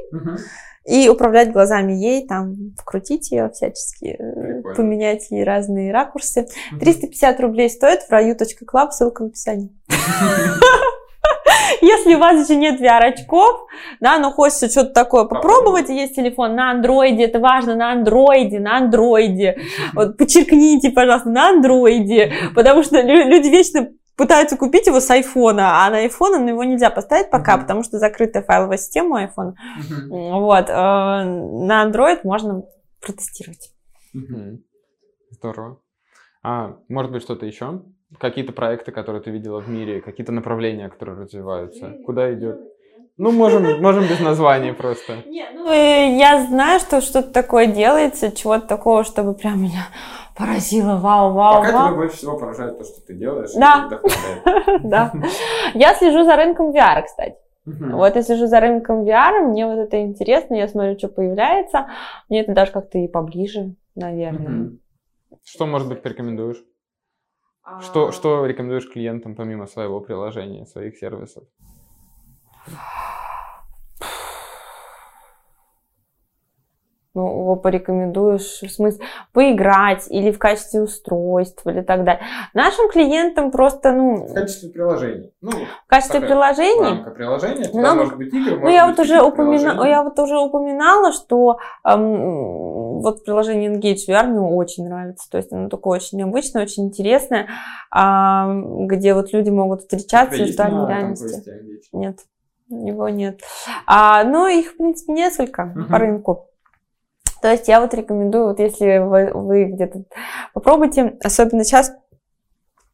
и 0.86 1.08
управлять 1.08 1.52
глазами 1.52 1.92
ей, 1.92 2.26
там, 2.26 2.54
вкрутить 2.78 3.30
ее 3.32 3.50
всячески, 3.52 4.16
э, 4.18 4.74
поменять 4.74 5.30
ей 5.30 5.42
разные 5.44 5.92
ракурсы. 5.92 6.46
350 6.78 7.40
рублей 7.40 7.68
стоит 7.68 8.02
в 8.02 8.10
раю.клаб, 8.10 8.92
ссылка 8.92 9.22
в 9.22 9.26
описании. 9.26 9.70
Если 11.82 12.14
у 12.14 12.18
вас 12.18 12.48
еще 12.48 12.56
нет 12.56 12.80
VR-очков, 12.80 13.66
да, 14.00 14.18
но 14.18 14.30
хочется 14.30 14.68
что-то 14.68 14.92
такое 14.92 15.24
попробовать, 15.24 15.88
есть 15.88 16.14
телефон 16.14 16.54
на 16.54 16.70
андроиде, 16.70 17.24
это 17.24 17.40
важно, 17.40 17.74
на 17.74 17.92
андроиде, 17.92 18.60
на 18.60 18.78
андроиде. 18.78 19.58
Вот 19.94 20.16
подчеркните, 20.16 20.90
пожалуйста, 20.90 21.30
на 21.30 21.50
андроиде, 21.50 22.32
потому 22.54 22.82
что 22.82 23.00
люди 23.00 23.48
вечно 23.48 23.88
пытаются 24.16 24.56
купить 24.56 24.86
его 24.86 25.00
с 25.00 25.10
айфона, 25.10 25.84
а 25.84 25.90
на 25.90 25.98
айфон 25.98 26.44
на 26.44 26.48
его 26.48 26.64
нельзя 26.64 26.90
поставить 26.90 27.30
пока, 27.30 27.56
mm-hmm. 27.56 27.60
потому 27.60 27.82
что 27.82 27.98
закрытая 27.98 28.42
файловая 28.42 28.78
система 28.78 29.24
iPhone. 29.24 29.52
Mm-hmm. 29.52 30.40
Вот. 30.40 30.70
Э, 30.70 31.24
на 31.24 31.84
Android 31.86 32.20
можно 32.24 32.62
протестировать. 33.00 33.72
Mm-hmm. 34.14 34.58
Здорово. 35.30 35.80
А 36.42 36.76
может 36.88 37.12
быть 37.12 37.22
что-то 37.22 37.46
еще? 37.46 37.82
Какие-то 38.18 38.52
проекты, 38.52 38.92
которые 38.92 39.20
ты 39.20 39.30
видела 39.30 39.60
в 39.60 39.68
мире, 39.68 40.00
какие-то 40.00 40.32
направления, 40.32 40.88
которые 40.88 41.18
развиваются? 41.18 41.96
Куда 42.06 42.32
идет? 42.32 42.60
Ну, 43.18 43.32
можем, 43.32 43.80
можем 43.80 44.04
без 44.04 44.20
названий 44.20 44.72
просто. 44.72 45.22
Нет, 45.26 45.50
ну, 45.54 45.70
э, 45.72 46.16
я 46.18 46.46
знаю, 46.46 46.80
что 46.80 47.00
что-то 47.00 47.32
такое 47.32 47.66
делается, 47.66 48.30
чего-то 48.30 48.66
такого, 48.66 49.04
чтобы 49.04 49.34
прям 49.34 49.62
меня 49.62 49.88
поразило, 50.36 50.96
вау, 50.96 51.32
вау, 51.32 51.62
Пока 51.62 51.72
вау. 51.72 51.88
тебя 51.88 51.96
больше 51.96 52.16
всего 52.16 52.38
поражает 52.38 52.78
то, 52.78 52.84
что 52.84 53.00
ты 53.06 53.14
делаешь. 53.14 53.50
Да. 53.54 54.00
Да. 54.82 55.12
Я 55.74 55.94
слежу 55.94 56.24
за 56.24 56.36
рынком 56.36 56.70
VR, 56.70 57.02
кстати. 57.04 57.36
Вот 57.64 58.14
я 58.14 58.22
слежу 58.22 58.46
за 58.46 58.60
рынком 58.60 59.02
VR, 59.04 59.40
мне 59.42 59.66
вот 59.66 59.78
это 59.78 60.00
интересно, 60.00 60.54
я 60.54 60.68
смотрю, 60.68 60.96
что 60.98 61.08
появляется. 61.08 61.86
Мне 62.28 62.42
это 62.42 62.52
даже 62.52 62.70
как-то 62.70 62.98
и 62.98 63.08
поближе, 63.08 63.74
наверное. 63.96 64.72
Что, 65.44 65.66
может 65.66 65.88
быть, 65.88 66.02
порекомендуешь? 66.02 66.62
Что, 67.80 68.08
а. 68.08 68.12
что 68.12 68.46
рекомендуешь 68.46 68.88
клиентам 68.88 69.34
помимо 69.34 69.66
своего 69.66 70.00
приложения, 70.00 70.66
своих 70.66 70.96
сервисов? 70.96 71.44
Ну, 77.16 77.40
его 77.40 77.56
порекомендуешь, 77.56 78.60
в 78.60 78.68
смысле, 78.68 79.04
поиграть 79.32 80.06
или 80.10 80.30
в 80.30 80.38
качестве 80.38 80.82
устройства 80.82 81.70
или 81.70 81.80
так 81.80 82.04
далее. 82.04 82.22
Нашим 82.52 82.90
клиентам 82.90 83.50
просто, 83.50 83.92
ну... 83.92 84.26
В 84.26 84.34
качестве 84.34 84.68
приложений. 84.68 85.32
Ну, 85.40 85.50
в 85.50 85.88
качестве 85.88 86.20
приложений? 86.20 86.90
Рамка 86.90 87.10
приложения, 87.10 87.70
ну, 87.72 87.94
может 87.94 88.16
быть 88.18 88.34
игры, 88.34 88.60
ну, 88.60 88.68
я 88.68 88.86
вот 88.86 88.98
уже 88.98 89.22
упомина... 89.22 89.82
я 89.86 90.02
вот 90.02 90.18
уже 90.18 90.38
упоминала, 90.38 91.12
что 91.12 91.56
эм, 91.88 93.00
вот 93.00 93.24
приложение 93.24 93.72
Engage 93.72 94.06
VR 94.08 94.24
мне 94.26 94.40
очень 94.40 94.86
нравится, 94.86 95.28
то 95.30 95.38
есть 95.38 95.50
оно 95.52 95.70
такое 95.70 95.98
очень 95.98 96.18
необычное, 96.18 96.64
очень 96.64 96.84
интересное, 96.84 97.48
э, 97.94 98.86
где 98.86 99.14
вот 99.14 99.32
люди 99.32 99.48
могут 99.48 99.80
встречаться 99.80 100.36
в 100.36 100.46
виртуальной 100.46 100.86
реальности. 100.86 101.42
Нет, 101.92 102.18
его 102.68 103.08
нет. 103.08 103.40
А, 103.86 104.24
но 104.24 104.48
их, 104.48 104.72
в 104.72 104.76
принципе, 104.76 105.12
несколько 105.12 105.62
uh-huh. 105.62 105.90
по 105.90 105.98
рынку. 105.98 106.46
То 107.40 107.50
есть 107.50 107.68
я 107.68 107.80
вот 107.80 107.94
рекомендую, 107.94 108.46
вот 108.48 108.58
если 108.58 108.98
вы, 108.98 109.30
вы 109.32 109.64
где-то 109.64 110.04
попробуйте, 110.52 111.16
особенно 111.22 111.64
сейчас 111.64 111.92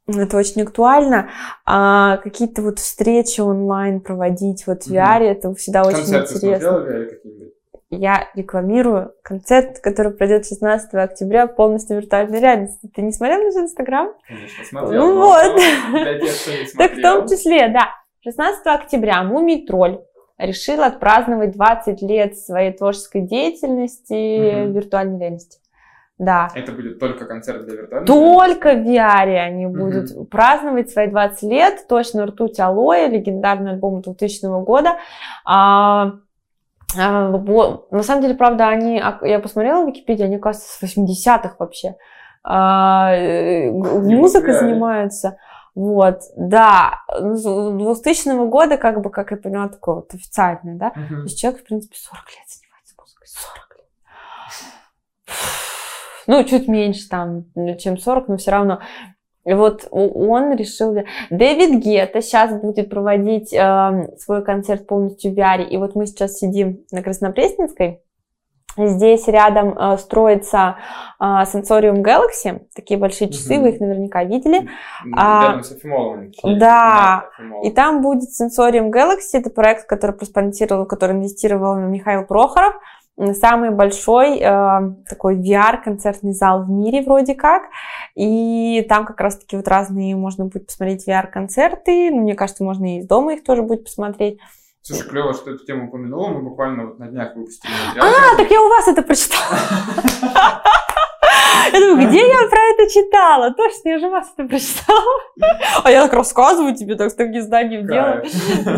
это 0.07 0.37
очень 0.37 0.63
актуально. 0.63 1.31
А, 1.65 2.17
какие-то 2.19 2.63
вот 2.63 2.79
встречи 2.79 3.41
онлайн 3.41 4.01
проводить 4.01 4.67
вот 4.67 4.85
в 4.85 4.91
VR, 4.91 5.21
mm 5.21 5.31
это 5.31 5.55
всегда 5.55 5.85
Концерты 5.85 6.35
очень 6.35 6.37
интересно. 6.37 6.87
Я 7.91 8.31
рекламирую 8.35 9.13
концерт, 9.23 9.79
который 9.81 10.13
пройдет 10.13 10.47
16 10.47 10.95
октября 10.95 11.47
полностью 11.47 11.99
в 11.99 12.01
виртуальной 12.01 12.41
реальности. 12.41 12.91
Ты 12.95 13.03
не 13.03 13.13
смотрел 13.13 13.43
наш 13.43 13.55
инстаграм? 13.55 14.15
Конечно, 14.27 14.65
смотрел. 14.65 15.07
Ну 15.07 15.17
вот. 15.17 15.61
Так 16.79 16.93
в 16.95 17.03
том 17.03 17.29
числе, 17.29 17.69
да. 17.69 17.91
16 18.23 18.67
октября 18.67 19.23
Мумий 19.25 19.67
Тролль 19.67 20.01
решил 20.43 20.83
отпраздновать 20.83 21.53
20 21.53 22.03
лет 22.03 22.37
своей 22.37 22.73
творческой 22.73 23.23
деятельности 23.23 24.65
угу. 24.65 24.73
виртуальной 24.73 25.19
реальности. 25.19 25.59
Да. 26.19 26.51
Это 26.55 26.73
будет 26.73 27.01
только 27.01 27.27
концерт 27.27 27.65
для 27.67 27.79
виртуальной 27.79 28.07
Только 28.07 28.75
в 28.75 28.87
VR 28.87 29.37
они 29.39 29.67
будут 29.67 30.11
угу. 30.13 30.25
праздновать 30.25 30.91
свои 30.91 31.09
20 31.09 31.43
лет. 31.51 31.87
Точно 31.89 32.27
«Ртуть 32.27 32.61
Алоэ», 32.61 33.09
легендарный 33.09 33.73
альбом 33.73 34.03
2000 34.03 34.63
года. 34.63 34.99
А, 35.45 36.13
а, 36.97 37.29
на 37.29 38.03
самом 38.03 38.23
деле, 38.23 38.35
правда, 38.35 38.69
они, 38.69 39.03
я 39.23 39.41
посмотрела 39.41 39.85
в 39.85 39.89
Википедии, 39.89 40.25
они, 40.25 40.39
кажется, 40.39 40.69
с 40.69 40.97
80-х 40.97 41.57
вообще 41.59 41.97
а, 42.45 43.15
э, 43.15 43.71
музыкой 43.71 44.55
занимаются. 44.55 45.39
Вот, 45.75 46.21
да, 46.37 47.01
с 47.09 47.43
2000 47.43 48.49
года, 48.49 48.77
как 48.77 49.01
бы, 49.01 49.11
как 49.11 49.31
я 49.31 49.39
поняла, 49.39 49.69
такое 49.69 49.97
вот 49.97 50.13
официальное, 50.13 50.77
да, 50.77 50.93
uh-huh. 50.95 51.09
то 51.09 51.23
есть 51.23 51.39
человек, 51.39 51.63
в 51.63 51.65
принципе, 51.65 51.97
40 51.97 52.25
лет 52.29 52.47
занимается 52.47 52.95
музыкой, 52.99 53.27
40 53.29 53.77
лет. 53.79 53.87
Ну, 56.27 56.45
чуть 56.45 56.69
меньше 56.69 57.09
там, 57.09 57.47
чем 57.79 57.97
40, 57.97 58.29
но 58.29 58.37
все 58.37 58.51
равно. 58.51 58.81
И 59.45 59.55
вот 59.55 59.89
он 59.91 60.55
решил... 60.55 60.95
Дэвид 61.31 61.83
Гетта 61.83 62.23
сейчас 62.23 62.61
будет 62.61 62.91
проводить 62.91 63.53
э, 63.53 64.09
свой 64.19 64.45
концерт 64.45 64.87
полностью 64.87 65.33
в 65.33 65.39
VR, 65.39 65.67
и 65.67 65.77
вот 65.79 65.97
мы 65.97 66.07
сейчас 66.07 66.35
сидим 66.35 66.85
на 66.93 67.03
Краснопресненской, 67.03 68.03
Здесь 68.77 69.29
рядом 69.29 69.77
э, 69.77 69.99
строится 69.99 70.77
э, 71.21 71.25
Sensorium 71.25 72.03
Galaxy, 72.03 72.63
такие 72.75 72.99
большие 72.99 73.31
часы, 73.31 73.57
угу. 73.57 73.63
вы 73.63 73.71
их 73.71 73.81
наверняка 73.81 74.25
видели. 74.25 74.69
А, 75.15 75.63
с 75.63 75.73
Эфимоловым. 75.73 76.33
Да, 76.43 77.27
и 77.63 77.71
там 77.71 78.01
будет 78.01 78.31
Sensorium 78.31 78.91
Galaxy, 78.91 79.35
это 79.35 79.51
проект, 79.51 79.87
который 79.87 80.17
проспонсировал, 80.17 80.87
который 80.87 81.17
инвестировал 81.17 81.77
Михаил 81.77 82.25
Прохоров. 82.25 82.75
Самый 83.35 83.71
большой 83.71 84.39
э, 84.39 84.81
такой 85.07 85.37
VR-концертный 85.37 86.33
зал 86.33 86.65
в 86.65 86.71
мире 86.71 87.03
вроде 87.03 87.35
как. 87.35 87.65
И 88.15 88.85
там 88.89 89.05
как 89.05 89.21
раз-таки 89.21 89.57
вот 89.57 89.69
разные 89.69 90.17
можно 90.17 90.47
будет 90.47 90.67
посмотреть 90.67 91.07
VR-концерты. 91.07 92.11
Ну, 92.11 92.23
мне 92.23 92.35
кажется, 92.35 92.65
можно 92.65 92.97
и 92.97 93.01
из 93.01 93.07
дома 93.07 93.35
их 93.35 93.45
тоже 93.45 93.63
будет 93.63 93.85
посмотреть. 93.85 94.41
Слушай, 94.83 95.09
клево, 95.09 95.33
что 95.33 95.53
эту 95.53 95.65
тему 95.65 95.89
упомянула. 95.89 96.31
Мы 96.31 96.43
буквально 96.43 96.87
вот 96.87 96.99
на 96.99 97.07
днях 97.07 97.37
выпустили. 97.37 97.73
А, 97.99 98.37
так 98.37 98.51
я 98.51 98.61
у 98.61 98.69
вас 98.69 98.89
это 98.89 99.03
прочитала. 99.03 99.57
Я 101.73 101.81
думаю, 101.81 102.09
где 102.09 102.19
я 102.19 102.49
про 102.49 102.61
это 102.75 102.93
читала? 102.93 103.51
Точно, 103.53 103.89
я 103.89 103.99
же 103.99 104.09
вас 104.09 104.33
это 104.37 104.49
прочитала. 104.49 105.21
А 105.85 105.91
я 105.91 106.03
так 106.03 106.13
рассказываю 106.13 106.75
тебе, 106.75 106.95
так 106.95 107.11
с 107.11 107.15
таким 107.15 107.43
знанием 107.43 107.87
дела. 107.87 108.23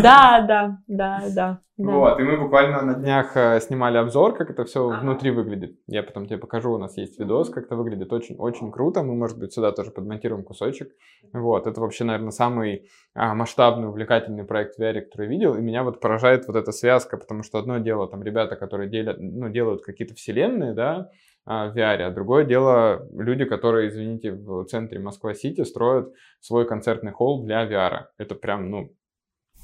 Да, 0.03 0.45
да, 0.47 0.79
да, 0.87 1.23
да. 1.35 1.61
Вот, 1.77 2.21
и 2.21 2.23
мы 2.23 2.39
буквально 2.39 2.83
на 2.83 2.95
днях 2.95 3.37
э, 3.37 3.59
снимали 3.61 3.97
обзор, 3.97 4.37
как 4.37 4.49
это 4.49 4.65
все 4.65 4.87
внутри 4.89 5.33
выглядит. 5.33 5.77
Я 5.89 6.05
потом 6.05 6.27
тебе 6.27 6.39
покажу, 6.39 6.73
у 6.73 6.79
нас 6.79 6.97
есть 6.97 7.19
видос, 7.19 7.51
как 7.51 7.65
это 7.65 7.75
выглядит 7.75 8.13
очень-очень 8.13 8.71
круто. 8.71 9.03
Мы, 9.03 9.17
может 9.17 9.41
быть, 9.41 9.53
сюда 9.53 9.73
тоже 9.73 9.91
подмонтируем 9.91 10.45
кусочек. 10.45 10.93
Вот, 11.33 11.67
это 11.67 11.81
вообще, 11.81 12.05
наверное, 12.05 12.31
самый 12.31 12.89
а, 13.15 13.35
масштабный, 13.35 13.89
увлекательный 13.89 14.45
проект 14.45 14.77
в 14.77 14.81
VR, 14.81 15.01
который 15.01 15.27
я 15.27 15.31
видел. 15.31 15.57
И 15.57 15.61
меня 15.61 15.83
вот 15.83 15.99
поражает 15.99 16.47
вот 16.47 16.55
эта 16.55 16.71
связка, 16.71 17.17
потому 17.17 17.43
что 17.43 17.59
одно 17.59 17.79
дело, 17.79 18.07
там, 18.07 18.23
ребята, 18.23 18.55
которые 18.55 18.89
делят, 18.89 19.17
ну, 19.19 19.49
делают 19.49 19.83
какие-то 19.83 20.15
вселенные, 20.15 20.75
да, 20.75 21.11
в 21.47 21.73
VR. 21.77 22.03
А 22.03 22.11
другое 22.11 22.45
дело 22.45 23.07
люди, 23.13 23.45
которые, 23.45 23.89
извините, 23.89 24.33
в 24.33 24.65
центре 24.65 24.99
Москва-Сити 24.99 25.65
строят 25.65 26.13
свой 26.41 26.67
концертный 26.67 27.13
холл 27.13 27.45
для 27.45 27.67
VR. 27.67 28.07
Это 28.19 28.35
прям, 28.35 28.71
ну, 28.71 28.95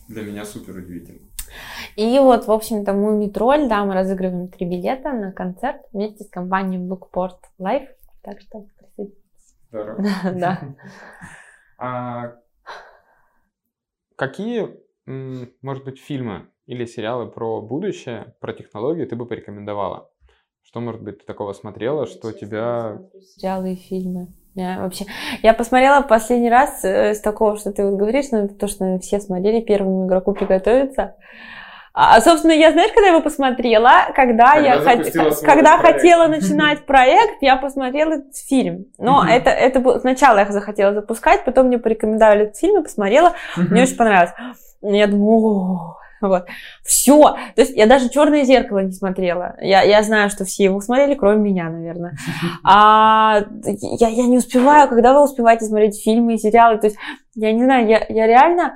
для 0.08 0.22
меня 0.22 0.44
супер 0.44 0.76
удивительно. 0.76 1.20
И 1.96 2.18
вот, 2.18 2.46
в 2.46 2.52
общем-то, 2.52 2.92
мы 2.92 3.16
Митроль, 3.16 3.68
да, 3.68 3.84
мы 3.84 3.94
разыгрываем 3.94 4.48
три 4.48 4.66
билета 4.66 5.12
на 5.12 5.32
концерт 5.32 5.82
вместе 5.92 6.24
с 6.24 6.30
компанией 6.30 6.80
Bookport 6.80 7.38
Live. 7.58 7.88
Так 8.22 8.40
что 8.40 8.66
присоединяйтесь. 8.78 9.56
Здорово. 9.68 10.04
Да. 10.34 10.76
А 11.82 12.34
какие, 14.16 14.68
может 15.06 15.84
быть, 15.84 15.98
фильмы 15.98 16.50
или 16.66 16.84
сериалы 16.84 17.30
про 17.30 17.62
будущее, 17.62 18.34
про 18.38 18.52
технологии 18.52 19.06
ты 19.06 19.16
бы 19.16 19.24
порекомендовала? 19.24 20.09
Что, 20.62 20.80
может 20.80 21.02
быть, 21.02 21.18
ты 21.18 21.24
такого 21.24 21.52
смотрела, 21.52 22.06
что 22.06 22.32
тебя... 22.32 22.98
Сериалы 23.36 23.72
и 23.72 23.76
фильмы. 23.76 24.28
Я 24.54 24.80
вообще... 24.80 25.04
Я 25.42 25.54
посмотрела 25.54 26.02
последний 26.02 26.50
раз 26.50 26.84
э, 26.84 27.14
с 27.14 27.20
такого, 27.20 27.56
что 27.56 27.72
ты 27.72 27.84
вот 27.84 27.98
говоришь, 27.98 28.26
но 28.30 28.44
это 28.44 28.54
то, 28.54 28.68
что 28.68 28.98
все 28.98 29.20
смотрели 29.20 29.60
первому 29.60 30.06
игроку 30.06 30.32
приготовиться. 30.32 31.16
А, 31.92 32.20
собственно, 32.20 32.52
я, 32.52 32.70
знаешь, 32.70 32.92
когда 32.92 33.08
его 33.08 33.20
посмотрела, 33.20 34.12
когда, 34.14 34.54
когда 34.54 34.54
я 34.54 34.80
хот... 34.80 35.40
когда 35.44 35.78
хотела 35.78 36.28
начинать 36.28 36.86
проект, 36.86 37.42
я 37.42 37.56
посмотрела 37.56 38.14
этот 38.14 38.36
фильм. 38.36 38.86
Но 38.98 39.24
mm-hmm. 39.24 39.30
это, 39.30 39.50
это 39.50 39.80
было... 39.80 39.98
Сначала 39.98 40.38
я 40.38 40.46
захотела 40.52 40.94
запускать, 40.94 41.44
потом 41.44 41.66
мне 41.66 41.78
порекомендовали 41.78 42.44
этот 42.44 42.56
фильм, 42.56 42.76
я 42.76 42.82
посмотрела, 42.82 43.28
mm-hmm. 43.56 43.62
мне 43.70 43.82
очень 43.82 43.96
понравилось. 43.96 44.34
Я 44.82 45.08
думаю, 45.08 45.96
вот. 46.28 46.46
Все. 46.84 47.36
То 47.54 47.62
есть 47.62 47.76
я 47.76 47.86
даже 47.86 48.08
черное 48.08 48.44
зеркало 48.44 48.80
не 48.80 48.92
смотрела. 48.92 49.56
Я, 49.60 49.82
я 49.82 50.02
знаю, 50.02 50.30
что 50.30 50.44
все 50.44 50.64
его 50.64 50.80
смотрели, 50.80 51.14
кроме 51.14 51.50
меня, 51.50 51.70
наверное. 51.70 52.16
А 52.64 53.42
я, 53.64 54.08
я 54.08 54.26
не 54.26 54.38
успеваю, 54.38 54.88
когда 54.88 55.14
вы 55.14 55.24
успеваете 55.24 55.64
смотреть 55.64 56.02
фильмы 56.02 56.34
и 56.34 56.38
сериалы. 56.38 56.78
То 56.78 56.86
есть, 56.86 56.96
я 57.34 57.52
не 57.52 57.64
знаю, 57.64 57.88
я, 57.88 58.04
я 58.08 58.26
реально 58.26 58.74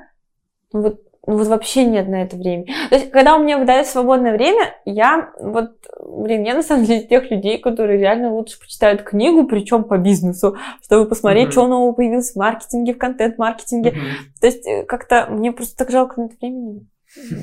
вот 0.73 1.01
ну 1.27 1.39
вот 1.39 1.49
вообще 1.49 1.85
нет 1.85 2.09
на 2.09 2.23
это 2.23 2.37
времени. 2.37 2.67
То 2.91 2.97
есть, 2.97 3.11
когда 3.11 3.37
у 3.37 3.43
меня 3.43 3.59
выдают 3.59 3.87
свободное 3.87 4.33
время, 4.33 4.75
я 4.85 5.31
вот, 5.41 5.71
блин, 6.07 6.43
я 6.43 6.55
на 6.55 6.63
самом 6.63 6.85
деле 6.85 7.07
тех 7.07 7.31
людей, 7.31 7.59
которые 7.59 7.99
реально 7.99 8.33
лучше 8.33 8.59
почитают 8.61 9.03
книгу, 9.03 9.47
причем 9.47 9.85
по 9.85 9.97
бизнесу, 9.97 10.57
чтобы 10.83 11.09
посмотреть, 11.09 11.49
mm-hmm. 11.49 11.53
что 11.53 11.67
нового 11.67 11.93
появилось 11.93 12.33
в 12.33 12.37
маркетинге, 12.37 12.95
в 12.95 12.99
контент-маркетинге. 12.99 13.91
Mm-hmm. 13.91 14.41
То 14.41 14.47
есть, 14.47 14.67
э, 14.67 14.85
как-то 14.85 15.27
мне 15.31 15.53
просто 15.53 15.77
так 15.77 15.91
жалко 15.91 16.21
на 16.21 16.27
это 16.27 16.35
времени. 16.41 16.87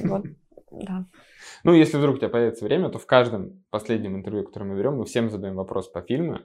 Вот, 0.04 0.26
да. 0.72 1.06
Ну, 1.64 1.74
если 1.74 1.98
вдруг 1.98 2.16
у 2.16 2.18
тебя 2.20 2.30
появится 2.30 2.66
время, 2.66 2.90
то 2.90 2.98
в 3.00 3.06
каждом 3.06 3.64
последнем 3.70 4.16
интервью, 4.16 4.46
которое 4.46 4.66
мы 4.66 4.78
берем, 4.78 4.96
мы 4.96 5.06
всем 5.06 5.30
задаем 5.30 5.56
вопрос 5.56 5.90
по 5.90 6.02
фильму, 6.02 6.40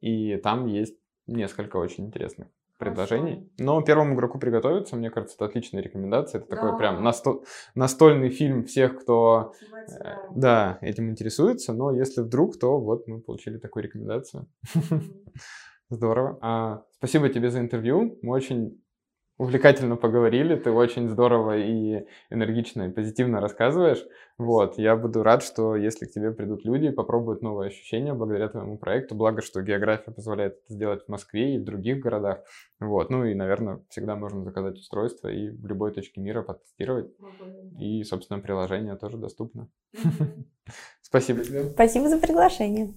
и 0.00 0.36
там 0.36 0.66
есть 0.66 0.96
несколько 1.26 1.76
очень 1.76 2.06
интересных 2.06 2.48
предложений. 2.80 3.48
Но 3.58 3.80
первому 3.82 4.14
игроку 4.14 4.38
приготовиться, 4.38 4.96
мне 4.96 5.10
кажется, 5.10 5.36
это 5.36 5.44
отличная 5.44 5.82
рекомендация. 5.82 6.40
Это 6.40 6.48
да. 6.50 6.56
такой 6.56 6.78
прям 6.78 7.04
насто... 7.04 7.42
настольный 7.74 8.30
фильм 8.30 8.64
всех, 8.64 8.98
кто 9.02 9.52
э, 9.72 10.16
да, 10.34 10.78
этим 10.80 11.10
интересуется. 11.10 11.74
Но 11.74 11.92
если 11.92 12.22
вдруг, 12.22 12.58
то 12.58 12.80
вот 12.80 13.06
мы 13.06 13.20
получили 13.20 13.58
такую 13.58 13.84
рекомендацию. 13.84 14.48
Здорово. 15.90 16.38
А, 16.40 16.82
спасибо 16.92 17.28
тебе 17.28 17.50
за 17.50 17.60
интервью. 17.60 18.18
Мы 18.22 18.34
очень 18.34 18.80
увлекательно 19.40 19.96
поговорили, 19.96 20.54
ты 20.54 20.70
очень 20.70 21.08
здорово 21.08 21.56
и 21.56 22.04
энергично 22.28 22.82
и 22.82 22.92
позитивно 22.92 23.40
рассказываешь. 23.40 24.04
Вот, 24.36 24.76
я 24.76 24.96
буду 24.96 25.22
рад, 25.22 25.42
что 25.42 25.76
если 25.76 26.04
к 26.04 26.10
тебе 26.10 26.30
придут 26.30 26.66
люди, 26.66 26.90
попробуют 26.90 27.40
новые 27.40 27.68
ощущения 27.68 28.12
благодаря 28.12 28.48
твоему 28.48 28.76
проекту. 28.76 29.14
Благо, 29.14 29.40
что 29.40 29.62
география 29.62 30.10
позволяет 30.10 30.58
это 30.58 30.74
сделать 30.74 31.04
в 31.06 31.08
Москве 31.08 31.54
и 31.54 31.58
в 31.58 31.64
других 31.64 32.00
городах. 32.00 32.40
Вот, 32.80 33.08
ну 33.08 33.24
и, 33.24 33.32
наверное, 33.32 33.80
всегда 33.88 34.14
можно 34.14 34.44
заказать 34.44 34.76
устройство 34.76 35.28
и 35.28 35.48
в 35.48 35.66
любой 35.66 35.92
точке 35.92 36.20
мира 36.20 36.42
потестировать. 36.42 37.10
И, 37.80 38.04
собственно, 38.04 38.40
приложение 38.40 38.96
тоже 38.96 39.16
доступно. 39.16 39.68
Спасибо 41.00 41.42
тебе. 41.42 41.64
Спасибо 41.70 42.10
за 42.10 42.18
приглашение. 42.18 42.92